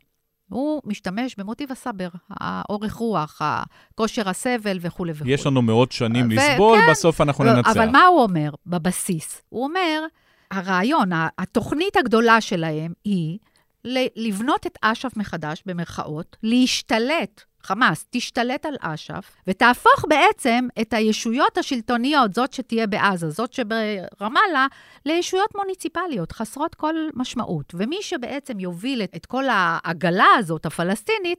הוא 0.49 0.83
משתמש 0.85 1.35
במוטיב 1.39 1.73
הסבר, 1.73 2.09
האורך 2.31 2.95
רוח, 2.95 3.41
כושר 3.95 4.29
הסבל 4.29 4.79
וכולי 4.81 5.13
וכולי. 5.15 5.33
יש 5.33 5.47
לנו 5.47 5.63
מאות 5.63 5.93
שנים 5.93 6.31
לסבול, 6.31 6.79
כן, 6.79 6.91
בסוף 6.91 7.21
אנחנו 7.21 7.45
ננצח. 7.45 7.71
אבל 7.71 7.91
מה 7.91 8.07
הוא 8.07 8.23
אומר 8.23 8.51
בבסיס? 8.67 9.43
הוא 9.49 9.65
אומר, 9.65 10.05
הרעיון, 10.51 11.11
התוכנית 11.39 11.97
הגדולה 11.97 12.41
שלהם 12.41 12.93
היא 13.05 13.39
לבנות 14.17 14.67
את 14.67 14.79
אש"ף 14.83 15.17
מחדש, 15.17 15.63
במרכאות, 15.67 16.37
להשתלט 16.43 17.43
חמאס 17.63 18.07
תשתלט 18.11 18.67
על 18.67 18.77
אש"ף 18.81 19.37
ותהפוך 19.47 20.05
בעצם 20.09 20.69
את 20.81 20.93
הישויות 20.93 21.59
השלטוניות, 21.59 22.35
זאת 22.35 22.53
שתהיה 22.53 22.87
בעזה, 22.87 23.31
זאת 23.31 23.53
שברמאללה, 23.53 24.67
לישויות 25.07 25.55
מוניציפליות, 25.57 26.33
חסרות 26.33 26.75
כל 26.75 26.95
משמעות. 27.15 27.73
ומי 27.75 27.99
שבעצם 28.03 28.61
יוביל 28.61 29.03
את 29.03 29.27
כל 29.27 29.45
העגלה 29.51 30.27
הזאת, 30.39 30.67
הפלסטינית, 30.67 31.39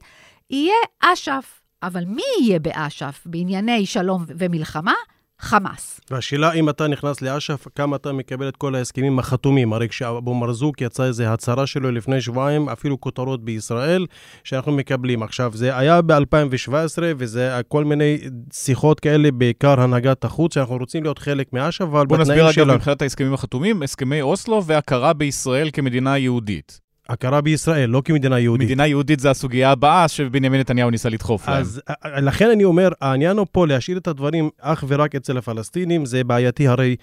יהיה 0.50 0.76
אש"ף. 1.00 1.60
אבל 1.82 2.04
מי 2.04 2.22
יהיה 2.40 2.58
באש"ף 2.58 3.22
בענייני 3.26 3.86
שלום 3.86 4.24
ומלחמה? 4.28 4.94
חמאס. 5.40 6.00
והשאלה, 6.10 6.52
אם 6.52 6.68
אתה 6.68 6.88
נכנס 6.88 7.22
לאש"ף, 7.22 7.66
כמה 7.74 7.96
אתה 7.96 8.12
מקבל 8.12 8.48
את 8.48 8.56
כל 8.56 8.74
ההסכמים 8.74 9.18
החתומים? 9.18 9.72
הרי 9.72 9.88
כשאבו 9.88 10.34
מרזוק 10.34 10.80
יצא 10.80 11.04
איזו 11.04 11.24
הצהרה 11.24 11.66
שלו 11.66 11.90
לפני 11.90 12.20
שבועיים, 12.20 12.68
אפילו 12.68 13.00
כותרות 13.00 13.44
בישראל, 13.44 14.06
שאנחנו 14.44 14.72
מקבלים. 14.72 15.22
עכשיו, 15.22 15.52
זה 15.54 15.76
היה 15.78 16.02
ב-2017, 16.02 16.72
וזה 17.16 17.60
כל 17.68 17.84
מיני 17.84 18.18
שיחות 18.52 19.00
כאלה, 19.00 19.30
בעיקר 19.30 19.80
הנהגת 19.80 20.24
החוץ, 20.24 20.54
שאנחנו 20.54 20.76
רוצים 20.76 21.02
להיות 21.02 21.18
חלק 21.18 21.52
מאש"ף, 21.52 21.82
אבל 21.82 22.06
בתנאים 22.06 22.24
שלנו... 22.24 22.38
בוא 22.38 22.46
נסביר 22.46 22.64
רגע 22.64 22.74
מבחינת 22.74 23.02
ההסכמים 23.02 23.34
החתומים, 23.34 23.82
הסכמי 23.82 24.22
אוסלו 24.22 24.64
והכרה 24.64 25.12
בישראל 25.12 25.70
כמדינה 25.72 26.18
יהודית. 26.18 26.89
הכרה 27.10 27.40
בישראל, 27.40 27.90
לא 27.90 28.02
כמדינה 28.04 28.38
יהודית. 28.38 28.66
מדינה 28.66 28.86
יהודית 28.86 29.20
זה 29.20 29.30
הסוגיה 29.30 29.70
הבאה 29.70 30.08
שבנימין 30.08 30.60
נתניהו 30.60 30.90
ניסה 30.90 31.08
לדחוף 31.08 31.48
להם. 31.48 31.60
אז 31.60 31.82
לכן 32.04 32.50
אני 32.50 32.64
אומר, 32.64 32.88
העניין 33.00 33.36
הוא 33.36 33.46
פה 33.52 33.66
להשאיר 33.66 33.98
את 33.98 34.08
הדברים 34.08 34.50
אך 34.60 34.84
ורק 34.88 35.14
אצל 35.14 35.38
הפלסטינים, 35.38 36.04
זה 36.06 36.24
בעייתי. 36.24 36.68
הרי 36.68 36.96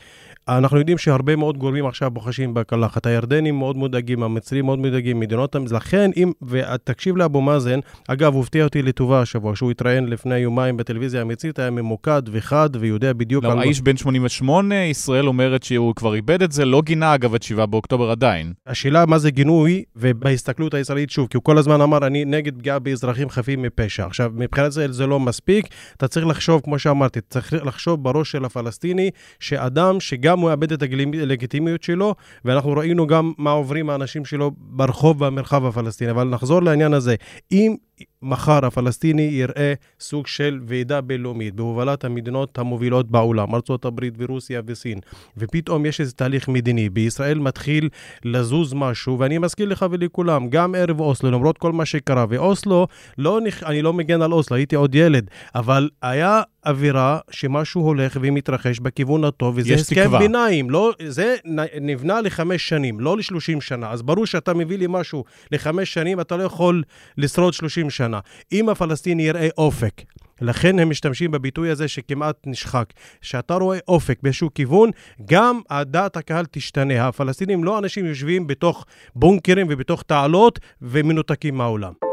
אנחנו 0.48 0.78
יודעים 0.78 0.98
שהרבה 0.98 1.36
מאוד 1.36 1.58
גורמים 1.58 1.86
עכשיו 1.86 2.12
בוחשים 2.12 2.54
בקלחת. 2.54 3.06
הירדנים 3.06 3.58
מאוד 3.58 3.78
מודאגים, 3.78 4.24
המצרים 4.24 4.66
מאוד 4.66 4.80
מודאגים, 4.80 5.20
מדינות... 5.20 5.56
לכן, 5.72 6.12
אם... 6.18 6.32
ותקשיב 6.48 7.18
לאבו 7.18 7.42
מאזן, 7.42 7.80
אגב, 8.08 8.34
הוא 8.34 8.44
הפתיע 8.44 8.64
אותי 8.64 8.82
לטובה 8.82 9.22
השבוע, 9.22 9.56
שהוא 9.56 9.72
התראיין 9.72 10.06
לפני 10.08 10.38
יומיים 10.38 10.78
בטלוויזיה 10.78 11.22
המצרית, 11.22 11.60
היה 11.60 11.70
ממוקד 11.70 12.22
וחד 12.32 12.70
ויודע 12.80 13.14
בדיוק 13.14 13.44
לא. 13.44 13.60
האיש 13.60 13.82
בן 13.82 13.98
88, 13.98 14.76
ישראל 14.76 15.28
אומרת 15.28 15.64
שהוא 15.64 15.96
כבר 15.96 16.16
איבד 16.16 16.42
את 16.44 16.52
זה, 16.52 16.66
לא 16.66 16.82
גינה 16.82 17.16
אגב 17.16 17.36
את 17.36 17.44
7 17.44 17.66
באוקטובר 17.66 18.12
עדיין. 18.12 18.54
השאלה 18.68 19.06
מה 19.06 19.18
זה 19.18 19.32
גינוי, 19.32 19.84
ובהסתכלות 20.00 20.74
הישראלית, 20.74 21.10
שוב, 21.10 21.28
כי 21.28 21.38
הוא 21.38 21.44
כל 21.44 21.58
הזמן 21.58 21.82
אמר, 21.82 22.08
אני 22.08 22.26
נגד 22.26 22.58
פגיעה 22.58 22.80
באזרחים 22.80 23.30
חפים 23.30 23.62
מפשע. 23.62 24.06
עכשיו, 24.06 24.32
מבחינת 24.36 24.72
זה 24.72 24.92
זה 24.92 25.08
לא 25.08 25.20
מספיק, 25.20 25.68
אתה 25.98 26.08
צריך 26.08 26.26
לחשוב, 26.26 26.62
כמו 26.64 26.80
שאמרתי, 26.80 27.20
צריך 27.30 27.54
לחשוב 27.54 28.04
בראש 28.04 28.32
של 28.32 28.46
הפלסטיני, 28.46 29.12
שאדם 29.40 30.00
שגם 30.00 30.40
הוא 30.40 30.50
מאבד 30.50 30.72
את 30.72 30.84
הלגיטימיות 31.14 31.84
שלו, 31.84 32.16
ואנחנו 32.46 32.72
ראינו 32.72 33.08
גם 33.08 33.32
מה 33.38 33.52
עוברים 33.52 33.90
האנשים 33.90 34.26
שלו 34.26 34.52
ברחוב 34.58 35.26
במרחב 35.26 35.66
הפלסטיני. 35.66 36.12
אבל 36.12 36.24
נחזור 36.24 36.64
לעניין 36.64 36.94
הזה. 36.94 37.16
אם 37.52 37.76
מחר 38.22 38.66
הפלסטיני 38.66 39.22
יראה 39.22 39.74
סוג 40.00 40.28
של 40.28 40.60
ועידה 40.66 41.02
בינלאומית 41.02 41.56
בהובלת 41.56 42.04
המדינות 42.06 42.58
המובילות 42.58 43.12
בעולם, 43.12 43.56
ארה"ב 43.56 44.00
ורוסיה 44.18 44.62
וסין, 44.66 45.00
ופתאום 45.38 45.86
יש 45.86 46.02
איזה 46.02 46.12
תהליך 46.14 46.48
מדיני, 46.48 46.90
בישראל 46.90 47.40
מתחיל 47.40 47.90
לזוז 48.26 48.74
משהו, 48.74 49.20
ואני 49.20 49.38
מזכיר 49.38 49.70
לך 49.70 49.86
ולכולם, 49.92 50.50
גם 50.50 50.76
ערב 50.76 51.00
אוסלו, 51.00 51.32
למרות 51.32 51.58
כל 51.58 51.72
מה 51.72 51.86
שקרה, 51.86 52.26
ואוסלו, 52.30 52.88
לא, 53.18 53.40
אני 53.66 53.82
לא 53.82 53.94
מגן 53.94 54.22
על 54.22 54.34
אוסלו, 54.34 54.58
הייתי 54.58 54.76
עוד 54.76 54.96
ילד, 54.96 55.30
אבל 55.56 55.90
היה 56.02 56.42
אווירה 56.68 57.20
שמשהו 57.32 57.82
הולך 57.82 58.18
ומתרחש 58.22 58.80
בכיוון 58.80 59.24
הטוב, 59.24 59.58
וזה 59.58 59.74
הסכם 59.74 60.02
תקווה. 60.02 60.20
ביניים, 60.20 60.70
לא, 60.70 60.94
זה 61.08 61.36
נבנה 61.82 62.22
לחמש 62.22 62.70
שנים, 62.70 63.00
לא 63.00 63.18
לשלושים 63.18 63.62
שנה. 63.62 63.92
אז 63.92 64.02
ברור 64.02 64.26
שאתה 64.26 64.54
מביא 64.54 64.78
לי 64.78 64.86
משהו 64.90 65.24
לחמש 65.52 65.94
שנים, 65.94 66.20
אתה 66.20 66.38
לא 66.38 66.44
יכול 66.44 66.84
לשרוד 67.18 67.54
שלושים 67.54 67.90
שנה. 67.90 68.20
אם 68.52 68.70
הפלסטיני 68.70 69.24
יראה 69.24 69.48
אופק, 69.58 70.02
לכן 70.42 70.80
הם 70.80 70.90
משתמשים 70.90 71.32
בביטוי 71.32 71.70
הזה 71.70 71.88
שכמעט 71.88 72.36
נשחק. 72.46 72.86
כשאתה 73.22 73.54
רואה 73.54 73.78
אופק 73.88 74.20
באיזשהו 74.24 74.50
כיוון, 74.56 74.90
גם 75.26 75.60
דעת 75.82 76.18
הקהל 76.18 76.46
תשתנה. 76.52 77.08
הפלסטינים 77.08 77.64
לא 77.64 77.80
אנשים 77.80 78.06
יושבים 78.06 78.48
בתוך 78.48 78.86
בונקרים 79.16 79.68
ובתוך 79.70 80.04
תעלות 80.04 80.60
ומנותקים 80.82 81.56
מהעולם. 81.58 82.07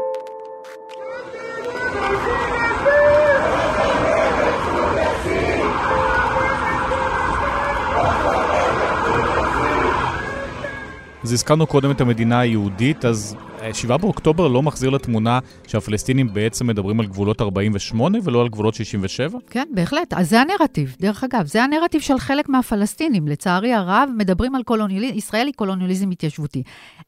אז 11.25 11.33
הזכרנו 11.33 11.67
קודם 11.67 11.91
את 11.91 12.01
המדינה 12.01 12.39
היהודית, 12.39 13.05
אז 13.05 13.35
7 13.73 13.93
אה, 13.93 13.97
באוקטובר 13.97 14.47
לא 14.47 14.63
מחזיר 14.63 14.89
לתמונה 14.89 15.39
שהפלסטינים 15.67 16.33
בעצם 16.33 16.67
מדברים 16.67 16.99
על 16.99 17.05
גבולות 17.05 17.41
48 17.41 18.17
ולא 18.23 18.41
על 18.41 18.49
גבולות 18.49 18.73
67? 18.73 19.39
כן, 19.49 19.67
בהחלט. 19.73 20.13
אז 20.13 20.29
זה 20.29 20.41
הנרטיב. 20.41 20.95
דרך 20.99 21.23
אגב, 21.23 21.45
זה 21.45 21.63
הנרטיב 21.63 22.01
של 22.01 22.19
חלק 22.19 22.49
מהפלסטינים. 22.49 23.27
לצערי 23.27 23.73
הרב, 23.73 24.09
מדברים 24.17 24.55
על 24.55 24.63
קולוניאליזם, 24.63 25.17
ישראל 25.17 25.47
היא 25.47 25.53
קולוניאליזם 25.53 26.11
התיישבותי. 26.11 26.63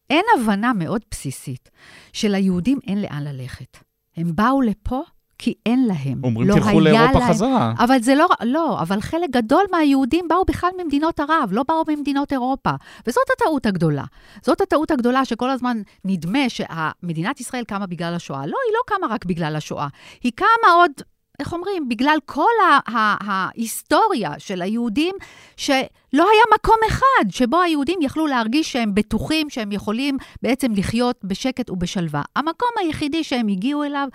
אין 0.09 0.23
הבנה 0.37 0.73
מאוד 0.73 1.01
בסיסית 1.11 1.69
שליהודים 2.13 2.79
אין 2.87 3.01
לאן 3.01 3.23
ללכת. 3.23 3.77
הם 4.17 4.35
באו 4.35 4.61
לפה 4.61 5.01
כי 5.39 5.53
אין 5.65 5.85
להם. 5.87 6.21
אומרים 6.23 6.47
לא 6.47 6.55
תלכו 6.55 6.79
לאירופה 6.79 7.19
להם, 7.19 7.29
חזרה. 7.29 7.73
אבל 7.79 7.99
זה 8.01 8.15
לא, 8.15 8.27
לא, 8.43 8.81
אבל 8.81 9.01
חלק 9.01 9.29
גדול 9.29 9.63
מהיהודים 9.71 10.27
באו 10.27 10.45
בכלל 10.45 10.69
ממדינות 10.83 11.19
ערב, 11.19 11.49
לא 11.51 11.63
באו 11.67 11.83
ממדינות 11.87 12.31
אירופה. 12.31 12.71
וזאת 13.07 13.25
הטעות 13.35 13.65
הגדולה. 13.65 14.03
זאת 14.41 14.61
הטעות 14.61 14.91
הגדולה 14.91 15.25
שכל 15.25 15.49
הזמן 15.49 15.81
נדמה 16.05 16.39
שמדינת 16.49 17.39
ישראל 17.39 17.63
קמה 17.63 17.85
בגלל 17.87 18.13
השואה. 18.13 18.45
לא, 18.45 18.57
היא 18.67 18.73
לא 18.73 18.97
קמה 18.97 19.13
רק 19.13 19.25
בגלל 19.25 19.55
השואה. 19.55 19.87
היא 20.23 20.31
קמה 20.35 20.71
עוד 20.75 20.91
איך 21.39 21.53
אומרים, 21.53 21.89
בגלל 21.89 22.17
כל 22.25 22.51
ההיסטוריה 22.95 24.31
של 24.37 24.61
היהודים, 24.61 25.15
שלא 25.57 25.77
היה 26.13 26.43
מקום 26.55 26.75
אחד 26.87 27.29
שבו 27.29 27.61
היהודים 27.61 27.99
יכלו 28.01 28.27
להרגיש 28.27 28.71
שהם 28.71 28.95
בטוחים, 28.95 29.49
שהם 29.49 29.71
יכולים 29.71 30.17
בעצם 30.41 30.73
לחיות 30.75 31.19
בשקט 31.23 31.69
ובשלווה. 31.69 32.21
המקום 32.35 32.69
היחידי 32.79 33.23
שהם 33.23 33.47
הגיעו 33.47 33.83
אליו, 33.83 34.07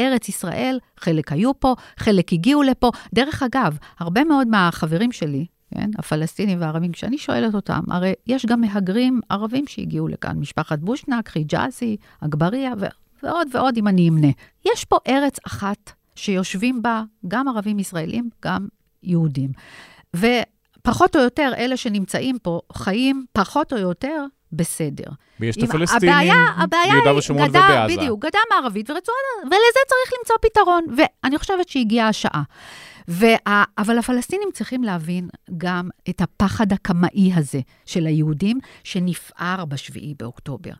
ארץ 0.00 0.28
ישראל, 0.28 0.78
חלק 0.96 1.32
היו 1.32 1.60
פה, 1.60 1.74
חלק 1.96 2.32
הגיעו 2.32 2.62
לפה. 2.62 2.90
דרך 3.14 3.42
אגב, 3.42 3.78
הרבה 3.98 4.24
מאוד 4.24 4.48
מהחברים 4.48 5.12
שלי, 5.12 5.46
כן, 5.74 5.90
הפלסטינים 5.98 6.60
והערבים, 6.60 6.92
כשאני 6.92 7.18
שואלת 7.18 7.54
אותם, 7.54 7.80
הרי 7.90 8.12
יש 8.26 8.46
גם 8.46 8.60
מהגרים 8.60 9.20
ערבים 9.28 9.66
שהגיעו 9.66 10.08
לכאן, 10.08 10.38
משפחת 10.38 10.78
בושנק, 10.78 11.28
חיג'אזי, 11.28 11.96
אגבריה 12.20 12.72
ועוד 13.22 13.48
ועוד, 13.52 13.76
אם 13.76 13.88
אני 13.88 14.08
אמנה. 14.08 14.30
יש 14.64 14.84
פה 14.84 14.96
ארץ 15.08 15.38
אחת 15.46 15.99
שיושבים 16.20 16.82
בה 16.82 17.02
גם 17.28 17.48
ערבים 17.48 17.78
ישראלים, 17.78 18.28
גם 18.44 18.66
יהודים. 19.02 19.50
ופחות 20.16 21.16
או 21.16 21.20
יותר, 21.20 21.52
אלה 21.56 21.76
שנמצאים 21.76 22.38
פה 22.38 22.60
חיים 22.72 23.24
פחות 23.32 23.72
או 23.72 23.78
יותר 23.78 24.24
בסדר. 24.52 25.04
ויש 25.40 25.56
את 25.56 25.62
הפלסטינים 25.62 26.32
ביהודה 26.70 27.14
ושומרון 27.16 27.48
ובעזה. 27.48 27.96
בדיוק, 27.96 28.24
גדה 28.24 28.38
מערבית 28.50 28.90
ורצועת, 28.90 29.16
ולזה 29.44 29.80
צריך 29.88 30.12
למצוא 30.18 30.36
פתרון, 30.42 30.84
ואני 30.96 31.38
חושבת 31.38 31.68
שהגיעה 31.68 32.08
השעה. 32.08 32.42
וה... 33.10 33.64
אבל 33.78 33.98
הפלסטינים 33.98 34.48
צריכים 34.52 34.84
להבין 34.84 35.28
גם 35.58 35.88
את 36.08 36.20
הפחד 36.20 36.72
הקמאי 36.72 37.32
הזה 37.34 37.60
של 37.86 38.06
היהודים, 38.06 38.58
שנפער 38.84 39.64
בשביעי 39.64 40.14
באוקטובר. 40.18 40.70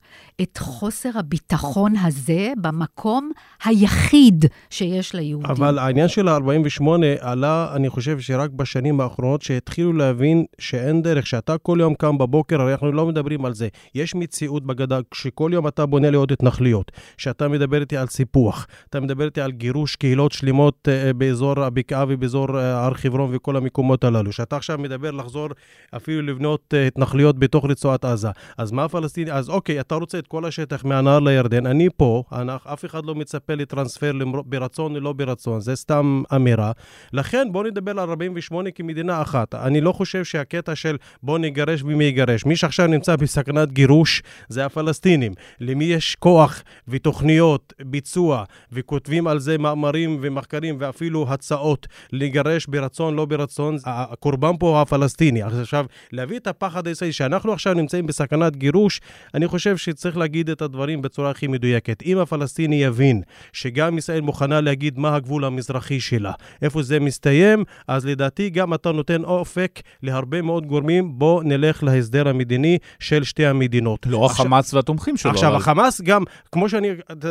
את 0.43 0.59
חוסר 0.59 1.11
הביטחון 1.15 1.97
הזה 1.97 2.53
במקום 2.61 3.31
היחיד 3.65 4.45
שיש 4.71 5.15
ליהודים. 5.15 5.51
אבל 5.51 5.79
העניין 5.79 6.09
של 6.09 6.29
ה-48 6.29 6.85
עלה, 7.21 7.73
אני 7.77 7.89
חושב 7.89 8.21
שרק 8.21 8.51
בשנים 8.51 9.01
האחרונות, 9.01 9.43
שהתחילו 9.43 9.93
להבין 9.93 10.45
שאין 10.59 11.03
דרך, 11.03 11.27
שאתה 11.27 11.59
כל 11.59 11.79
יום 11.81 11.95
קם 11.95 12.19
בבוקר, 12.19 12.61
הרי 12.61 12.73
אנחנו 12.73 12.93
לא 12.93 13.07
מדברים 13.07 13.45
על 13.45 13.55
זה. 13.55 13.69
יש 13.95 14.15
מציאות 14.15 14.67
בגדה, 14.67 14.99
שכל 15.15 15.51
יום 15.55 15.69
אתה 15.69 15.87
בונה 15.87 16.11
לי 16.11 16.17
עוד 16.17 16.33
התנחלויות, 16.33 16.93
שאתה 17.17 17.49
מדבר 17.49 17.81
איתי 17.81 17.97
על 17.97 18.07
סיפוח, 18.07 18.67
אתה 18.89 19.01
מדבר 19.01 19.25
איתי 19.25 19.41
על 19.41 19.53
גירוש 19.53 19.97
קהילות 19.97 20.33
שלמות 20.33 20.89
uh, 20.89 21.13
באזור 21.13 21.61
הבקעה 21.61 22.05
באזור 22.21 22.59
אה, 22.59 22.85
הר 22.85 22.95
חברון 22.95 23.31
וכל 23.33 23.57
המקומות 23.57 24.05
הללו. 24.05 24.33
שאתה 24.33 24.57
עכשיו 24.57 24.79
מדבר 24.79 25.11
לחזור 25.11 25.49
אפילו 25.97 26.23
לבנות 26.23 26.75
אה, 26.77 26.87
התנחלויות 26.87 27.39
בתוך 27.39 27.65
רצועת 27.65 28.05
עזה. 28.05 28.29
אז 28.59 28.73
מה 28.73 28.85
הפלסטיני? 28.85 29.33
אז 29.33 29.49
אוקיי, 29.49 29.81
אתה 29.81 29.95
רוצה 29.95 30.19
את 30.19 30.27
כל 30.27 30.45
השטח 30.45 30.85
מהנהר 30.85 31.21
לירדן, 31.21 31.67
אני 31.67 31.89
פה, 31.97 32.23
אף 32.65 32.85
אחד 32.85 33.07
לא 33.07 33.15
מצפה 33.15 33.55
לטרנספר 33.55 34.13
ברצון 34.47 34.95
או 34.95 35.01
לא 35.01 35.13
ברצון, 35.13 35.61
זה 35.61 35.77
סתם 35.77 36.23
אמירה. 36.35 36.73
לכן 37.13 37.49
בואו 37.53 37.65
נדבר 37.65 37.91
על 37.91 38.11
48 38.11 38.71
כמדינה 38.71 39.23
אחת. 39.23 39.55
אני 39.55 39.81
לא 39.81 39.93
חושב 39.93 40.25
שהקטע 40.25 40.75
של 40.75 40.97
בואו 41.23 41.39
נגרש 41.39 41.83
ומי 41.83 42.05
יגרש. 42.05 42.47
מי 42.47 42.57
שעכשיו 42.57 42.87
נמצא 42.87 43.17
בסכנת 43.17 43.73
גירוש 43.73 44.23
זה 44.49 44.65
הפלסטינים. 44.65 45.33
למי 45.61 45.85
יש 45.85 46.17
כוח 46.19 46.63
ותוכניות 46.89 47.73
ביצוע 47.81 48.45
וכותבים 48.73 49.27
על 49.27 49.39
זה 49.39 49.59
מאמרים 49.59 50.19
ומחקרים 50.23 50.77
ואפילו 50.79 51.27
הצעות 51.29 51.87
לגרש 52.13 52.67
ברצון, 52.67 53.15
לא 53.15 53.25
ברצון, 53.25 53.77
הקורבן 53.85 54.57
פה 54.59 54.69
הוא 54.69 54.79
הפלסטיני. 54.79 55.43
עכשיו, 55.43 55.87
להביא 56.13 56.39
את 56.39 56.47
הפחד 56.47 56.87
הישראלי, 56.87 57.13
שאנחנו 57.13 57.53
עכשיו 57.53 57.75
נמצאים 57.75 58.07
בסכנת 58.07 58.57
גירוש, 58.57 59.01
אני 59.35 59.49
חושב 59.49 59.77
שצריך 59.77 60.17
להגיד 60.17 60.51
את 60.51 60.63
הדברים 60.63 61.03
בצורה 61.03 61.31
הכי 61.31 61.47
מדויקת. 61.47 62.03
אם 62.03 62.19
הפלסטיני 62.19 62.77
יבין 62.85 63.23
שגם 63.53 63.99
ישראל 63.99 64.21
מוכנה 64.21 64.61
להגיד 64.61 64.99
מה 64.99 65.15
הגבול 65.15 65.45
המזרחי 65.45 66.01
שלה, 66.01 66.33
איפה 66.63 66.83
זה 66.83 67.01
מסתיים, 67.01 67.65
אז 67.89 68.07
לדעתי 68.07 68.51
גם 68.51 68.75
אתה 68.75 68.93
נותן 68.93 69.25
אופק 69.25 69.81
להרבה 70.03 70.43
מאוד 70.43 70.67
גורמים, 70.67 71.19
בוא 71.19 71.43
נלך 71.45 71.83
להסדר 71.83 72.29
המדיני 72.29 72.79
של 72.99 73.25
שתי 73.25 73.47
המדינות. 73.47 74.07
לא 74.07 74.27
עכשיו, 74.27 74.47
החמאס 74.47 74.75
והתומכים 74.75 75.17
שלו. 75.17 75.31
עכשיו, 75.31 75.49
אבל... 75.49 75.57
החמאס 75.57 76.01
גם, 76.01 76.23
כמו 76.53 76.69
שאני, 76.69 76.89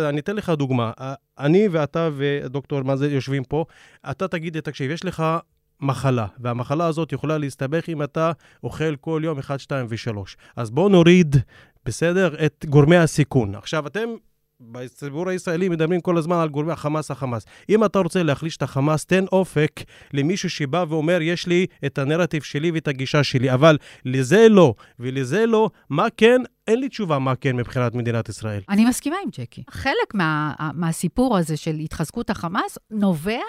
אני 0.10 0.20
אתן 0.20 0.36
לך 0.36 0.50
דוגמה. 0.50 0.92
אני 1.40 1.68
ואתה 1.72 2.10
ודוקטור 2.16 2.82
מה 2.82 2.96
זה 2.96 3.12
יושבים 3.12 3.44
פה, 3.44 3.66
אתה 4.12 4.28
תגיד 4.28 4.56
לי, 4.56 4.62
תקשיב, 4.62 4.92
יש 4.92 5.06
לך 5.06 5.24
מחלה, 5.82 6.26
והמחלה 6.40 6.86
הזאת 6.86 7.12
יכולה 7.12 7.38
להסתבך 7.38 7.90
אם 7.90 8.04
אתה 8.04 8.32
אוכל 8.64 8.96
כל 8.96 9.22
יום 9.24 9.40
1, 9.40 9.60
2 9.60 9.86
ו-3. 9.90 10.18
אז 10.56 10.72
בואו 10.72 10.90
נוריד, 10.90 11.36
בסדר, 11.86 12.46
את 12.46 12.66
גורמי 12.70 12.98
הסיכון. 12.98 13.56
עכשיו, 13.56 13.88
אתם 13.88 14.10
בציבור 14.62 15.30
הישראלי 15.30 15.70
מדברים 15.70 16.01
כל 16.01 16.18
הזמן 16.18 16.36
על 16.36 16.49
גורמי 16.49 16.72
החמאס, 16.72 17.12
החמאס. 17.12 17.45
אם 17.70 17.86
אתה 17.86 17.99
רוצה 17.99 18.24
להחליש 18.24 18.57
את 18.57 18.62
החמאס, 18.62 19.05
תן 19.05 19.26
אופק 19.32 19.82
למישהו 20.14 20.49
שבא 20.49 20.86
ואומר, 20.89 21.22
יש 21.22 21.47
לי 21.47 21.66
את 21.86 21.97
הנרטיב 21.97 22.43
שלי 22.43 22.72
ואת 22.72 22.88
הגישה 22.88 23.24
שלי, 23.24 23.53
אבל 23.53 23.78
לזה 24.05 24.49
לא, 24.49 24.74
ולזה 24.99 25.45
לא, 25.45 25.70
מה 25.89 26.07
כן? 26.18 26.41
אין 26.68 26.80
לי 26.80 26.89
תשובה 26.89 27.20
מה 27.20 27.36
כן 27.36 27.55
מבחינת 27.55 27.95
מדינת 27.95 28.30
ישראל. 28.30 28.62
אני 28.70 28.86
מסכימה 28.86 29.16
עם 29.24 29.30
ג'קי. 29.32 29.64
חלק 29.70 30.14
מה, 30.14 30.53
מהסיפור 30.74 31.38
הזה 31.38 31.57
של 31.57 31.76
התחזקות 31.76 32.30
החמאס 32.30 32.78
נובע 32.91 33.41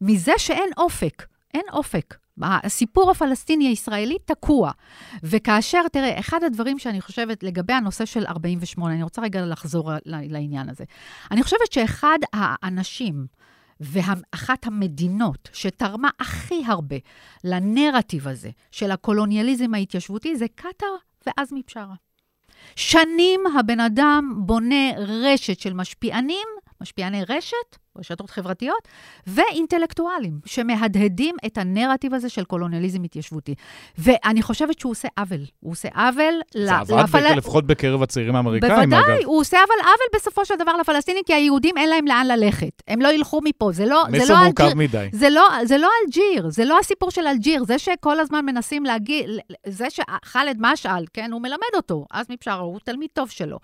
מזה 0.00 0.32
שאין 0.38 0.70
אופק. 0.76 1.26
אין 1.54 1.64
אופק. 1.72 2.14
הסיפור 2.42 3.10
הפלסטיני 3.10 3.68
הישראלי 3.68 4.16
תקוע. 4.24 4.70
וכאשר, 5.22 5.88
תראה, 5.92 6.18
אחד 6.18 6.44
הדברים 6.44 6.78
שאני 6.78 7.00
חושבת 7.00 7.42
לגבי 7.42 7.72
הנושא 7.72 8.04
של 8.04 8.26
48, 8.26 8.94
אני 8.94 9.02
רוצה 9.02 9.22
רגע 9.22 9.46
לחזור 9.46 9.90
לעניין 10.04 10.68
הזה. 10.68 10.84
אני 11.30 11.42
חושבת 11.42 11.72
שאחד 11.72 12.18
האנשים 12.32 13.26
ואחת 13.80 14.66
המדינות 14.66 15.48
שתרמה 15.52 16.10
הכי 16.20 16.62
הרבה 16.66 16.96
לנרטיב 17.44 18.28
הזה 18.28 18.50
של 18.70 18.90
הקולוניאליזם 18.90 19.74
ההתיישבותי 19.74 20.36
זה 20.36 20.46
קטאר 20.54 20.88
ועזמי 21.26 21.62
בשארה. 21.66 21.94
שנים 22.76 23.40
הבן 23.58 23.80
אדם 23.80 24.34
בונה 24.36 24.90
רשת 24.96 25.60
של 25.60 25.72
משפיענים, 25.72 26.48
משפיעני 26.80 27.24
רשת, 27.28 27.76
רשתות 27.98 28.30
חברתיות, 28.30 28.88
ואינטלקטואלים, 29.26 30.40
שמהדהדים 30.44 31.36
את 31.46 31.58
הנרטיב 31.58 32.14
הזה 32.14 32.28
של 32.28 32.44
קולוניאליזם 32.44 33.02
התיישבותי. 33.04 33.54
ואני 33.98 34.42
חושבת 34.42 34.78
שהוא 34.78 34.90
עושה 34.90 35.08
עוול. 35.18 35.40
הוא 35.60 35.72
עושה 35.72 35.88
עוול 35.94 36.34
לפלסטינים. 36.54 36.84
זה 36.84 36.94
עבד 36.94 37.04
לפל... 37.04 37.36
לפחות 37.36 37.66
בקרב 37.66 38.02
הצעירים 38.02 38.36
האמריקאים, 38.36 38.72
אגב. 38.72 38.90
בוודאי, 38.90 39.24
הוא 39.24 39.40
עושה 39.40 39.58
אבל 39.58 39.80
עוול 39.80 40.20
בסופו 40.20 40.44
של 40.44 40.54
דבר 40.58 40.72
לפלסטינים, 40.76 41.22
כי 41.26 41.34
היהודים 41.34 41.78
אין 41.78 41.88
להם 41.88 42.06
לאן 42.06 42.26
ללכת. 42.26 42.82
הם 42.88 43.00
לא 43.00 43.08
ילכו 43.08 43.40
מפה. 43.44 43.70
זה 43.72 43.86
לא... 43.86 44.04
מסר 44.12 44.34
לא 44.34 44.44
מורכב 44.44 44.74
מדי. 44.74 45.08
זה 45.12 45.30
לא, 45.30 45.48
זה 45.64 45.78
לא 45.78 45.88
אלג'יר, 46.04 46.50
זה 46.50 46.64
לא 46.64 46.78
הסיפור 46.78 47.10
של 47.10 47.26
אלג'יר. 47.26 47.64
זה 47.64 47.78
שכל 47.78 48.20
הזמן 48.20 48.44
מנסים 48.44 48.84
להגיד, 48.84 49.26
זה 49.66 49.86
שח'אלד 49.90 50.56
משעל, 50.60 51.04
כן, 51.12 51.32
הוא 51.32 51.42
מלמד 51.42 51.74
אותו, 51.76 52.06
אז 52.10 52.26
מבשרה, 52.30 52.54
הוא 52.54 52.78
תלמיד 52.84 53.08
טוב 53.12 53.30
שלו. 53.30 53.58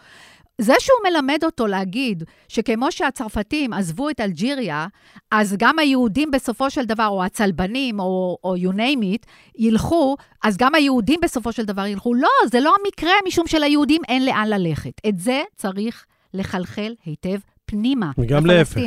זה 0.60 0.74
שהוא 0.78 0.98
מלמד 1.10 1.38
אותו 1.44 1.66
להגיד 1.66 2.24
שכמו 2.48 2.92
שהצרפתים 2.92 3.72
עזבו 3.72 4.10
את 4.10 4.20
אלג'יריה, 4.20 4.86
אז 5.30 5.56
גם 5.58 5.78
היהודים 5.78 6.30
בסופו 6.30 6.70
של 6.70 6.84
דבר, 6.84 7.06
או 7.06 7.24
הצלבנים, 7.24 8.00
או, 8.00 8.38
או 8.44 8.56
you 8.56 8.72
name 8.72 9.02
it, 9.02 9.26
ילכו, 9.58 10.16
אז 10.44 10.56
גם 10.56 10.74
היהודים 10.74 11.20
בסופו 11.22 11.52
של 11.52 11.64
דבר 11.64 11.86
ילכו. 11.86 12.14
לא, 12.14 12.28
זה 12.50 12.60
לא 12.60 12.74
המקרה, 12.80 13.12
משום 13.26 13.44
ליהודים 13.60 14.02
אין 14.08 14.26
לאן 14.26 14.48
ללכת. 14.48 15.00
את 15.08 15.18
זה 15.18 15.42
צריך 15.56 16.04
לחלחל 16.34 16.94
היטב 17.04 17.38
פנימה. 17.66 18.10
וגם 18.18 18.46
להפך. 18.46 18.80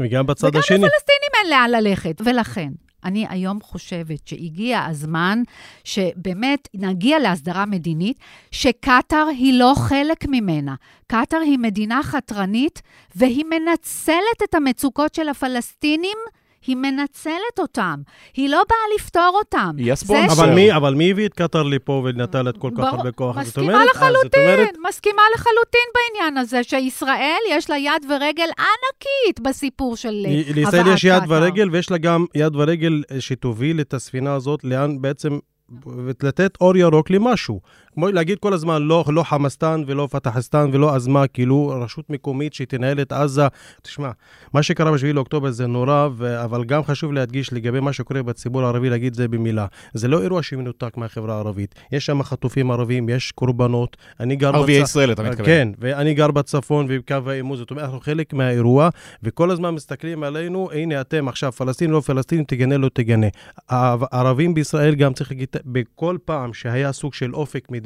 וגם 0.00 0.26
בצד 0.26 0.56
השני. 0.56 0.76
וגם 0.76 0.86
לפלסטינים 0.86 1.30
אין 1.42 1.50
לאן 1.50 1.70
ללכת. 1.70 2.20
ולכן, 2.24 2.72
אני 3.04 3.26
היום 3.28 3.60
חושבת 3.60 4.28
שהגיע 4.28 4.84
הזמן 4.84 5.42
שבאמת 5.84 6.68
נגיע 6.74 7.18
להסדרה 7.18 7.66
מדינית, 7.66 8.18
שקטאר 8.50 9.26
היא 9.26 9.58
לא 9.58 9.72
חלק 9.76 10.24
ממנה. 10.28 10.74
קטאר 11.06 11.38
היא 11.38 11.58
מדינה 11.58 12.02
חתרנית, 12.02 12.82
והיא 13.16 13.44
מנצלת 13.44 14.42
את 14.44 14.54
המצוקות 14.54 15.14
של 15.14 15.28
הפלסטינים 15.28 16.18
היא 16.66 16.76
מנצלת 16.76 17.58
אותם. 17.58 18.00
היא 18.34 18.48
לא 18.48 18.62
באה 18.68 18.78
לפתור 18.96 19.30
אותם. 19.38 19.70
היא 19.78 19.92
הספונסר. 19.92 20.32
אבל, 20.32 20.54
מי, 20.54 20.76
אבל 20.76 20.94
מי 20.94 21.10
הביא 21.10 21.26
את 21.26 21.34
קטר 21.34 21.62
לפה 21.62 22.02
ונטל 22.04 22.48
את 22.48 22.56
כל 22.58 22.70
כך 22.76 22.84
הרבה 22.92 23.12
כוח? 23.12 23.38
מסכימה 23.38 23.72
אומרת, 23.72 23.88
לחלוטין, 23.94 24.40
אומרת... 24.40 24.76
מסכימה 24.88 25.22
לחלוטין 25.34 25.88
בעניין 25.94 26.36
הזה, 26.36 26.62
שישראל 26.62 27.40
יש 27.50 27.70
לה 27.70 27.78
יד 27.78 28.04
ורגל 28.08 28.48
ענקית 28.58 29.40
בסיפור 29.40 29.96
של 29.96 30.26
הבאת 30.28 30.44
קטר. 30.46 30.54
לישראל 30.54 30.94
יש 30.94 31.04
יד 31.04 31.22
ורגל, 31.28 31.70
ויש 31.70 31.90
לה 31.90 31.98
גם 31.98 32.24
יד 32.34 32.56
ורגל 32.56 33.02
שתוביל 33.18 33.80
את 33.80 33.94
הספינה 33.94 34.34
הזאת 34.34 34.64
לאן 34.64 35.00
בעצם 35.00 35.38
ולתת 35.86 36.56
אור 36.60 36.76
ירוק 36.76 37.10
למשהו. 37.10 37.60
כמו 37.94 38.08
להגיד 38.08 38.38
כל 38.38 38.52
הזמן, 38.52 38.82
לא, 38.82 39.04
לא 39.08 39.22
חמאסטן 39.22 39.82
ולא 39.86 40.08
פתחסטן 40.10 40.70
ולא 40.72 40.94
אז 40.94 41.06
מה, 41.06 41.26
כאילו 41.26 41.72
רשות 41.82 42.10
מקומית 42.10 42.54
שתנהל 42.54 43.00
את 43.00 43.12
עזה. 43.12 43.46
תשמע, 43.82 44.10
מה 44.54 44.62
שקרה 44.62 44.92
ב-7 44.92 45.12
לאוקטובר 45.14 45.50
זה 45.50 45.66
נורא, 45.66 46.08
ו... 46.16 46.44
אבל 46.44 46.64
גם 46.64 46.84
חשוב 46.84 47.12
להדגיש 47.12 47.52
לגבי 47.52 47.80
מה 47.80 47.92
שקורה 47.92 48.22
בציבור 48.22 48.62
הערבי, 48.62 48.90
להגיד 48.90 49.14
זה 49.14 49.28
במילה. 49.28 49.66
זה 49.92 50.08
לא 50.08 50.22
אירוע 50.22 50.42
שמנותק 50.42 50.96
מהחברה 50.96 51.34
הערבית. 51.34 51.74
יש 51.92 52.06
שם 52.06 52.22
חטופים 52.22 52.70
ערבים, 52.70 53.08
יש 53.08 53.32
קורבנות. 53.32 53.96
אני 54.20 54.36
גר... 54.36 54.56
ערביי 54.56 54.80
בצ... 54.80 54.88
ישראל, 54.88 55.12
אתה 55.12 55.22
מתכוון. 55.22 55.46
כן, 55.46 55.68
ואני 55.78 56.14
גר 56.14 56.30
בצפון 56.30 56.86
ובקו 56.88 57.30
העימות, 57.30 57.58
זאת 57.58 57.70
אומרת, 57.70 57.84
אנחנו 57.84 58.00
חלק 58.00 58.32
מהאירוע, 58.32 58.88
וכל 59.22 59.50
הזמן 59.50 59.70
מסתכלים 59.70 60.22
עלינו, 60.22 60.68
הנה 60.72 61.00
אתם 61.00 61.28
עכשיו, 61.28 61.52
פלסטין, 61.52 61.90
לא 61.90 62.00
פלסטין, 62.00 62.44
תגנה, 62.44 62.76
לא 62.76 62.88
תגנה. 62.94 63.26
הערבים 63.68 64.54
בישראל 64.54 64.94
גם 64.94 65.12
צריך 65.12 65.30
להגיד, 65.30 65.48
בכל 65.64 66.16
פעם 66.24 66.54
שהיה 66.54 66.92
סוג 66.92 67.14
של 67.14 67.34
אופק 67.34 67.70
מדיני, 67.70 67.81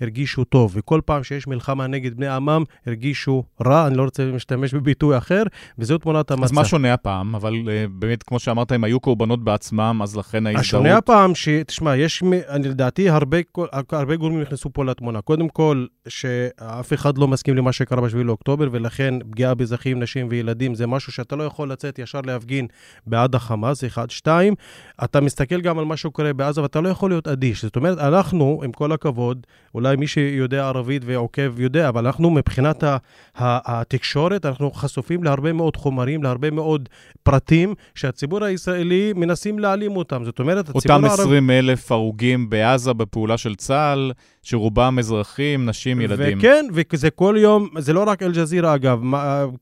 הרגישו 0.00 0.44
טוב, 0.44 0.72
וכל 0.74 1.00
פעם 1.04 1.24
שיש 1.24 1.46
מלחמה 1.46 1.86
נגד 1.86 2.16
בני 2.16 2.28
עמם, 2.28 2.64
הרגישו 2.86 3.44
רע, 3.66 3.86
אני 3.86 3.96
לא 3.96 4.02
רוצה 4.02 4.24
להשתמש 4.24 4.74
בביטוי 4.74 5.18
אחר, 5.18 5.42
וזו 5.78 5.98
תמונת 5.98 6.30
המצב. 6.30 6.44
אז 6.44 6.52
מה 6.52 6.64
שונה 6.64 6.94
הפעם? 6.94 7.34
אבל 7.34 7.52
uh, 7.52 7.90
באמת, 7.90 8.22
כמו 8.22 8.38
שאמרת, 8.38 8.72
הם 8.72 8.84
היו 8.84 9.00
קורבנות 9.00 9.44
בעצמם, 9.44 10.00
אז 10.02 10.16
לכן 10.16 10.46
ההזדהות... 10.46 10.64
השונה 10.64 10.96
הפעם, 10.96 11.34
ש... 11.34 11.48
תשמע, 11.48 11.96
יש, 11.96 12.22
אני 12.48 12.68
לדעתי, 12.68 13.08
הרבה, 13.08 13.38
הרבה 13.90 14.16
גורמים 14.16 14.40
נכנסו 14.40 14.70
פה 14.72 14.84
לתמונה. 14.84 15.20
קודם 15.20 15.48
כל, 15.48 15.86
שאף 16.08 16.92
אחד 16.92 17.18
לא 17.18 17.28
מסכים 17.28 17.56
למה 17.56 17.72
שקרה 17.72 18.00
ב-7 18.00 18.16
לאוקטובר, 18.16 18.68
ולכן 18.72 19.14
פגיעה 19.30 19.54
באזרחים, 19.54 20.02
נשים 20.02 20.26
וילדים 20.30 20.74
זה 20.74 20.86
משהו 20.86 21.12
שאתה 21.12 21.36
לא 21.36 21.42
יכול 21.42 21.72
לצאת 21.72 21.98
ישר 21.98 22.20
להפגין 22.26 22.66
בעד 23.06 23.34
החמאס, 23.34 23.84
אחד. 23.84 24.10
שתיים, 24.10 24.54
אתה 25.04 25.20
מסתכל 25.20 25.60
גם 25.60 25.78
על 25.78 25.84
מה 25.84 25.96
שקורה 25.96 26.32
בעזה, 26.32 26.62
ואתה 26.62 26.80
לא 26.80 26.88
יכול 26.88 27.10
להיות 27.10 27.28
אדיש. 27.28 27.62
זאת 27.62 27.76
אומרת, 27.76 27.98
אנחנו, 27.98 28.60
עם 28.64 28.72
כל 28.72 28.92
הכבוד, 28.92 29.33
אולי 29.74 29.96
מי 29.96 30.06
שיודע 30.06 30.66
ערבית 30.66 31.02
ועוקב 31.06 31.60
יודע, 31.60 31.88
אבל 31.88 32.06
אנחנו 32.06 32.30
מבחינת 32.30 32.84
התקשורת, 33.34 34.46
אנחנו 34.46 34.70
חשופים 34.70 35.24
להרבה 35.24 35.52
מאוד 35.52 35.76
חומרים, 35.76 36.22
להרבה 36.22 36.50
מאוד 36.50 36.88
פרטים, 37.22 37.74
שהציבור 37.94 38.44
הישראלי 38.44 39.12
מנסים 39.16 39.58
להעלים 39.58 39.96
אותם. 39.96 40.24
זאת 40.24 40.38
אומרת, 40.38 40.68
הציבור 40.68 40.92
הערבי... 40.92 41.08
אותם 41.08 41.22
20 41.22 41.50
אלף 41.50 41.92
הרוגים 41.92 42.50
בעזה 42.50 42.92
בפעולה 42.92 43.38
של 43.38 43.54
צה"ל, 43.54 44.12
שרובם 44.44 44.98
אזרחים, 44.98 45.66
נשים, 45.66 46.00
ילדים. 46.00 46.38
וכן, 46.38 46.66
וזה 46.72 47.10
כל 47.10 47.36
יום, 47.38 47.68
זה 47.78 47.92
לא 47.92 48.04
רק 48.06 48.22
אל-ג'זירה 48.22 48.74
אגב, 48.74 49.00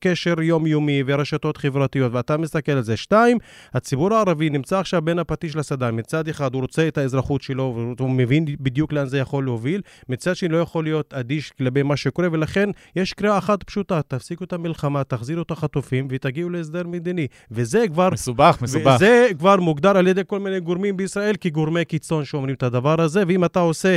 קשר 0.01 0.41
יומיומי 0.41 1.03
ורשתות 1.07 1.57
חברתיות, 1.57 2.13
ואתה 2.13 2.37
מסתכל 2.37 2.73
על 2.73 2.83
זה. 2.83 2.97
שתיים, 2.97 3.39
הציבור 3.75 4.15
הערבי 4.15 4.51
נמצא 4.51 4.79
עכשיו 4.79 5.03
בין 5.03 5.19
הפטיש 5.19 5.57
לסדן. 5.57 5.99
מצד 5.99 6.29
אחד, 6.29 6.55
הוא 6.55 6.63
רוצה 6.63 6.89
את 6.89 6.99
האזרחות 6.99 7.43
שלו, 7.43 7.95
והוא 7.99 8.11
מבין 8.11 8.45
בדיוק 8.61 8.93
לאן 8.93 9.07
זה 9.07 9.19
יכול 9.19 9.45
להוביל. 9.45 9.81
מצד 10.09 10.37
שני, 10.37 10.49
לא 10.49 10.57
יכול 10.57 10.85
להיות 10.85 11.15
אדיש 11.15 11.51
כלפי 11.51 11.83
מה 11.83 11.97
שקורה, 11.97 12.29
ולכן 12.33 12.71
יש 12.97 13.13
קריאה 13.13 13.39
אחת 13.39 13.63
פשוטה, 13.63 14.01
תפסיקו 14.03 14.45
את 14.45 14.53
המלחמה, 14.53 15.05
תחזירו 15.05 15.43
את 15.43 15.51
החטופים 15.51 16.09
ותגיעו 16.11 16.51
להסדר 16.51 16.87
מדיני. 16.87 17.27
וזה 17.51 17.85
כבר... 17.89 18.09
מסובך, 18.13 18.59
מסובך. 18.63 18.95
וזה 18.97 19.29
כבר 19.39 19.57
מוגדר 19.57 19.97
על 19.97 20.07
ידי 20.09 20.23
כל 20.27 20.41
מיני 20.41 20.61
גורמים 20.61 20.97
בישראל 20.97 21.35
כגורמי 21.41 21.85
קיצון 21.85 22.25
שאומרים 22.25 22.55
את 22.55 22.63
הדבר 22.63 23.01
הזה, 23.01 23.23
ואם 23.29 23.45
אתה 23.45 23.61
עושה 23.61 23.97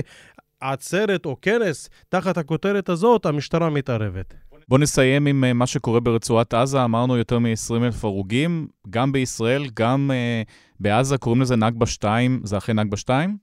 עצרת 0.72 1.26
או 1.26 1.38
כנס 1.41 1.89
תחת 2.09 2.38
הכותרת 2.38 2.89
הזאת, 2.89 3.26
המשטרה 3.26 3.70
מתערבת. 3.70 4.34
בואו 4.68 4.82
נסיים 4.82 5.28
עם 5.28 5.43
uh, 5.43 5.53
מה 5.53 5.68
שקורה 5.68 5.99
ברצועת 5.99 6.53
עזה. 6.53 6.84
אמרנו 6.84 7.18
יותר 7.18 7.39
מ-20 7.39 7.84
אלף 7.84 8.05
הרוגים, 8.05 8.68
גם 8.89 9.11
בישראל, 9.11 9.66
גם 9.74 10.11
uh, 10.11 10.51
בעזה, 10.80 11.18
קוראים 11.18 11.41
לזה 11.41 11.55
נגבה 11.55 11.86
2, 11.86 12.41
זה 12.43 12.57
אכן 12.57 12.80
נגבה 12.80 12.97
2? 12.97 13.38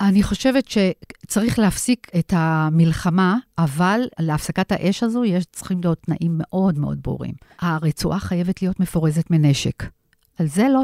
אני 0.00 0.22
חושבת 0.22 0.64
שצריך 0.68 1.58
להפסיק 1.58 2.10
את 2.18 2.32
המלחמה, 2.36 3.36
אבל 3.58 4.00
להפסקת 4.18 4.72
האש 4.72 5.02
הזו 5.02 5.24
יש 5.24 5.44
צריכים 5.52 5.80
להיות 5.82 5.98
תנאים 6.02 6.32
מאוד 6.38 6.78
מאוד 6.78 6.98
ברורים. 7.02 7.34
הרצועה 7.60 8.20
חייבת 8.20 8.62
להיות 8.62 8.80
מפורזת 8.80 9.30
מנשק. 9.30 9.84
על 10.40 10.46
זה 10.46 10.68
לא, 10.68 10.82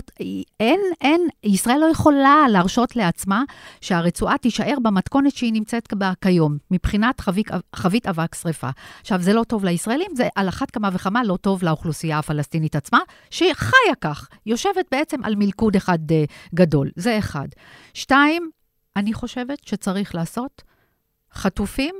אין, 0.61 0.81
אין, 1.01 1.29
ישראל 1.45 1.79
לא 1.81 1.87
יכולה 1.87 2.45
להרשות 2.51 2.97
לעצמה 2.97 3.43
שהרצועה 3.81 4.39
תישאר 4.39 4.77
במתכונת 4.83 5.37
שהיא 5.37 5.53
נמצאת 5.53 5.95
בה 5.95 6.13
כיום, 6.21 6.57
מבחינת 6.71 7.21
חבית, 7.21 7.47
חבית 7.75 8.07
אבק 8.07 8.35
שרפה. 8.35 8.71
עכשיו, 9.01 9.23
זה 9.23 9.33
לא 9.33 9.45
טוב 9.45 9.65
לישראלים, 9.65 10.11
זה 10.15 10.29
על 10.35 10.49
אחת 10.49 10.71
כמה 10.71 10.89
וכמה 10.93 11.25
לא 11.25 11.37
טוב 11.37 11.65
לאוכלוסייה 11.65 12.19
הפלסטינית 12.19 12.77
עצמה, 12.77 12.99
שהיא 13.31 13.53
חיה 13.55 13.95
כך, 14.01 14.29
יושבת 14.47 14.87
בעצם 14.91 15.25
על 15.25 15.35
מלכוד 15.37 15.77
אחד 15.77 15.99
uh, 16.11 16.15
גדול. 16.55 16.91
זה 16.97 17.19
אחד. 17.19 17.49
שתיים, 17.95 18.51
אני 18.97 19.13
חושבת 19.13 19.59
שצריך 19.67 20.15
לעשות 20.15 20.63
חטופים, 21.35 21.95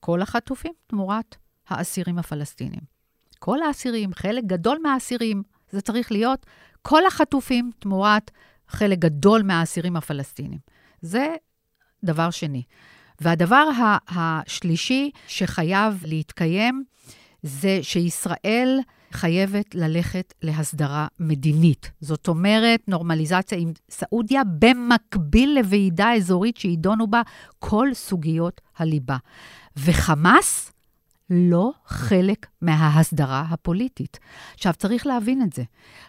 כל 0.00 0.22
החטופים, 0.22 0.72
תמורת 0.86 1.36
האסירים 1.68 2.18
הפלסטינים. 2.18 2.92
כל 3.38 3.62
האסירים, 3.62 4.14
חלק 4.14 4.44
גדול 4.44 4.78
מהאסירים, 4.82 5.42
זה 5.72 5.80
צריך 5.80 6.12
להיות 6.12 6.46
כל 6.82 7.06
החטופים 7.06 7.70
תמורת 7.78 8.30
חלק 8.68 8.98
גדול 8.98 9.42
מהאסירים 9.42 9.96
הפלסטינים. 9.96 10.58
זה 11.00 11.34
דבר 12.04 12.30
שני. 12.30 12.62
והדבר 13.20 13.68
השלישי 14.08 15.10
שחייב 15.26 16.02
להתקיים 16.06 16.84
זה 17.42 17.78
שישראל 17.82 18.80
חייבת 19.12 19.74
ללכת 19.74 20.34
להסדרה 20.42 21.06
מדינית. 21.20 21.90
זאת 22.00 22.28
אומרת, 22.28 22.80
נורמליזציה 22.88 23.58
עם 23.58 23.72
סעודיה 23.90 24.42
במקביל 24.58 25.54
לוועידה 25.58 26.12
אזורית 26.12 26.56
שידונו 26.56 27.06
בה 27.06 27.22
כל 27.58 27.88
סוגיות 27.94 28.60
הליבה. 28.76 29.16
וחמאס 29.76 30.72
לא 31.34 31.70
חלק 31.86 32.46
מההסדרה 32.60 33.44
הפוליטית. 33.50 34.18
עכשיו, 34.54 34.72
צריך 34.78 35.06
להבין 35.06 35.42
את 35.42 35.52
זה. 35.52 35.62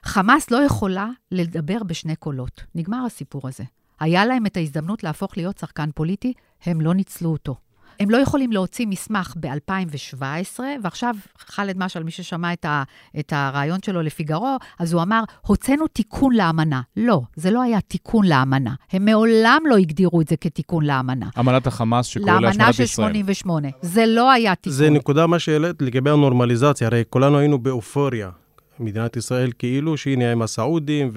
חמאס 0.03 0.51
לא 0.51 0.57
יכולה 0.57 1.09
לדבר 1.31 1.83
בשני 1.83 2.15
קולות. 2.15 2.63
נגמר 2.75 3.05
הסיפור 3.05 3.47
הזה. 3.47 3.63
היה 3.99 4.25
להם 4.25 4.45
את 4.45 4.57
ההזדמנות 4.57 5.03
להפוך 5.03 5.37
להיות 5.37 5.57
שחקן 5.57 5.89
פוליטי, 5.95 6.33
הם 6.65 6.81
לא 6.81 6.93
ניצלו 6.93 7.29
אותו. 7.29 7.55
הם 7.99 8.09
לא 8.09 8.17
יכולים 8.17 8.51
להוציא 8.51 8.87
מסמך 8.87 9.33
ב-2017, 9.39 10.59
ועכשיו 10.83 11.15
ח'אלד 11.39 11.77
משעל, 11.77 12.03
מי 12.03 12.11
ששמע 12.11 12.53
את, 12.53 12.65
ה, 12.65 12.83
את 13.19 13.33
הרעיון 13.35 13.79
שלו 13.85 14.01
לפיגרו, 14.01 14.57
אז 14.79 14.93
הוא 14.93 15.01
אמר, 15.01 15.23
הוצאנו 15.41 15.87
תיקון 15.87 16.35
לאמנה. 16.35 16.81
לא, 16.97 17.21
זה 17.35 17.51
לא 17.51 17.61
היה 17.61 17.81
תיקון 17.81 18.27
לאמנה. 18.27 18.73
הם 18.91 19.05
מעולם 19.05 19.61
לא 19.69 19.77
הגדירו 19.77 20.21
את 20.21 20.27
זה 20.27 20.37
כתיקון 20.37 20.85
לאמנה. 20.85 21.29
אמנת 21.39 21.67
החמאס 21.67 22.05
שקורא 22.05 22.39
להשמדת 22.39 22.45
ישראל. 22.45 22.57
לאמנה 22.59 22.73
של 22.73 22.85
88. 22.85 23.67
זה 23.81 24.05
לא 24.05 24.31
היה 24.31 24.55
תיקון. 24.55 24.77
זה 24.77 24.89
נקודה 24.89 25.27
מה 25.27 25.39
שהעלית 25.39 25.81
לגבי 25.81 26.09
הנורמליזציה. 26.09 26.87
הרי 26.87 27.03
כולנו 27.09 27.37
היינו 27.37 27.59
באופוריה. 27.59 28.29
מדינת 28.79 29.17
ישראל 29.17 29.51
כאילו 29.59 29.97
שהנה 29.97 30.31
עם 30.31 30.41
הסעודים 30.41 31.11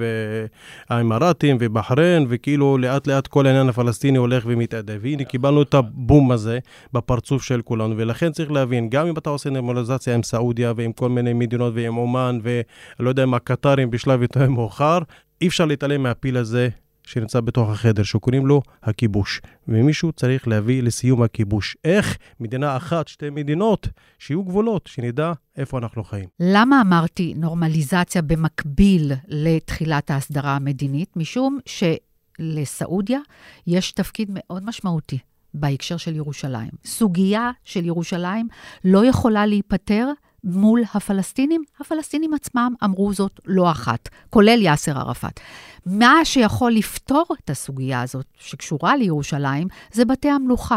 והאמרתים 0.90 1.56
ובחריין, 1.60 2.26
וכאילו 2.28 2.78
לאט 2.78 3.06
לאט 3.06 3.26
כל 3.26 3.46
העניין 3.46 3.68
הפלסטיני 3.68 4.18
הולך 4.18 4.44
ומתאדה. 4.46 4.92
והנה 5.00 5.24
קיבלנו 5.24 5.62
את 5.62 5.74
הבום 5.74 6.32
הזה 6.32 6.58
בפרצוף 6.92 7.42
של 7.42 7.62
כולנו, 7.62 7.94
ולכן 7.96 8.32
צריך 8.32 8.50
להבין, 8.50 8.88
גם 8.90 9.06
אם 9.06 9.18
אתה 9.18 9.30
עושה 9.30 9.50
נורמליזציה 9.50 10.14
עם 10.14 10.22
סעודיה 10.22 10.72
ועם 10.76 10.92
כל 10.92 11.08
מיני 11.08 11.32
מדינות 11.32 11.72
ועם 11.76 11.96
אומן 11.96 12.38
ולא 12.42 13.08
יודע, 13.08 13.22
עם 13.22 13.34
הקטרים 13.34 13.90
בשלב 13.90 14.22
יותר 14.22 14.50
מאוחר, 14.50 14.98
אי 15.40 15.46
אפשר 15.46 15.64
להתעלם 15.64 16.02
מהפיל 16.02 16.36
הזה 16.36 16.68
שנמצא 17.06 17.40
בתוך 17.40 17.70
החדר, 17.70 18.02
שקוראים 18.02 18.46
לו 18.46 18.62
הכיבוש. 18.82 19.40
ומישהו 19.68 20.12
צריך 20.12 20.48
להביא 20.48 20.82
לסיום 20.82 21.22
הכיבוש. 21.22 21.76
איך? 21.84 22.18
מדינה 22.40 22.76
אחת, 22.76 23.08
שתי 23.08 23.30
מדינות, 23.30 23.88
שיהיו 24.18 24.44
גבולות, 24.44 24.86
שנדע 24.86 25.32
איפה 25.56 25.78
אנחנו 25.78 26.04
חיים. 26.04 26.28
למה 26.40 26.80
אמרתי 26.80 27.34
נורמליזציה 27.36 28.22
במקביל 28.22 29.12
לתחילת 29.28 30.10
ההסדרה 30.10 30.56
המדינית? 30.56 31.16
משום 31.16 31.58
שלסעודיה 31.66 33.20
יש 33.66 33.92
תפקיד 33.92 34.28
מאוד 34.34 34.64
משמעותי 34.66 35.18
בהקשר 35.54 35.96
של 35.96 36.16
ירושלים. 36.16 36.70
סוגיה 36.84 37.50
של 37.64 37.84
ירושלים 37.84 38.48
לא 38.84 39.06
יכולה 39.06 39.46
להיפתר 39.46 40.08
מול 40.46 40.82
הפלסטינים, 40.94 41.64
הפלסטינים 41.80 42.34
עצמם 42.34 42.74
אמרו 42.84 43.12
זאת 43.12 43.40
לא 43.46 43.70
אחת, 43.70 44.08
כולל 44.30 44.62
יאסר 44.62 44.98
ערפאת. 44.98 45.40
מה 45.86 46.14
שיכול 46.24 46.72
לפתור 46.72 47.24
את 47.44 47.50
הסוגיה 47.50 48.02
הזאת, 48.02 48.26
שקשורה 48.38 48.96
לירושלים, 48.96 49.68
זה 49.92 50.04
בתי 50.04 50.28
המלוכה. 50.28 50.76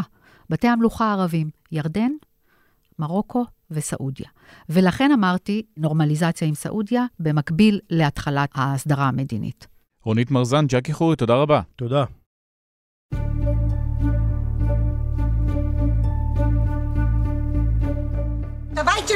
בתי 0.49 0.67
המלוכה 0.67 1.05
הערבים, 1.05 1.49
ירדן, 1.71 2.11
מרוקו 2.99 3.45
וסעודיה. 3.71 4.27
ולכן 4.69 5.11
אמרתי, 5.11 5.61
נורמליזציה 5.77 6.47
עם 6.47 6.55
סעודיה, 6.55 7.05
במקביל 7.19 7.79
להתחלת 7.89 8.49
ההסדרה 8.55 9.07
המדינית. 9.07 9.67
רונית 10.03 10.31
מרזן, 10.31 10.65
ג'קי 10.67 10.93
חורי, 10.93 11.15
תודה 11.15 11.35
רבה. 11.35 11.61
תודה. 11.75 12.05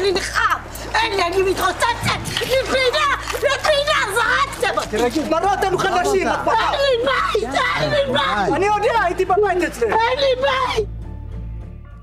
שלי 0.04 0.12
נחרב! 0.12 0.60
אין 0.95 1.16
לי, 1.16 1.24
אני 1.24 1.41
מתרוצצת! 1.41 2.20
לפינה! 2.41 3.16
לפינה! 3.34 4.16
זרקתם 4.16 4.78
אותי! 4.78 5.30
מראה 5.30 5.56
אותנו 5.56 5.78
חדשים! 5.78 6.28
אין 6.28 6.80
לי 6.80 7.06
בית! 7.06 7.43
אין 7.82 7.89
לי 7.89 8.14
בית! 8.14 8.54
אני 8.56 8.66
יודע, 8.66 9.04
הייתי 9.04 9.26
בבית 9.26 9.64
אצלך! 9.68 9.84
אין 9.84 10.20
לי 10.20 10.41
בית! 10.41 10.93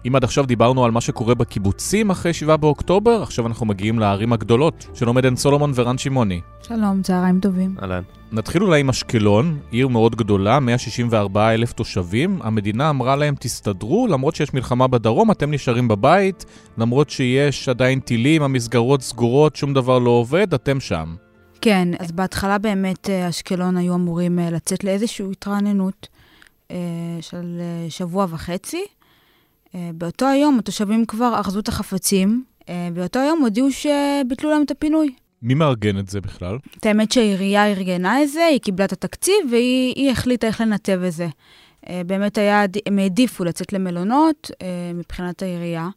אם 0.07 0.17
עד 0.17 0.25
עכשיו 0.25 0.47
דיברנו 0.47 0.85
על 0.85 0.91
מה 0.91 1.01
שקורה 1.01 1.35
בקיבוצים 1.35 2.11
אחרי 2.11 2.33
7 2.33 2.57
באוקטובר, 2.57 3.23
עכשיו 3.23 3.47
אנחנו 3.47 3.67
מגיעים 3.67 3.99
לערים 3.99 4.33
הגדולות. 4.33 4.87
שלום 4.95 5.19
עדן 5.19 5.37
סולומון 5.37 5.73
ורן 5.75 5.99
שמעוני. 5.99 6.41
שלום, 6.63 7.03
צהריים 7.03 7.41
טובים. 7.41 7.75
אהלן. 7.83 8.03
נתחיל 8.33 8.63
אולי 8.63 8.81
עם 8.81 8.89
אשקלון, 8.89 9.59
עיר 9.71 9.89
מאוד 9.89 10.17
גדולה, 10.17 10.61
164 10.61 11.55
אלף 11.55 11.73
תושבים. 11.73 12.39
המדינה 12.43 12.91
אמרה 12.91 13.17
להם, 13.17 13.35
תסתדרו, 13.39 14.07
למרות 14.11 14.35
שיש 14.35 14.55
מלחמה 14.55 14.87
בדרום, 14.87 15.31
אתם 15.31 15.51
נשארים 15.51 15.89
בבית, 15.89 16.45
למרות 16.79 17.11
שיש 17.11 17.69
עדיין 17.69 18.01
טילים, 18.01 18.43
המסגרות 18.43 19.03
סגורות, 19.03 19.57
שום 19.57 19.75
דבר 19.75 19.99
לא 19.99 20.11
עובד, 20.11 20.55
אתם 20.55 20.81
שם. 20.81 21.15
כן, 21.61 21.89
אז 21.99 22.13
בהתחלה 22.13 22.59
באמת 22.59 23.11
אה, 23.11 23.29
אשקלון 23.29 23.77
היו 23.77 23.95
אמורים 23.95 24.39
אה, 24.39 24.51
לצאת 24.51 24.85
לאיזושהי 24.85 25.27
התרעננות 25.33 26.09
אה, 26.71 26.77
של 27.21 27.61
שבוע 27.89 28.27
וחצי. 28.31 28.85
באותו 29.75 30.27
היום 30.27 30.59
התושבים 30.59 31.07
כבר 31.07 31.35
ארזו 31.37 31.61
את 31.61 31.69
החפצים, 31.69 32.45
באותו 32.95 33.19
יום 33.19 33.41
הודיעו 33.41 33.69
שביטלו 33.71 34.51
להם 34.51 34.63
את 34.63 34.71
הפינוי. 34.71 35.15
מי 35.43 35.55
מארגן 35.55 35.99
את 35.99 36.09
זה 36.09 36.21
בכלל? 36.21 36.59
את 36.79 36.87
האמת 36.87 37.13
שהעירייה 37.13 37.67
ארגנה 37.67 38.23
את 38.23 38.29
זה, 38.29 38.45
היא 38.45 38.61
קיבלה 38.61 38.85
את 38.85 38.93
התקציב 38.93 39.35
והיא 39.51 40.11
החליטה 40.11 40.47
איך 40.47 40.61
לנתב 40.61 41.01
את 41.07 41.13
זה. 41.13 41.29
באמת 42.07 42.39
היה, 42.39 42.65
הם 42.87 42.99
העדיפו 42.99 43.45
לצאת 43.45 43.73
למלונות 43.73 44.51
מבחינת 44.95 45.43
העירייה. 45.43 45.89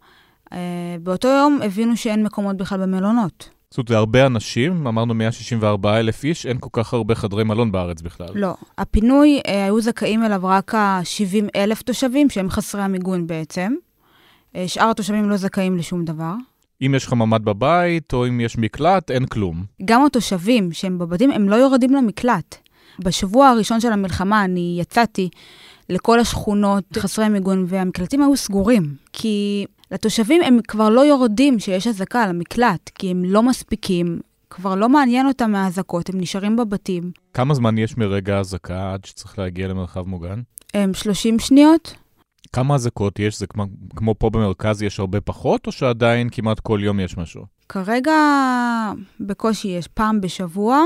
באותו 1.01 1.28
יום 1.28 1.59
הבינו 1.61 1.97
שאין 1.97 2.24
מקומות 2.24 2.57
בכלל 2.57 2.82
במלונות. 2.82 3.49
זאת 3.74 3.78
אומרת, 3.78 3.88
זה 3.88 3.97
הרבה 3.97 4.26
אנשים, 4.26 4.88
אמרנו 4.88 5.13
164 5.13 5.99
אלף 5.99 6.24
איש, 6.24 6.45
אין 6.45 6.57
כל 6.59 6.69
כך 6.71 6.93
הרבה 6.93 7.15
חדרי 7.15 7.43
מלון 7.43 7.71
בארץ 7.71 8.01
בכלל. 8.01 8.28
לא. 8.36 8.53
הפינוי, 8.78 9.41
אה, 9.47 9.65
היו 9.65 9.82
זכאים 9.82 10.24
אליו 10.24 10.41
רק 10.43 10.76
ה-70 10.76 11.45
אלף 11.55 11.82
תושבים, 11.82 12.30
שהם 12.30 12.49
חסרי 12.49 12.82
המיגון 12.82 13.28
בעצם. 13.28 13.74
אה, 14.55 14.67
שאר 14.67 14.89
התושבים 14.89 15.30
לא 15.30 15.38
זכאים 15.38 15.78
לשום 15.78 16.05
דבר. 16.05 16.34
אם 16.86 16.93
יש 16.95 17.05
לך 17.05 17.13
ממ"ד 17.13 17.45
בבית, 17.45 18.13
או 18.13 18.28
אם 18.28 18.39
יש 18.39 18.57
מקלט, 18.57 19.11
אין 19.11 19.26
כלום. 19.26 19.63
גם 19.86 20.05
התושבים 20.05 20.71
שהם 20.71 20.99
בבתים, 20.99 21.32
הם 21.32 21.49
לא 21.49 21.55
יורדים 21.55 21.93
למקלט. 21.93 22.55
בשבוע 22.99 23.47
הראשון 23.47 23.80
של 23.80 23.91
המלחמה 23.91 24.43
אני 24.43 24.78
יצאתי 24.82 25.30
לכל 25.89 26.19
השכונות 26.19 26.97
חסרי 26.97 27.30
מיגון, 27.30 27.65
והמקלטים 27.67 28.21
היו 28.21 28.38
סגורים, 28.38 28.95
כי 29.13 29.65
לתושבים 29.94 30.41
הם 30.41 30.60
כבר 30.68 30.89
לא 30.89 31.02
יורדים 31.02 31.60
שיש 31.60 31.88
אזעקה 31.88 32.28
למקלט, 32.28 32.89
כי 32.96 33.12
הם 33.12 33.24
לא 33.24 33.44
מספיקים, 33.44 34.20
כבר 34.50 34.76
לא 34.76 34.89
מעניין 34.89 35.28
אותם 35.28 35.52
מהאזעקות, 35.52 36.10
הם 36.10 36.20
נשארים 36.20 36.56
בבתים. 36.56 37.12
כמה 37.34 37.54
זמן 37.54 37.78
יש 37.78 37.98
מרגע 37.98 38.38
האזעקה 38.38 38.94
עד 38.94 39.06
שצריך 39.06 39.39
להגיע 39.39 39.68
למרחב 39.68 40.08
מוגן? 40.08 40.41
הם 40.74 40.94
30 40.94 41.39
שניות. 41.39 41.96
כמה 42.54 42.76
אזעקות 42.76 43.20
יש? 43.20 43.39
זה 43.39 43.48
כמו, 43.48 43.66
כמו 43.96 44.16
פה 44.18 44.30
במרכז 44.30 44.82
יש 44.82 45.00
הרבה 45.00 45.22
פחות, 45.22 45.68
או 45.68 45.72
שעדיין 45.72 46.30
כמעט 46.32 46.60
כל 46.60 46.80
יום 46.84 47.00
יש 47.00 47.18
משהו? 47.18 47.46
כרגע 47.70 48.14
בקושי 49.20 49.68
יש 49.68 49.88
פעם 49.88 50.22
בשבוע, 50.22 50.82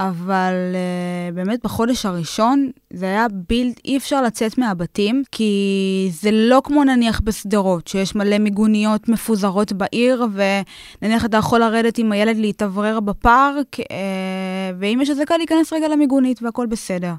אבל 0.00 0.54
uh, 0.72 1.34
באמת 1.34 1.60
בחודש 1.64 2.06
הראשון 2.06 2.70
זה 2.92 3.06
היה 3.06 3.26
בילד, 3.48 3.72
אי 3.84 3.96
אפשר 3.96 4.22
לצאת 4.22 4.58
מהבתים, 4.58 5.22
כי 5.32 6.08
זה 6.12 6.30
לא 6.32 6.60
כמו 6.64 6.84
נניח 6.84 7.20
בשדרות, 7.24 7.88
שיש 7.88 8.14
מלא 8.14 8.38
מיגוניות 8.38 9.08
מפוזרות 9.08 9.72
בעיר, 9.72 10.26
ונניח 11.02 11.24
אתה 11.24 11.36
יכול 11.36 11.60
לרדת 11.60 11.98
עם 11.98 12.12
הילד 12.12 12.36
להתאוורר 12.36 13.00
בפארק, 13.00 13.80
uh, 13.80 13.84
ואם 14.78 14.98
יש 15.02 15.10
אזעקה 15.10 15.36
להיכנס 15.36 15.72
רגע 15.72 15.88
למיגונית 15.88 16.42
והכל 16.42 16.66
בסדר. 16.66 17.12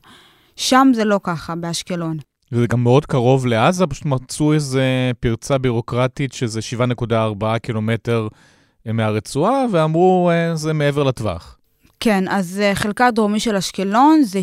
שם 0.55 0.91
זה 0.95 1.05
לא 1.05 1.19
ככה, 1.23 1.55
באשקלון. 1.55 2.17
וזה 2.51 2.67
גם 2.67 2.83
מאוד 2.83 3.05
קרוב 3.05 3.45
לעזה, 3.45 3.87
פשוט 3.87 4.05
מצאו 4.05 4.53
איזה 4.53 5.11
פרצה 5.19 5.57
בירוקרטית 5.57 6.33
שזה 6.33 6.59
7.4 6.99 7.59
קילומטר 7.61 8.27
מהרצועה, 8.85 9.65
ואמרו, 9.71 10.31
זה 10.53 10.73
מעבר 10.73 11.03
לטווח. 11.03 11.57
כן, 12.03 12.23
אז 12.29 12.61
חלקה 12.73 13.07
הדרומי 13.07 13.39
של 13.39 13.55
אשקלון 13.55 14.23
זה 14.23 14.39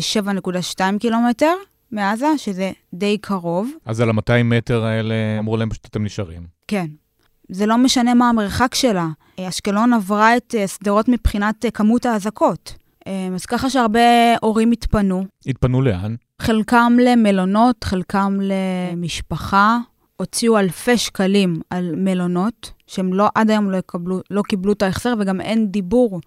7.2 0.77 0.81
קילומטר 0.99 1.53
מעזה, 1.91 2.27
שזה 2.37 2.71
די 2.93 3.17
קרוב. 3.17 3.71
אז 3.85 4.01
על 4.01 4.09
ה-200 4.09 4.43
מטר 4.43 4.83
האלה 4.83 5.13
אמרו 5.39 5.57
להם 5.57 5.69
פשוט 5.69 5.85
אתם 5.85 6.03
נשארים. 6.03 6.41
כן. 6.67 6.85
זה 7.51 7.65
לא 7.65 7.77
משנה 7.77 8.13
מה 8.13 8.29
המרחק 8.29 8.75
שלה. 8.75 9.07
אשקלון 9.39 9.93
עברה 9.93 10.37
את 10.37 10.55
שדרות 10.67 11.09
מבחינת 11.09 11.65
כמות 11.73 12.05
האזעקות. 12.05 12.75
אז 13.35 13.45
ככה 13.47 13.69
שהרבה 13.69 13.99
הורים 14.41 14.71
התפנו. 14.71 15.25
התפנו 15.45 15.81
לאן? 15.81 16.15
חלקם 16.41 16.97
למלונות, 17.01 17.83
חלקם 17.83 18.37
למשפחה. 18.41 19.77
הוציאו 20.17 20.59
אלפי 20.59 20.97
שקלים 20.97 21.61
על 21.69 21.95
מלונות, 21.97 22.71
שהם 22.87 23.13
לא, 23.13 23.27
עד 23.35 23.49
היום 23.49 23.71
לא, 23.71 23.77
יקבלו, 23.77 24.21
לא 24.31 24.41
קיבלו 24.41 24.73
את 24.73 24.81
ההחזר, 24.81 25.13
וגם 25.19 25.41
אין 25.41 25.67
דיבור 25.67 26.21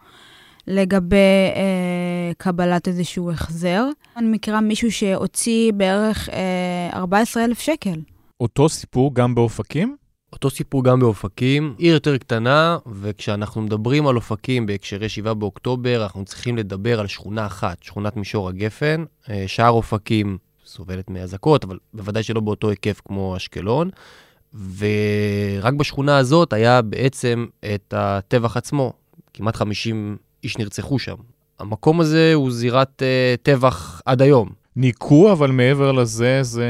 לגבי 0.66 1.16
אה, 1.56 2.32
קבלת 2.36 2.88
איזשהו 2.88 3.30
החזר. 3.30 3.84
אני 4.16 4.26
מכירה 4.28 4.60
מישהו 4.60 4.92
שהוציא 4.92 5.72
בערך 5.72 6.28
אה, 6.28 6.90
14,000 6.94 7.60
שקל. 7.60 8.00
אותו 8.40 8.68
סיפור 8.68 9.14
גם 9.14 9.34
באופקים? 9.34 9.96
אותו 10.32 10.50
סיפור 10.50 10.84
גם 10.84 11.00
באופקים, 11.00 11.74
עיר 11.78 11.94
יותר 11.94 12.18
קטנה, 12.18 12.78
וכשאנחנו 12.86 13.62
מדברים 13.62 14.06
על 14.06 14.16
אופקים 14.16 14.66
בהקשרי 14.66 15.08
7 15.08 15.34
באוקטובר, 15.34 16.02
אנחנו 16.02 16.24
צריכים 16.24 16.56
לדבר 16.56 17.00
על 17.00 17.06
שכונה 17.06 17.46
אחת, 17.46 17.82
שכונת 17.82 18.16
מישור 18.16 18.48
הגפן. 18.48 19.04
שער 19.46 19.70
אופקים 19.70 20.38
סובלת 20.66 21.10
מאזעקות, 21.10 21.64
אבל 21.64 21.78
בוודאי 21.94 22.22
שלא 22.22 22.40
באותו 22.40 22.70
היקף 22.70 23.00
כמו 23.04 23.36
אשקלון. 23.36 23.90
ורק 24.76 25.74
בשכונה 25.74 26.18
הזאת 26.18 26.52
היה 26.52 26.82
בעצם 26.82 27.46
את 27.74 27.94
הטבח 27.96 28.56
עצמו. 28.56 28.92
כמעט 29.34 29.56
50 29.56 30.16
איש 30.44 30.58
נרצחו 30.58 30.98
שם. 30.98 31.14
המקום 31.60 32.00
הזה 32.00 32.32
הוא 32.34 32.50
זירת 32.50 33.02
uh, 33.02 33.42
טבח 33.42 34.02
עד 34.06 34.22
היום. 34.22 34.48
ניקו, 34.76 35.32
אבל 35.32 35.50
מעבר 35.50 35.92
לזה, 35.92 36.42
זה... 36.42 36.66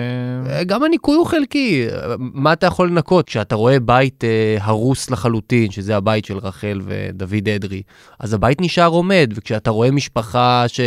גם 0.67 0.83
הניקוי 0.83 1.17
הוא 1.17 1.27
חלקי. 1.27 1.87
מה 2.19 2.53
אתה 2.53 2.67
יכול 2.67 2.89
לנקות? 2.89 3.27
כשאתה 3.27 3.55
רואה 3.55 3.81
בית 3.81 4.25
uh, 4.25 4.63
הרוס 4.63 5.11
לחלוטין, 5.11 5.71
שזה 5.71 5.97
הבית 5.97 6.25
של 6.25 6.39
רחל 6.39 6.81
ודוד 6.85 7.49
אדרי, 7.49 7.83
אז 8.21 8.35
הבית 8.35 8.61
נשאר 8.61 8.89
עומד, 8.89 9.33
וכשאתה 9.37 9.71
רואה 9.71 9.91
משפחה 9.91 10.65
ש... 10.69 10.81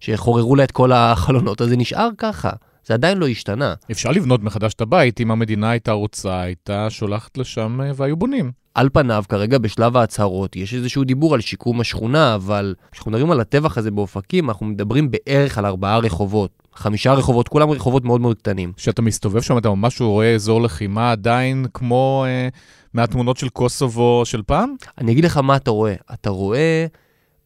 שחוררו 0.00 0.56
לה 0.56 0.64
את 0.64 0.70
כל 0.70 0.92
החלונות, 0.92 1.62
אז 1.62 1.68
זה 1.68 1.76
נשאר 1.76 2.08
ככה. 2.18 2.50
זה 2.88 2.94
עדיין 2.94 3.18
לא 3.18 3.28
השתנה. 3.28 3.74
אפשר 3.90 4.10
לבנות 4.10 4.42
מחדש 4.42 4.74
את 4.74 4.80
הבית, 4.80 5.20
אם 5.20 5.30
המדינה 5.30 5.70
הייתה 5.70 5.92
רוצה, 5.92 6.40
הייתה 6.40 6.90
שולחת 6.90 7.38
לשם 7.38 7.80
והיו 7.94 8.16
בונים. 8.16 8.52
על 8.74 8.88
פניו, 8.92 9.24
כרגע 9.28 9.58
בשלב 9.58 9.96
ההצהרות, 9.96 10.56
יש 10.56 10.74
איזשהו 10.74 11.04
דיבור 11.04 11.34
על 11.34 11.40
שיקום 11.40 11.80
השכונה, 11.80 12.34
אבל 12.34 12.74
כשאנחנו 12.92 13.10
מדברים 13.10 13.30
על 13.30 13.40
הטבח 13.40 13.78
הזה 13.78 13.90
באופקים, 13.90 14.50
אנחנו 14.50 14.66
מדברים 14.66 15.10
בערך 15.10 15.58
על 15.58 15.66
ארבעה 15.66 15.98
רחובות. 15.98 16.50
חמישה 16.74 17.12
רחובות, 17.12 17.48
כולם 17.48 17.70
רחובות 17.70 18.04
מאוד 18.04 18.20
מאוד 18.20 18.38
קטנים. 18.38 18.72
כשאתה 18.76 19.02
מסתובב 19.02 19.40
שם, 19.40 19.58
אתה 19.58 19.68
ממש 19.70 20.00
רואה 20.00 20.34
אזור 20.34 20.62
לחימה 20.62 21.12
עדיין 21.12 21.66
כמו 21.74 22.24
אה, 22.26 22.48
מהתמונות 22.94 23.36
של 23.36 23.48
קוסובו 23.48 24.22
של 24.24 24.42
פעם? 24.46 24.74
אני 24.98 25.12
אגיד 25.12 25.24
לך 25.24 25.36
מה 25.36 25.56
אתה 25.56 25.70
רואה. 25.70 25.94
אתה 26.12 26.30
רואה 26.30 26.86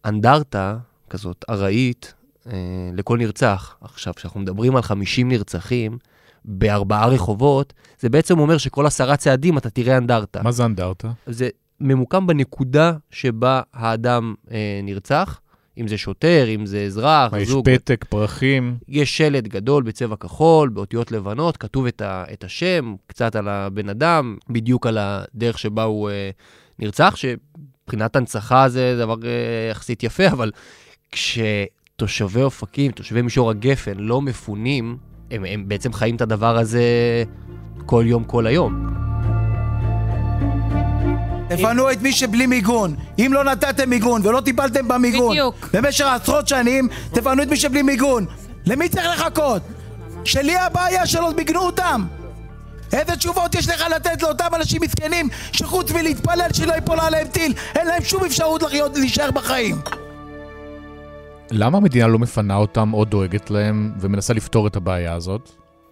אנדרטה 0.04 0.76
כזאת 1.10 1.44
ארעית 1.50 2.14
אה, 2.46 2.52
לכל 2.92 3.18
נרצח. 3.18 3.76
עכשיו, 3.80 4.14
כשאנחנו 4.14 4.40
מדברים 4.40 4.76
על 4.76 4.82
50 4.82 5.28
נרצחים, 5.28 5.98
בארבעה 6.44 7.06
רחובות, 7.06 7.72
זה 8.00 8.08
בעצם 8.08 8.38
אומר 8.38 8.58
שכל 8.58 8.86
עשרה 8.86 9.16
צעדים 9.16 9.58
אתה 9.58 9.70
תראה 9.70 9.96
אנדרטה. 9.96 10.42
מה 10.42 10.52
זה 10.52 10.64
אנדרטה? 10.64 11.10
זה 11.26 11.48
ממוקם 11.80 12.26
בנקודה 12.26 12.92
שבה 13.10 13.60
האדם 13.74 14.34
אה, 14.50 14.80
נרצח, 14.82 15.40
אם 15.78 15.88
זה 15.88 15.98
שוטר, 15.98 16.46
אם 16.54 16.66
זה 16.66 16.82
אזרח, 16.82 17.32
יש 17.32 17.48
זוג. 17.48 17.68
יש 17.68 17.78
פתק, 17.78 18.04
פרחים. 18.08 18.76
יש 18.88 19.16
שלט 19.16 19.44
גדול 19.44 19.82
בצבע 19.82 20.16
כחול, 20.16 20.68
באותיות 20.68 21.12
לבנות, 21.12 21.56
כתוב 21.56 21.86
את, 21.86 22.00
ה, 22.00 22.24
את 22.32 22.44
השם, 22.44 22.94
קצת 23.06 23.36
על 23.36 23.48
הבן 23.48 23.88
אדם, 23.88 24.36
בדיוק 24.50 24.86
על 24.86 24.98
הדרך 25.00 25.58
שבה 25.58 25.82
הוא 25.82 26.10
אה, 26.10 26.30
נרצח, 26.78 27.16
שמבחינת 27.16 28.16
הנצחה 28.16 28.68
זה 28.68 28.96
דבר 28.98 29.14
אה, 29.24 29.70
יחסית 29.70 30.02
יפה, 30.02 30.26
אבל 30.28 30.50
כשתושבי 32.06 32.42
אופקים, 32.42 32.90
תושבי 32.90 33.22
מישור 33.22 33.50
הגפן, 33.50 33.92
לא 33.96 34.20
מפונים, 34.22 34.96
הם, 35.30 35.44
הם 35.48 35.68
בעצם 35.68 35.92
חיים 35.92 36.16
את 36.16 36.20
הדבר 36.20 36.58
הזה 36.58 36.82
כל 37.86 38.04
יום, 38.06 38.24
כל 38.24 38.46
היום. 38.46 38.94
תפנו 41.48 41.90
את 41.90 42.02
מי 42.02 42.12
שבלי 42.12 42.46
מיגון. 42.46 42.96
אם 43.18 43.30
לא 43.32 43.44
נתתם 43.44 43.90
מיגון 43.90 44.20
ולא 44.24 44.40
טיפלתם 44.40 44.88
במיגון 44.88 45.30
בדיוק. 45.30 45.68
במשך 45.72 46.04
עשרות 46.04 46.48
שנים, 46.48 46.88
תפנו 47.12 47.42
את 47.42 47.48
מי 47.48 47.56
שבלי 47.56 47.82
מיגון. 47.82 48.26
למי 48.66 48.88
צריך 48.88 49.06
לחכות? 49.20 49.62
שלי 50.24 50.56
הבעיה 50.56 51.06
שלא 51.06 51.32
מיגנו 51.36 51.60
אותם? 51.60 52.04
איזה 52.92 53.16
תשובות 53.16 53.54
יש 53.54 53.68
לך 53.68 53.84
לתת 53.96 54.22
לאותם 54.22 54.48
אנשים 54.54 54.82
מסכנים 54.82 55.28
שחוץ 55.52 55.90
מלהתפלל 55.90 56.48
שלא 56.52 56.72
ייפול 56.72 57.00
עליהם 57.00 57.26
טיל, 57.26 57.52
אין 57.74 57.86
להם 57.86 58.04
שום 58.04 58.24
אפשרות 58.24 58.62
לחיות, 58.62 58.96
להישאר 58.96 59.30
בחיים? 59.30 59.76
למה 61.52 61.78
המדינה 61.78 62.06
לא 62.06 62.18
מפנה 62.18 62.56
אותם 62.56 62.94
או 62.94 63.04
דואגת 63.04 63.50
להם 63.50 63.92
ומנסה 64.00 64.34
לפתור 64.34 64.66
את 64.66 64.76
הבעיה 64.76 65.14
הזאת? 65.14 65.50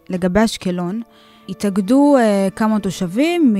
לגבי 0.08 0.44
אשקלון, 0.44 1.02
התאגדו 1.48 2.16
uh, 2.18 2.50
כמה 2.50 2.80
תושבים 2.80 3.56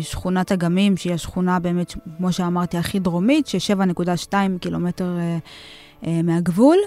משכונת 0.00 0.52
אגמים, 0.52 0.96
שהיא 0.96 1.14
השכונה 1.14 1.58
באמת, 1.58 1.94
כמו 2.16 2.32
שאמרתי, 2.32 2.78
הכי 2.78 2.98
דרומית, 2.98 3.46
ש-7.2 3.46 4.34
קילומטר 4.60 5.16
uh, 5.16 6.04
uh, 6.04 6.08
מהגבול, 6.24 6.78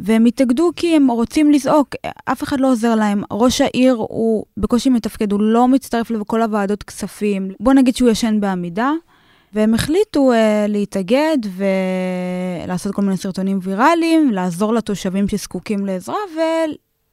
והם 0.00 0.24
התאגדו 0.24 0.70
כי 0.76 0.96
הם 0.96 1.10
רוצים 1.10 1.52
לזעוק, 1.52 1.88
אף 2.24 2.42
אחד 2.42 2.60
לא 2.60 2.72
עוזר 2.72 2.94
להם. 2.94 3.22
ראש 3.30 3.60
העיר 3.60 3.94
הוא 3.94 4.44
בקושי 4.56 4.90
מתפקד, 4.90 5.32
הוא 5.32 5.40
לא 5.40 5.68
מצטרף 5.68 6.10
לכל 6.10 6.42
הוועדות 6.42 6.82
כספים. 6.82 7.50
בוא 7.60 7.72
נגיד 7.72 7.96
שהוא 7.96 8.10
ישן 8.10 8.40
בעמידה. 8.40 8.92
והם 9.54 9.74
החליטו 9.74 10.32
uh, 10.32 10.36
להתאגד 10.68 11.38
ולעשות 12.62 12.94
כל 12.94 13.02
מיני 13.02 13.16
סרטונים 13.16 13.58
ויראליים, 13.62 14.30
לעזור 14.30 14.74
לתושבים 14.74 15.28
שזקוקים 15.28 15.86
לעזרה 15.86 16.16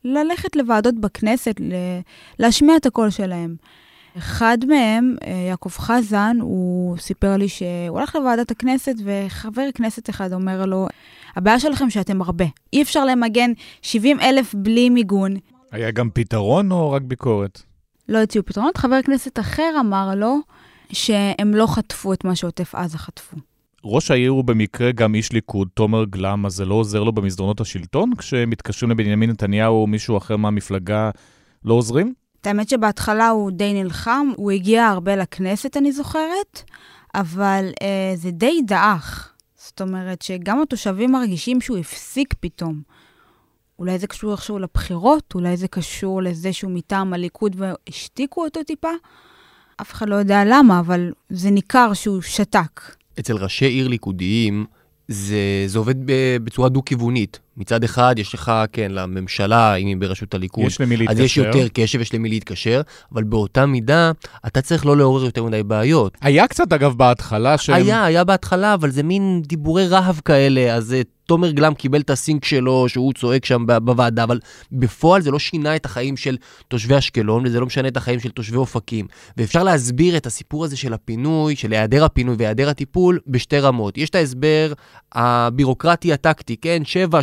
וללכת 0.06 0.56
לוועדות 0.56 0.96
בכנסת, 0.96 1.56
להשמיע 2.40 2.78
את 2.78 2.86
הקול 2.86 3.10
שלהם. 3.10 3.56
אחד 4.18 4.58
מהם, 4.68 5.16
יעקב 5.48 5.70
חזן, 5.70 6.38
הוא 6.42 6.98
סיפר 6.98 7.38
לי 7.38 7.50
שהוא 7.50 8.00
הלך 8.00 8.16
לוועדת 8.16 8.52
הכנסת 8.52 8.96
וחבר 9.06 9.70
כנסת 9.74 10.10
אחד 10.10 10.34
אומר 10.34 10.66
לו, 10.66 10.88
הבעיה 11.36 11.60
שלכם 11.60 11.90
שאתם 11.90 12.22
הרבה, 12.22 12.46
אי 12.74 12.82
אפשר 12.82 13.06
למגן 13.06 13.52
70 13.82 14.20
אלף 14.20 14.56
בלי 14.56 14.90
מיגון. 14.90 15.36
היה 15.72 15.92
גם 15.92 16.10
פתרון 16.14 16.72
או 16.72 16.92
רק 16.92 17.02
ביקורת? 17.02 17.62
לא 18.10 18.18
הציעו 18.18 18.46
פתרונות. 18.46 18.78
חבר 18.78 19.02
כנסת 19.02 19.40
אחר 19.40 19.76
אמר 19.80 20.16
לו, 20.16 20.38
שהם 20.92 21.54
לא 21.54 21.68
חטפו 21.68 22.14
את 22.14 22.24
מה 22.24 22.36
שעוטף 22.36 22.76
עזה 22.76 22.98
חטפו. 22.98 23.38
ראש 23.84 24.12
העיר 24.12 24.32
הוא 24.32 24.44
במקרה 24.44 24.92
גם 24.92 25.16
איש 25.16 25.32
ליכוד, 25.32 25.68
תומר 25.74 26.06
גלם, 26.06 26.46
אז 26.46 26.54
זה 26.54 26.66
לא 26.66 26.76
עוזר 26.76 27.04
לו 27.04 27.12
במסדרונות 27.12 27.62
השלטון? 27.62 28.16
כשמתקשרים 28.16 28.92
לבנימין 28.92 29.30
נתניהו 29.30 29.82
או 29.82 29.88
מישהו 29.88 30.18
אחר 30.18 30.38
מהמפלגה, 30.38 31.10
לא 31.66 31.74
עוזרים? 31.74 32.14
את 32.42 32.48
האמת 32.48 32.70
שבהתחלה 32.70 33.30
הוא 33.30 33.52
די 33.52 33.84
נלחם, 33.84 34.28
הוא 34.36 34.52
הגיע 34.52 34.86
הרבה 34.86 35.16
לכנסת, 35.16 35.78
אני 35.78 35.92
זוכרת, 35.92 36.64
אבל 37.16 37.70
אה, 37.82 38.14
זה 38.16 38.32
די 38.32 38.62
דעך. 38.68 39.34
זאת 39.58 39.82
אומרת 39.82 40.22
שגם 40.22 40.62
התושבים 40.62 41.12
מרגישים 41.12 41.62
שהוא 41.62 41.78
הפסיק 41.78 42.34
פתאום. 42.40 42.82
אולי 43.80 44.00
זה 44.00 44.08
קשור 44.08 44.32
איכשהו 44.32 44.60
לבחירות, 44.60 45.32
אולי 45.36 45.58
זה 45.58 45.68
קשור 45.68 46.22
לזה 46.22 46.54
שהוא 46.54 46.72
מטעם 46.72 47.14
הליכוד 47.14 47.56
והשתיקו 47.60 48.46
אותו 48.46 48.64
טיפה. 48.64 48.92
אף 49.82 49.94
אחד 49.94 50.10
לא 50.10 50.16
יודע 50.16 50.44
למה, 50.46 50.80
אבל 50.80 51.12
זה 51.30 51.52
ניכר 51.52 51.94
שהוא 51.94 52.22
שתק. 52.22 52.82
אצל 53.20 53.38
ראשי 53.38 53.66
עיר 53.66 53.88
ליכודיים 53.88 54.66
זה, 55.08 55.64
זה 55.68 55.80
עובד 55.80 55.96
בצורה 56.44 56.70
דו-כיוונית. 56.70 57.40
מצד 57.58 57.84
אחד, 57.84 58.16
יש 58.18 58.34
לך, 58.34 58.52
כן, 58.72 58.92
לממשלה, 58.92 59.76
אם 59.76 59.88
היא 59.88 59.98
בראשות 60.00 60.34
הליכוד, 60.34 60.66
יש 60.66 60.82
למי 60.82 60.98
להתקשר. 60.98 61.20
אז 61.20 61.26
יש 61.26 61.38
יותר 61.38 61.68
קשב, 61.74 62.02
יש 62.02 62.14
למי 62.14 62.30
להתקשר, 62.30 62.82
אבל 63.14 63.24
באותה 63.24 63.66
מידה, 63.66 64.12
אתה 64.48 64.62
צריך 64.62 64.86
לא 64.86 64.98
לעורר 64.98 65.26
יותר 65.26 65.44
מדי 65.44 65.64
בעיות. 65.64 66.18
היה 66.22 66.48
קצת, 66.48 66.74
אגב, 66.74 66.94
בהתחלה 66.94 67.58
שהם... 67.58 67.76
היה, 67.76 68.06
היה 68.06 68.24
בהתחלה, 68.24 68.74
אבל 68.74 68.90
זה 68.90 69.04
מין 69.04 69.42
דיבורי 69.46 69.88
רהב 69.88 70.16
כאלה, 70.26 70.76
אז 70.76 70.96
תומר 71.30 71.52
גלם 71.52 71.74
קיבל 71.74 72.02
את 72.02 72.10
הסינק 72.10 72.46
שלו, 72.46 72.90
שהוא 72.90 73.14
צועק 73.14 73.46
שם 73.46 73.66
בוועדה, 73.84 74.24
אבל 74.24 74.40
בפועל 74.72 75.22
זה 75.22 75.32
לא 75.32 75.40
שינה 75.40 75.76
את 75.76 75.86
החיים 75.86 76.18
של 76.18 76.38
תושבי 76.68 76.98
אשקלון, 76.98 77.46
וזה 77.46 77.60
לא 77.60 77.66
משנה 77.66 77.88
את 77.88 77.98
החיים 77.98 78.20
של 78.20 78.30
תושבי 78.30 78.58
אופקים. 78.58 79.08
ואפשר 79.38 79.64
להסביר 79.64 80.18
את 80.18 80.26
הסיפור 80.26 80.66
הזה 80.66 80.78
של 80.78 80.94
הפינוי, 80.94 81.56
של 81.56 81.72
היעדר 81.72 82.06
הפינוי 82.06 82.36
והיעדר 82.40 82.70
הטיפול, 82.70 83.20
בשתי 83.28 83.60
רמות. 83.60 83.98
יש 83.98 84.10
את 84.10 84.16
ההסבר 84.16 84.74
הבירוקרטי 85.12 86.14
הטקטי, 86.14 86.56
כן? 86.62 86.82
7, 86.86 87.20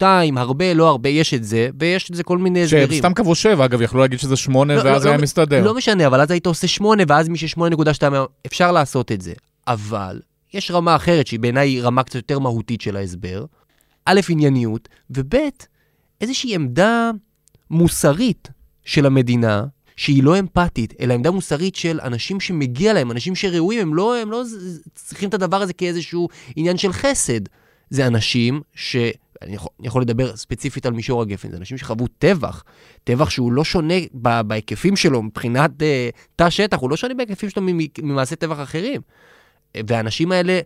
7.2, 0.00 0.02
הרבה, 0.36 0.74
לא 0.74 0.88
הרבה, 0.88 1.08
יש 1.08 1.34
את 1.34 1.44
זה, 1.44 1.68
ויש 1.80 2.10
את 2.10 2.14
זה 2.14 2.22
כל 2.22 2.38
מיני 2.38 2.62
הסברים. 2.62 2.98
סתם 2.98 3.14
קבעו 3.14 3.34
7, 3.34 3.64
אגב, 3.64 3.82
יכלו 3.82 4.00
להגיד 4.00 4.18
שזה 4.18 4.36
8, 4.36 4.74
לא, 4.74 4.82
ואז 4.84 5.04
לא, 5.04 5.10
היה 5.10 5.16
לא, 5.16 5.22
מסתדר. 5.22 5.64
לא 5.64 5.74
משנה, 5.74 6.06
אבל 6.06 6.20
אז 6.20 6.30
היית 6.30 6.46
עושה 6.46 6.66
8, 6.66 7.02
ואז 7.08 7.28
מי 7.28 7.38
ש-8.2, 7.38 8.02
אפשר 8.46 8.72
לעשות 8.72 9.12
את 9.12 9.20
זה. 9.20 9.32
אבל 9.68 10.20
יש 10.54 10.70
רמה 10.70 10.96
אחרת, 10.96 11.26
שהיא 11.26 11.40
בעיניי 11.40 11.80
רמה 11.80 12.02
קצת 12.02 12.14
יותר 12.14 12.38
מהותית 12.38 12.80
של 12.80 12.96
ההסבר. 12.96 13.44
א', 14.04 14.20
ענייניות, 14.28 14.88
וב', 15.10 15.34
איזושהי 16.20 16.54
עמדה 16.54 17.10
מוסרית 17.70 18.48
של 18.84 19.06
המדינה, 19.06 19.64
שהיא 19.96 20.22
לא 20.22 20.38
אמפתית, 20.38 20.94
אלא 21.00 21.14
עמדה 21.14 21.30
מוסרית 21.30 21.76
של 21.76 22.00
אנשים 22.02 22.40
שמגיע 22.40 22.92
להם, 22.92 23.10
אנשים 23.10 23.34
שראויים, 23.34 23.80
הם 23.80 23.94
לא, 23.94 24.16
הם 24.16 24.30
לא 24.30 24.42
צריכים 24.94 25.28
את 25.28 25.34
הדבר 25.34 25.62
הזה 25.62 25.72
כאיזשהו 25.72 26.28
עניין 26.56 26.76
של 26.76 26.92
חסד. 26.92 27.40
זה 27.90 28.06
אנשים 28.06 28.60
ש... 28.74 28.96
אני 29.42 29.54
יכול, 29.54 29.72
אני 29.80 29.88
יכול 29.88 30.02
לדבר 30.02 30.36
ספציפית 30.36 30.86
על 30.86 30.92
מישור 30.92 31.22
הגפן, 31.22 31.50
זה 31.50 31.56
אנשים 31.56 31.78
שחוו 31.78 32.06
טבח, 32.18 32.64
טבח 33.04 33.30
שהוא 33.30 33.52
לא 33.52 33.64
שונה 33.64 33.94
ב, 34.14 34.40
בהיקפים 34.40 34.96
שלו 34.96 35.22
מבחינת 35.22 35.70
uh, 35.70 35.84
תא 36.36 36.50
שטח, 36.50 36.78
הוא 36.78 36.90
לא 36.90 36.96
שונה 36.96 37.14
בהיקפים 37.14 37.50
שלו 37.50 37.62
ממעשי 38.02 38.36
טבח 38.36 38.62
אחרים. 38.62 39.00
והאנשים 39.86 40.32
האלה 40.32 40.60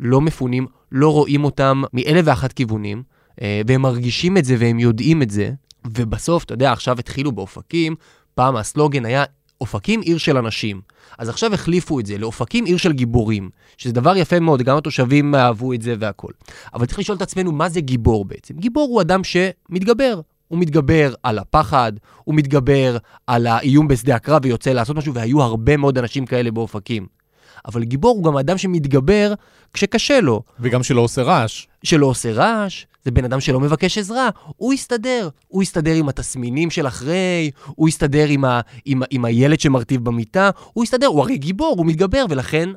לא 0.00 0.20
מפונים, 0.20 0.66
לא 0.92 1.12
רואים 1.12 1.44
אותם 1.44 1.82
מאלף 1.92 2.22
ואחת 2.24 2.52
כיוונים, 2.52 3.02
אה, 3.42 3.60
והם 3.66 3.82
מרגישים 3.82 4.36
את 4.36 4.44
זה 4.44 4.56
והם 4.58 4.78
יודעים 4.78 5.22
את 5.22 5.30
זה, 5.30 5.50
ובסוף, 5.86 6.44
אתה 6.44 6.54
יודע, 6.54 6.72
עכשיו 6.72 6.98
התחילו 6.98 7.32
באופקים, 7.32 7.94
פעם 8.34 8.56
הסלוגן 8.56 9.04
היה 9.04 9.24
אופקים 9.60 10.00
עיר 10.00 10.18
של 10.18 10.36
אנשים. 10.36 10.80
אז 11.18 11.28
עכשיו 11.28 11.54
החליפו 11.54 12.00
את 12.00 12.06
זה 12.06 12.18
לאופקים 12.18 12.64
עיר 12.64 12.76
של 12.76 12.92
גיבורים, 12.92 13.50
שזה 13.76 13.92
דבר 13.92 14.16
יפה 14.16 14.40
מאוד, 14.40 14.62
גם 14.62 14.76
התושבים 14.76 15.34
אהבו 15.34 15.72
את 15.72 15.82
זה 15.82 15.94
והכול. 16.00 16.32
אבל 16.74 16.86
צריך 16.86 16.98
לשאול 16.98 17.16
את 17.16 17.22
עצמנו, 17.22 17.52
מה 17.52 17.68
זה 17.68 17.80
גיבור 17.80 18.24
בעצם? 18.24 18.54
גיבור 18.54 18.88
הוא 18.90 19.00
אדם 19.00 19.20
שמתגבר. 19.24 20.20
הוא 20.48 20.58
מתגבר 20.58 21.14
על 21.22 21.38
הפחד, 21.38 21.92
הוא 22.24 22.34
מתגבר 22.34 22.96
על 23.26 23.46
האיום 23.46 23.88
בשדה 23.88 24.14
הקרב 24.14 24.44
ויוצא 24.44 24.72
לעשות 24.72 24.96
משהו, 24.96 25.14
והיו 25.14 25.42
הרבה 25.42 25.76
מאוד 25.76 25.98
אנשים 25.98 26.26
כאלה 26.26 26.50
באופקים. 26.50 27.06
אבל 27.66 27.84
גיבור 27.84 28.16
הוא 28.16 28.24
גם 28.24 28.36
אדם 28.36 28.58
שמתגבר 28.58 29.34
כשקשה 29.74 30.20
לו. 30.20 30.42
וגם 30.60 30.82
שלא 30.82 31.00
עושה 31.00 31.22
רעש. 31.22 31.66
שלא 31.82 32.06
עושה 32.06 32.32
רעש, 32.32 32.86
זה 33.04 33.10
בן 33.10 33.24
אדם 33.24 33.40
שלא 33.40 33.60
מבקש 33.60 33.98
עזרה, 33.98 34.28
הוא 34.56 34.72
יסתדר. 34.74 35.28
הוא 35.48 35.62
יסתדר 35.62 35.94
עם 35.94 36.08
התסמינים 36.08 36.70
של 36.70 36.86
אחרי, 36.86 37.50
הוא 37.66 37.88
יסתדר 37.88 38.26
עם, 38.28 38.44
ה, 38.44 38.60
עם, 38.84 39.02
עם 39.10 39.24
הילד 39.24 39.60
שמרטיב 39.60 40.04
במיטה, 40.04 40.50
הוא 40.72 40.84
יסתדר, 40.84 41.06
הוא 41.06 41.20
הרי 41.20 41.38
גיבור, 41.38 41.74
הוא 41.78 41.86
מתגבר, 41.86 42.24
ולכן 42.30 42.68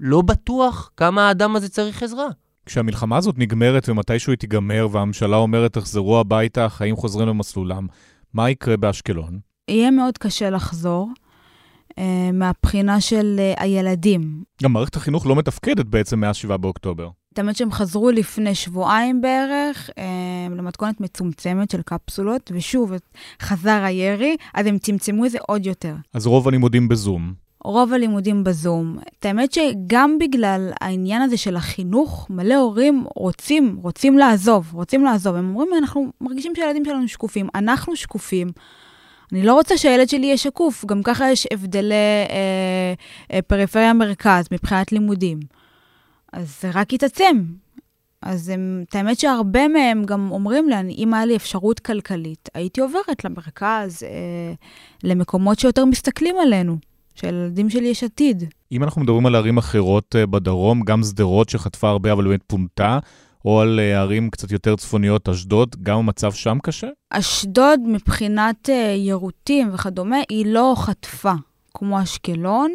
לא 0.00 0.22
בטוח 0.22 0.90
כמה 0.96 1.28
האדם 1.28 1.56
הזה 1.56 1.68
צריך 1.68 2.02
עזרה. 2.02 2.26
כשהמלחמה 2.66 3.16
הזאת 3.16 3.38
נגמרת 3.38 3.88
ומתישהו 3.88 4.32
היא 4.32 4.38
תיגמר 4.38 4.88
והממשלה 4.90 5.36
אומרת 5.36 5.72
תחזרו 5.72 6.20
הביתה, 6.20 6.64
החיים 6.64 6.96
חוזרים 6.96 7.28
למסלולם, 7.28 7.86
מה 8.34 8.50
יקרה 8.50 8.76
באשקלון? 8.76 9.38
יהיה 9.68 9.90
מאוד 9.90 10.18
קשה 10.18 10.50
לחזור. 10.50 11.08
אה, 11.98 12.30
מהבחינה 12.32 13.00
של 13.00 13.36
אה, 13.38 13.54
הילדים. 13.62 14.42
גם 14.62 14.72
מערכת 14.72 14.96
החינוך 14.96 15.26
לא 15.26 15.36
מתפקדת 15.36 15.86
בעצם 15.86 16.20
מאז 16.20 16.36
7 16.36 16.56
באוקטובר. 16.56 17.08
האמת 17.38 17.56
שהם 17.56 17.72
חזרו 17.72 18.10
לפני 18.10 18.54
שבועיים 18.54 19.20
בערך, 19.20 19.90
אה, 19.98 20.04
למתכונת 20.56 21.00
מצומצמת 21.00 21.70
של 21.70 21.82
קפסולות, 21.82 22.50
ושוב, 22.54 22.92
חזר 23.42 23.82
הירי, 23.84 24.36
אז 24.54 24.66
הם 24.66 24.78
צמצמו 24.78 25.26
את 25.26 25.30
זה 25.30 25.38
עוד 25.48 25.66
יותר. 25.66 25.94
אז 26.14 26.26
רוב 26.26 26.48
הלימודים 26.48 26.88
בזום. 26.88 27.34
רוב 27.64 27.92
הלימודים 27.92 28.44
בזום. 28.44 28.98
את 29.18 29.24
האמת 29.24 29.52
שגם 29.52 30.18
בגלל 30.20 30.70
העניין 30.80 31.22
הזה 31.22 31.36
של 31.36 31.56
החינוך, 31.56 32.26
מלא 32.30 32.54
הורים 32.54 33.04
רוצים, 33.16 33.76
רוצים 33.82 34.18
לעזוב, 34.18 34.70
רוצים 34.72 35.04
לעזוב. 35.04 35.36
הם 35.36 35.50
אומרים, 35.50 35.68
אנחנו 35.78 36.12
מרגישים 36.20 36.52
שהילדים 36.56 36.84
שלנו 36.84 37.08
שקופים. 37.08 37.48
אנחנו 37.54 37.96
שקופים. 37.96 38.48
אני 39.34 39.42
לא 39.42 39.54
רוצה 39.54 39.76
שהילד 39.76 40.08
שלי 40.08 40.26
יהיה 40.26 40.36
שקוף, 40.36 40.84
גם 40.84 41.02
ככה 41.02 41.30
יש 41.30 41.46
הבדלי 41.52 41.94
אה, 41.94 42.94
אה, 43.32 43.42
פריפריה-מרכז 43.42 44.44
מבחינת 44.52 44.92
לימודים. 44.92 45.40
אז 46.32 46.60
זה 46.60 46.70
רק 46.74 46.92
יתעצם. 46.92 47.44
אז 48.22 48.48
הם, 48.48 48.84
את 48.88 48.94
האמת 48.94 49.18
שהרבה 49.18 49.68
מהם 49.68 50.04
גם 50.04 50.30
אומרים 50.30 50.68
לי, 50.68 50.94
אם 50.98 51.14
היה 51.14 51.24
לי 51.24 51.36
אפשרות 51.36 51.80
כלכלית, 51.80 52.48
הייתי 52.54 52.80
עוברת 52.80 53.24
למרכז, 53.24 54.02
אה, 54.02 54.52
למקומות 55.04 55.58
שיותר 55.58 55.84
מסתכלים 55.84 56.36
עלינו, 56.42 56.76
שלילדים 57.14 57.70
שלי 57.70 57.88
יש 57.88 58.04
עתיד. 58.04 58.44
אם 58.72 58.82
אנחנו 58.82 59.02
מדברים 59.02 59.26
על 59.26 59.34
ערים 59.34 59.58
אחרות 59.58 60.16
אה, 60.16 60.26
בדרום, 60.26 60.82
גם 60.82 61.02
שדרות 61.02 61.48
שחטפה 61.48 61.88
הרבה 61.88 62.12
אבל 62.12 62.24
באמת 62.24 62.42
פונתה, 62.46 62.98
או 63.44 63.60
על 63.60 63.80
אה, 63.80 64.00
ערים 64.00 64.30
קצת 64.30 64.52
יותר 64.52 64.76
צפוניות, 64.76 65.28
אשדוד, 65.28 65.76
גם 65.82 65.98
המצב 65.98 66.32
שם 66.32 66.58
קשה? 66.62 66.88
אשדוד, 67.10 67.80
מבחינת 67.86 68.70
אה, 68.70 68.94
יירוטים 68.96 69.70
וכדומה, 69.74 70.16
היא 70.28 70.46
לא 70.46 70.74
חטפה 70.76 71.32
כמו 71.74 72.02
אשקלון, 72.02 72.70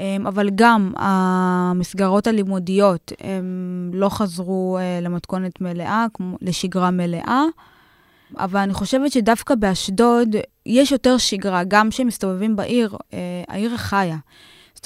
אמ, 0.00 0.26
אבל 0.26 0.50
גם 0.54 0.92
המסגרות 0.96 2.26
הלימודיות, 2.26 3.12
הם 3.20 3.90
לא 3.94 4.08
חזרו 4.08 4.78
אה, 4.80 5.00
למתכונת 5.02 5.60
מלאה, 5.60 6.06
לשגרה 6.42 6.90
מלאה. 6.90 7.44
אבל 8.38 8.60
אני 8.60 8.74
חושבת 8.74 9.12
שדווקא 9.12 9.54
באשדוד 9.54 10.36
יש 10.66 10.92
יותר 10.92 11.18
שגרה, 11.18 11.64
גם 11.64 11.90
כשמסתובבים 11.90 12.56
בעיר, 12.56 12.96
העיר 13.48 13.76
חיה. 13.76 14.16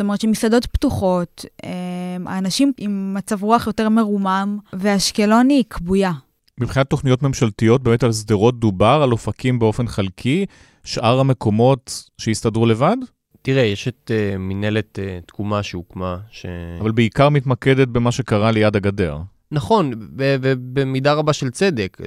זאת 0.01 0.05
אומרת 0.05 0.21
שמסעדות 0.21 0.67
פתוחות, 0.67 1.45
אמ, 1.65 2.29
האנשים 2.29 2.73
עם 2.79 3.15
מצב 3.15 3.43
רוח 3.43 3.67
יותר 3.67 3.89
מרומם, 3.89 4.59
ואשקלון 4.73 5.49
היא 5.49 5.65
כבויה. 5.71 6.13
מבחינת 6.61 6.91
תוכניות 6.91 7.23
ממשלתיות, 7.23 7.83
באמת 7.83 8.03
על 8.03 8.13
שדרות 8.13 8.61
דובר, 8.61 9.01
על 9.03 9.13
אופקים 9.13 9.59
באופן 9.59 9.87
חלקי, 9.87 10.47
שאר 10.85 11.21
המקומות 11.21 12.11
שהסתדרו 12.19 12.67
לבד? 12.67 12.97
תראה, 13.43 13.63
יש 13.63 13.89
את 13.89 14.11
uh, 14.11 14.39
מנהלת 14.39 14.99
uh, 14.99 15.27
תקומה 15.27 15.63
שהוקמה, 15.63 16.17
ש... 16.31 16.47
אבל 16.81 16.91
בעיקר 16.91 17.29
מתמקדת 17.29 17.89
במה 17.89 18.13
שקרה 18.13 18.51
ליד 18.51 18.77
הגדר. 18.77 19.19
נכון, 19.53 19.93
ובמידה 20.17 21.13
רבה 21.13 21.33
של 21.33 21.51
צדק. 21.51 21.97
Uh, 22.01 22.05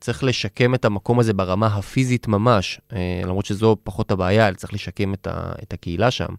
צריך 0.00 0.24
לשקם 0.24 0.74
את 0.74 0.84
המקום 0.84 1.18
הזה 1.20 1.32
ברמה 1.32 1.66
הפיזית 1.66 2.28
ממש, 2.28 2.80
uh, 2.90 2.94
למרות 3.26 3.46
שזו 3.46 3.76
פחות 3.84 4.10
הבעיה, 4.10 4.54
צריך 4.54 4.74
לשקם 4.74 5.14
את, 5.14 5.26
ה, 5.26 5.52
את 5.62 5.72
הקהילה 5.72 6.10
שם. 6.10 6.34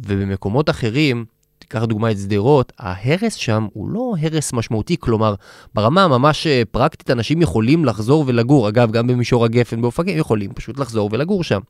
ובמקומות 0.00 0.70
אחרים, 0.70 1.24
תיקח 1.58 1.84
דוגמא 1.84 2.10
את 2.10 2.18
שדרות, 2.18 2.72
ההרס 2.78 3.34
שם 3.34 3.66
הוא 3.72 3.90
לא 3.90 4.14
הרס 4.20 4.52
משמעותי, 4.52 4.96
כלומר, 5.00 5.34
ברמה 5.74 6.04
הממש 6.04 6.46
אה, 6.46 6.62
פרקטית 6.70 7.10
אנשים 7.10 7.42
יכולים 7.42 7.84
לחזור 7.84 8.24
ולגור, 8.26 8.68
אגב, 8.68 8.90
גם 8.90 9.06
במישור 9.06 9.44
הגפן 9.44 9.82
באופקים 9.82 10.18
יכולים 10.18 10.52
פשוט 10.52 10.78
לחזור 10.78 11.08
ולגור 11.12 11.44
שם. 11.44 11.60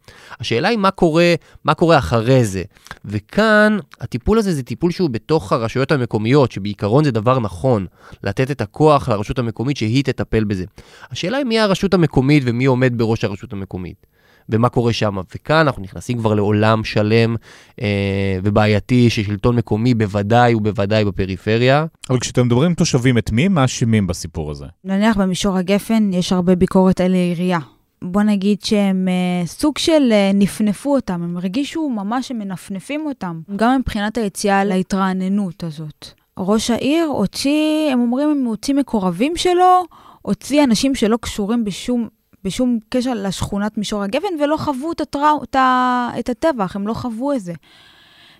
השאלה 0.41 0.68
היא 0.68 0.79
מה 0.79 0.91
קורה, 0.91 1.35
מה 1.64 1.74
קורה 1.74 1.99
אחרי 1.99 2.45
זה. 2.45 2.62
וכאן, 3.05 3.79
הטיפול 4.01 4.39
הזה 4.39 4.53
זה 4.53 4.62
טיפול 4.62 4.91
שהוא 4.91 5.11
בתוך 5.11 5.53
הרשויות 5.53 5.93
המקומיות, 5.93 6.53
שבעיקרון 6.53 7.05
זה 7.05 7.11
דבר 7.11 7.39
נכון, 7.39 7.87
לתת 8.24 8.51
את 8.51 8.61
הכוח 8.61 9.09
לרשות 9.09 9.39
המקומית 9.39 9.77
שהיא 9.77 10.05
תטפל 10.05 10.45
בזה. 10.45 10.64
השאלה 11.11 11.37
היא 11.37 11.47
מי 11.47 11.61
הרשות 11.61 11.95
המקומית 11.95 12.43
ומי 12.47 12.64
עומד 12.64 12.99
בראש 12.99 13.24
הרשות 13.24 13.53
המקומית. 13.53 14.16
ומה 14.49 14.69
קורה 14.69 14.93
שם. 14.93 15.17
וכאן 15.35 15.57
אנחנו 15.57 15.83
נכנסים 15.83 16.19
כבר 16.19 16.35
לעולם 16.35 16.85
שלם 16.85 17.37
אה, 17.81 18.39
ובעייתי 18.43 19.11
של 19.11 19.23
שלטון 19.23 19.57
מקומי, 19.57 19.95
בוודאי 19.95 20.55
ובוודאי 20.55 21.05
בפריפריה. 21.05 21.87
אבל 22.11 22.21
כשאתם 22.21 22.47
מדברים 22.47 22.69
עם 22.69 22.75
תושבים, 22.75 23.19
את 23.19 23.33
מי 23.33 23.49
מאשימים 23.49 24.07
בסיפור 24.07 24.51
הזה? 24.51 24.67
נניח 24.85 25.17
במישור 25.17 25.57
הגפן 25.57 26.11
יש 26.13 26.33
הרבה 26.33 26.55
ביקורת 26.55 27.01
על 27.01 27.15
העירייה. 27.15 27.59
בוא 28.03 28.23
נגיד 28.23 28.63
שהם 28.63 29.09
אה, 29.09 29.47
סוג 29.47 29.79
של 29.79 30.09
אה, 30.13 30.31
נפנפו 30.35 30.95
אותם, 30.95 31.23
הם 31.23 31.37
הרגישו 31.37 31.89
ממש 31.89 32.29
שהם 32.29 32.39
מנפנפים 32.39 33.07
אותם, 33.07 33.41
גם 33.57 33.81
מבחינת 33.81 34.19
היציאה 34.19 34.65
להתרעננות 34.65 35.65
הזאת. 35.65 36.07
ראש 36.39 36.71
העיר 36.71 37.07
הוציא, 37.07 37.91
הם 37.93 38.01
אומרים, 38.01 38.29
הם 38.29 38.45
הוציא 38.45 38.75
מקורבים 38.75 39.37
שלו, 39.37 39.85
הוציא 40.23 40.65
אנשים 40.65 40.95
שלא 40.95 41.17
קשורים 41.17 41.65
בשום, 41.65 42.09
בשום 42.47 42.79
קשר 42.89 43.15
לשכונת 43.15 43.79
מישור 43.79 44.03
הגפן 44.03 44.43
ולא 44.43 44.57
חוו 44.57 44.93
את, 44.93 45.01
הטרא, 45.01 45.33
את, 45.43 45.55
ה, 45.57 46.11
את 46.19 46.29
הטבח, 46.29 46.77
הם 46.77 46.87
לא 46.87 46.95
חוו 46.95 47.33
את 47.33 47.41
זה. 47.41 47.53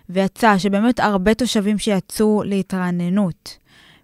ויצא 0.09 0.57
שבאמת 0.57 0.99
הרבה 0.99 1.33
תושבים 1.33 1.77
שיצאו 1.77 2.43
להתרעננות 2.43 3.57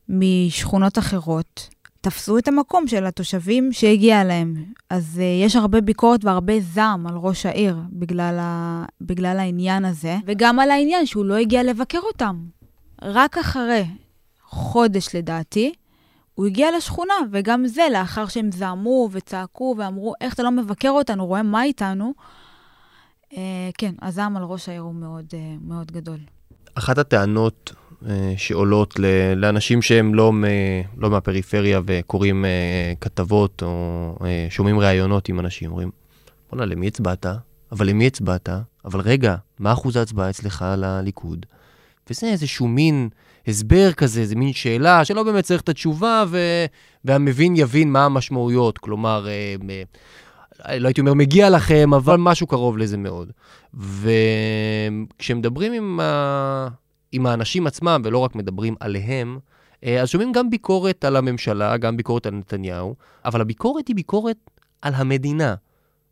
משכונות 0.09 0.97
אחרות, 0.97 1.69
תפסו 2.01 2.37
את 2.37 2.47
המקום 2.47 2.87
של 2.87 3.05
התושבים 3.05 3.73
שהגיע 3.73 4.23
להם. 4.23 4.65
אז 4.89 5.19
uh, 5.21 5.45
יש 5.45 5.55
הרבה 5.55 5.81
ביקורת 5.81 6.25
והרבה 6.25 6.59
זעם 6.59 7.07
על 7.07 7.15
ראש 7.15 7.45
העיר 7.45 7.77
בגלל, 7.89 8.37
ה... 8.41 8.85
בגלל 9.01 9.39
העניין 9.39 9.85
הזה, 9.85 10.17
וגם 10.25 10.59
על 10.59 10.71
העניין 10.71 11.05
שהוא 11.05 11.25
לא 11.25 11.35
הגיע 11.35 11.63
לבקר 11.63 11.99
אותם. 11.99 12.35
רק 13.01 13.37
אחרי 13.37 13.85
חודש 14.41 15.15
לדעתי, 15.15 15.73
הוא 16.35 16.45
הגיע 16.45 16.77
לשכונה, 16.77 17.13
וגם 17.31 17.67
זה 17.67 17.83
לאחר 17.91 18.25
שהם 18.25 18.51
זעמו 18.51 19.09
וצעקו 19.11 19.75
ואמרו, 19.77 20.13
איך 20.21 20.33
אתה 20.33 20.43
לא 20.43 20.51
מבקר 20.51 20.89
אותנו, 20.89 21.25
רואה 21.25 21.43
מה 21.43 21.63
איתנו. 21.63 22.13
Uh, 23.31 23.35
כן, 23.77 23.93
הזעם 24.01 24.37
על 24.37 24.43
ראש 24.43 24.69
העיר 24.69 24.81
הוא 24.81 24.95
מאוד, 24.95 25.25
uh, 25.31 25.35
מאוד 25.61 25.91
גדול. 25.91 26.19
אחת 26.75 26.97
הטענות 26.97 27.73
אה, 28.09 28.33
שעולות 28.37 28.99
לאנשים 29.35 29.81
שהם 29.81 30.15
לא, 30.15 30.31
לא 30.97 31.09
מהפריפריה 31.09 31.81
וקוראים 31.85 32.45
אה, 32.45 32.93
כתבות 33.01 33.63
או 33.63 34.15
אה, 34.25 34.47
שומעים 34.49 34.79
ראיונות 34.79 35.29
עם 35.29 35.39
אנשים, 35.39 35.69
אומרים, 35.69 35.91
בוא'נה, 36.49 36.65
למי 36.65 36.87
הצבעת? 36.87 37.25
אבל 37.71 37.89
למי 37.89 38.07
הצבעת? 38.07 38.49
אבל 38.85 38.99
רגע, 38.99 39.35
מה 39.59 39.73
אחוז 39.73 39.95
ההצבעה 39.95 40.29
אצלך 40.29 40.65
לליכוד? 40.77 41.45
וזה 42.09 42.27
איזשהו 42.27 42.67
מין 42.67 43.09
הסבר 43.47 43.91
כזה, 43.91 44.21
איזה 44.21 44.35
מין 44.35 44.53
שאלה 44.53 45.05
שלא 45.05 45.23
באמת 45.23 45.43
צריך 45.43 45.61
את 45.61 45.69
התשובה, 45.69 46.23
ו... 46.27 46.37
והמבין 47.05 47.55
יבין 47.55 47.91
מה 47.91 48.05
המשמעויות. 48.05 48.77
כלומר, 48.77 49.27
לא 50.69 50.87
הייתי 50.87 51.01
אומר 51.01 51.13
מגיע 51.13 51.49
לכם, 51.49 51.93
אבל 51.93 52.15
משהו 52.19 52.47
קרוב 52.47 52.77
לזה 52.77 52.97
מאוד. 52.97 53.31
וכשמדברים 55.17 55.73
עם 55.73 55.99
ה... 55.99 56.67
עם 57.11 57.25
האנשים 57.25 57.67
עצמם, 57.67 58.01
ולא 58.05 58.17
רק 58.17 58.35
מדברים 58.35 58.75
עליהם, 58.79 59.39
אה, 59.83 60.01
אז 60.01 60.09
שומעים 60.09 60.31
גם 60.31 60.49
ביקורת 60.49 61.05
על 61.05 61.15
הממשלה, 61.15 61.77
גם 61.77 61.97
ביקורת 61.97 62.25
על 62.25 62.33
נתניהו, 62.33 62.95
אבל 63.25 63.41
הביקורת 63.41 63.87
היא 63.87 63.95
ביקורת 63.95 64.37
על 64.81 64.93
המדינה. 64.93 65.55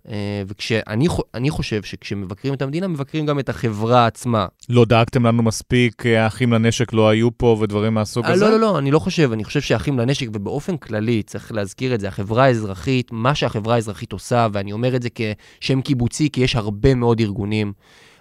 אה, 0.10 0.44
וכשאני 0.48 1.50
חושב 1.50 1.84
שכשמבקרים 1.84 2.54
את 2.54 2.62
המדינה, 2.62 2.88
מבקרים 2.88 3.26
גם 3.26 3.40
את 3.40 3.50
החברה 3.50 4.06
עצמה. 4.06 4.46
לא 4.70 4.86
דאגתם 4.86 5.26
לנו 5.26 5.44
מספיק, 5.44 6.06
אה, 6.06 6.24
האחים 6.24 6.54
לנשק 6.54 6.94
לא 6.94 7.10
היו 7.10 7.38
פה 7.38 7.58
ודברים 7.60 7.94
מהסוג 7.94 8.26
הזה? 8.26 8.46
לא, 8.46 8.52
לא, 8.52 8.60
לא, 8.60 8.80
אני 8.80 8.92
לא 8.92 9.00
חושב. 9.00 9.32
אני 9.32 9.44
חושב 9.44 9.62
שהאחים 9.62 10.00
לנשק, 10.00 10.28
ובאופן 10.34 10.78
כללי, 10.78 11.24
צריך 11.24 11.52
להזכיר 11.52 11.96
את 11.96 12.00
זה, 12.00 12.08
החברה 12.08 12.44
האזרחית, 12.44 13.12
מה 13.12 13.36
שהחברה 13.36 13.76
האזרחית 13.76 14.12
עושה, 14.12 14.48
ואני 14.54 14.72
אומר 14.72 14.96
את 14.96 15.02
זה 15.02 15.10
כשם 15.16 15.82
קיבוצי, 15.82 16.30
כי 16.30 16.42
יש 16.42 16.56
הרבה 16.56 16.96
מאוד 16.96 17.20
ארגונים, 17.20 17.74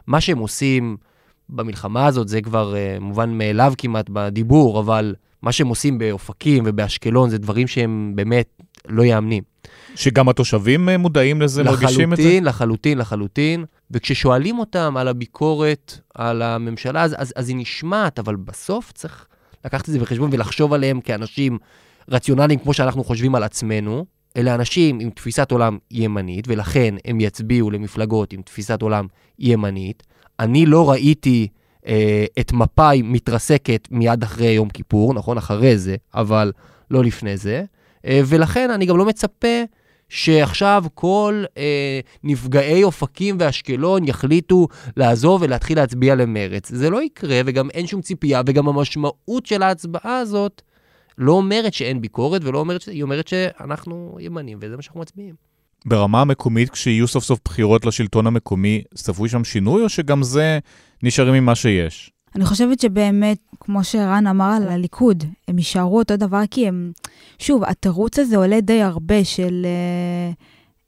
מה 0.06 0.20
שהם 0.20 0.38
עושים... 0.38 0.96
במלחמה 1.52 2.06
הזאת, 2.06 2.28
זה 2.28 2.40
כבר 2.40 2.74
uh, 2.74 3.00
מובן 3.00 3.38
מאליו 3.38 3.72
כמעט 3.78 4.10
בדיבור, 4.12 4.80
אבל 4.80 5.14
מה 5.42 5.52
שהם 5.52 5.68
עושים 5.68 5.98
באופקים 5.98 6.64
ובאשקלון 6.66 7.30
זה 7.30 7.38
דברים 7.38 7.66
שהם 7.66 8.12
באמת 8.14 8.62
לא 8.88 9.02
יאמנים. 9.02 9.49
שגם 10.00 10.28
התושבים 10.28 10.88
אה, 10.88 10.98
מודעים 10.98 11.42
לזה, 11.42 11.62
מרגישים 11.62 12.12
את 12.12 12.16
זה? 12.16 12.22
לחלוטין, 12.22 12.44
לחלוטין, 12.44 12.98
לחלוטין. 12.98 13.64
וכששואלים 13.90 14.58
אותם 14.58 14.96
על 14.96 15.08
הביקורת 15.08 16.00
על 16.14 16.42
הממשלה, 16.42 17.02
אז, 17.02 17.14
אז, 17.18 17.32
אז 17.36 17.48
היא 17.48 17.56
נשמעת, 17.56 18.18
אבל 18.18 18.36
בסוף 18.36 18.92
צריך 18.92 19.26
לקחת 19.64 19.88
את 19.88 19.92
זה 19.92 19.98
בחשבון 19.98 20.30
ולחשוב 20.32 20.72
עליהם 20.72 21.00
כאנשים 21.00 21.58
רציונליים 22.08 22.58
כמו 22.58 22.74
שאנחנו 22.74 23.04
חושבים 23.04 23.34
על 23.34 23.42
עצמנו. 23.42 24.04
אלה 24.36 24.54
אנשים 24.54 25.00
עם 25.00 25.10
תפיסת 25.10 25.50
עולם 25.50 25.78
ימנית, 25.90 26.44
ולכן 26.48 26.94
הם 27.04 27.20
יצביעו 27.20 27.70
למפלגות 27.70 28.32
עם 28.32 28.42
תפיסת 28.42 28.82
עולם 28.82 29.06
ימנית. 29.38 30.02
אני 30.40 30.66
לא 30.66 30.90
ראיתי 30.90 31.48
אה, 31.86 32.24
את 32.40 32.52
מפא"י 32.52 33.02
מתרסקת 33.02 33.88
מיד 33.90 34.22
אחרי 34.22 34.50
יום 34.50 34.68
כיפור, 34.68 35.14
נכון? 35.14 35.38
אחרי 35.38 35.78
זה, 35.78 35.96
אבל 36.14 36.52
לא 36.90 37.04
לפני 37.04 37.36
זה. 37.36 37.64
אה, 38.06 38.20
ולכן 38.26 38.70
אני 38.70 38.86
גם 38.86 38.96
לא 38.96 39.06
מצפה 39.06 39.62
שעכשיו 40.10 40.84
כל 40.94 41.44
אה, 41.56 42.00
נפגעי 42.24 42.84
אופקים 42.84 43.36
ואשקלון 43.40 44.08
יחליטו 44.08 44.68
לעזוב 44.96 45.42
ולהתחיל 45.42 45.78
להצביע 45.78 46.14
למרץ. 46.14 46.68
זה 46.72 46.90
לא 46.90 47.02
יקרה, 47.02 47.40
וגם 47.46 47.70
אין 47.70 47.86
שום 47.86 48.00
ציפייה, 48.00 48.42
וגם 48.46 48.68
המשמעות 48.68 49.46
של 49.46 49.62
ההצבעה 49.62 50.18
הזאת 50.18 50.62
לא 51.18 51.32
אומרת 51.32 51.74
שאין 51.74 52.00
ביקורת, 52.00 52.44
ולא 52.44 52.58
אומרת, 52.58 52.82
היא 52.82 53.02
אומרת 53.02 53.28
שאנחנו 53.28 54.16
ימנים, 54.20 54.58
וזה 54.60 54.76
מה 54.76 54.82
שאנחנו 54.82 55.00
מצביעים. 55.00 55.34
ברמה 55.86 56.20
המקומית, 56.20 56.70
כשיהיו 56.70 57.08
סוף 57.08 57.24
סוף 57.24 57.40
בחירות 57.44 57.86
לשלטון 57.86 58.26
המקומי, 58.26 58.82
צפוי 58.94 59.28
שם 59.28 59.44
שינוי, 59.44 59.82
או 59.82 59.88
שגם 59.88 60.22
זה 60.22 60.58
נשארים 61.02 61.34
עם 61.34 61.44
מה 61.44 61.54
שיש? 61.54 62.12
אני 62.36 62.44
חושבת 62.44 62.80
שבאמת, 62.80 63.38
כמו 63.60 63.84
שרן 63.84 64.26
אמר 64.26 64.52
על 64.56 64.68
הליכוד, 64.68 65.24
הם 65.48 65.58
יישארו 65.58 65.98
אותו 65.98 66.16
דבר 66.16 66.42
כי 66.50 66.68
הם... 66.68 66.92
שוב, 67.38 67.64
התירוץ 67.64 68.18
הזה 68.18 68.36
עולה 68.36 68.60
די 68.60 68.82
הרבה 68.82 69.24
של 69.24 69.62
אה, 69.64 70.32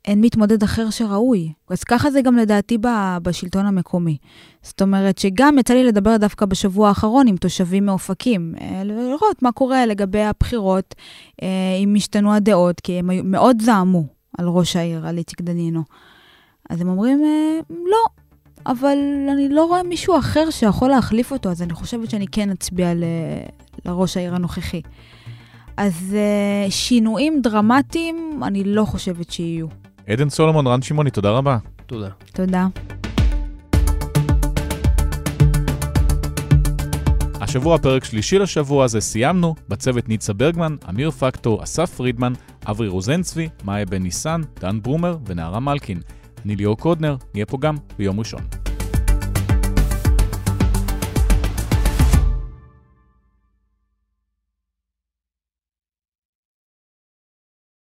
אין 0.05 0.21
מתמודד 0.21 0.63
אחר 0.63 0.91
שראוי. 0.91 1.53
אז 1.71 1.85
ככה 1.85 2.11
זה 2.11 2.23
גם 2.23 2.37
לדעתי 2.37 2.79
ב, 2.79 2.89
בשלטון 3.23 3.67
המקומי. 3.67 4.17
זאת 4.63 4.83
אומרת 4.83 5.19
שגם 5.19 5.59
יצא 5.59 5.75
לי 5.75 5.85
לדבר 5.85 6.17
דווקא 6.17 6.47
בשבוע 6.47 6.89
האחרון 6.89 7.29
עם 7.29 7.37
תושבים 7.37 7.87
מאופקים, 7.87 8.55
אה, 8.61 8.85
לראות 8.85 9.43
מה 9.43 9.53
קורה 9.53 9.87
לגבי 9.87 10.23
הבחירות, 10.23 10.95
אה, 11.43 11.49
אם 11.79 11.95
השתנו 11.97 12.35
הדעות, 12.35 12.81
כי 12.81 12.93
הם 12.93 13.31
מאוד 13.31 13.63
זעמו. 13.63 14.23
על 14.39 14.49
ראש 14.49 14.77
העיר, 14.77 15.07
על 15.07 15.19
איציק 15.19 15.41
דנינו. 15.41 15.83
אז 16.71 16.81
הם 16.81 16.89
אומרים, 16.89 17.25
אה, 17.25 17.61
לא, 17.71 18.22
אבל 18.67 18.99
אני 19.33 19.49
לא 19.49 19.65
רואה 19.65 19.83
מישהו 19.83 20.19
אחר 20.19 20.51
שיכול 20.51 20.91
להחליף 20.91 21.33
אותו, 21.33 21.51
אז 21.51 21.63
אני 21.63 21.73
חושבת 21.73 22.11
שאני 22.11 22.27
כן 22.27 22.51
אצביע 22.51 22.95
ל... 22.95 23.05
לראש 23.85 24.17
העיר 24.17 24.35
הנוכחי. 24.35 24.81
אז 25.77 26.17
uh, 26.69 26.71
שינויים 26.71 27.41
דרמטיים, 27.43 28.41
אני 28.43 28.65
לא 28.65 28.85
חושבת 28.85 29.33
שיהיו. 29.33 29.67
עדן 30.07 30.29
סולומון, 30.29 30.67
רן 30.67 30.83
שמעוני, 30.83 31.11
תודה 31.11 31.31
רבה. 31.31 31.59
תודה. 31.87 32.09
תודה. 32.33 32.67
השבוע 37.41 37.79
פרק 37.79 38.05
שלישי 38.05 38.39
לשבוע 38.39 38.85
הזה 38.85 39.01
סיימנו, 39.01 39.55
בצוות 39.69 40.09
ניצה 40.09 40.33
ברגמן, 40.33 40.77
אמיר 40.89 41.11
פקטור, 41.11 41.63
אסף 41.63 41.95
פרידמן, 41.95 42.33
אברי 42.67 42.89
רוזנצבי, 42.89 43.49
מאיה 43.65 43.87
בן 43.87 44.03
ניסן, 44.03 44.41
דן 44.61 44.83
ברומר 44.83 45.17
ונערה 45.27 45.61
מלקין. 45.61 46.01
אני 46.45 46.57
ליאור 46.57 46.77
קודנר, 46.77 47.17
נהיה 47.35 47.47
פה 47.47 47.59
גם 47.61 47.77
ביום 47.99 48.19
ראשון. 48.19 48.41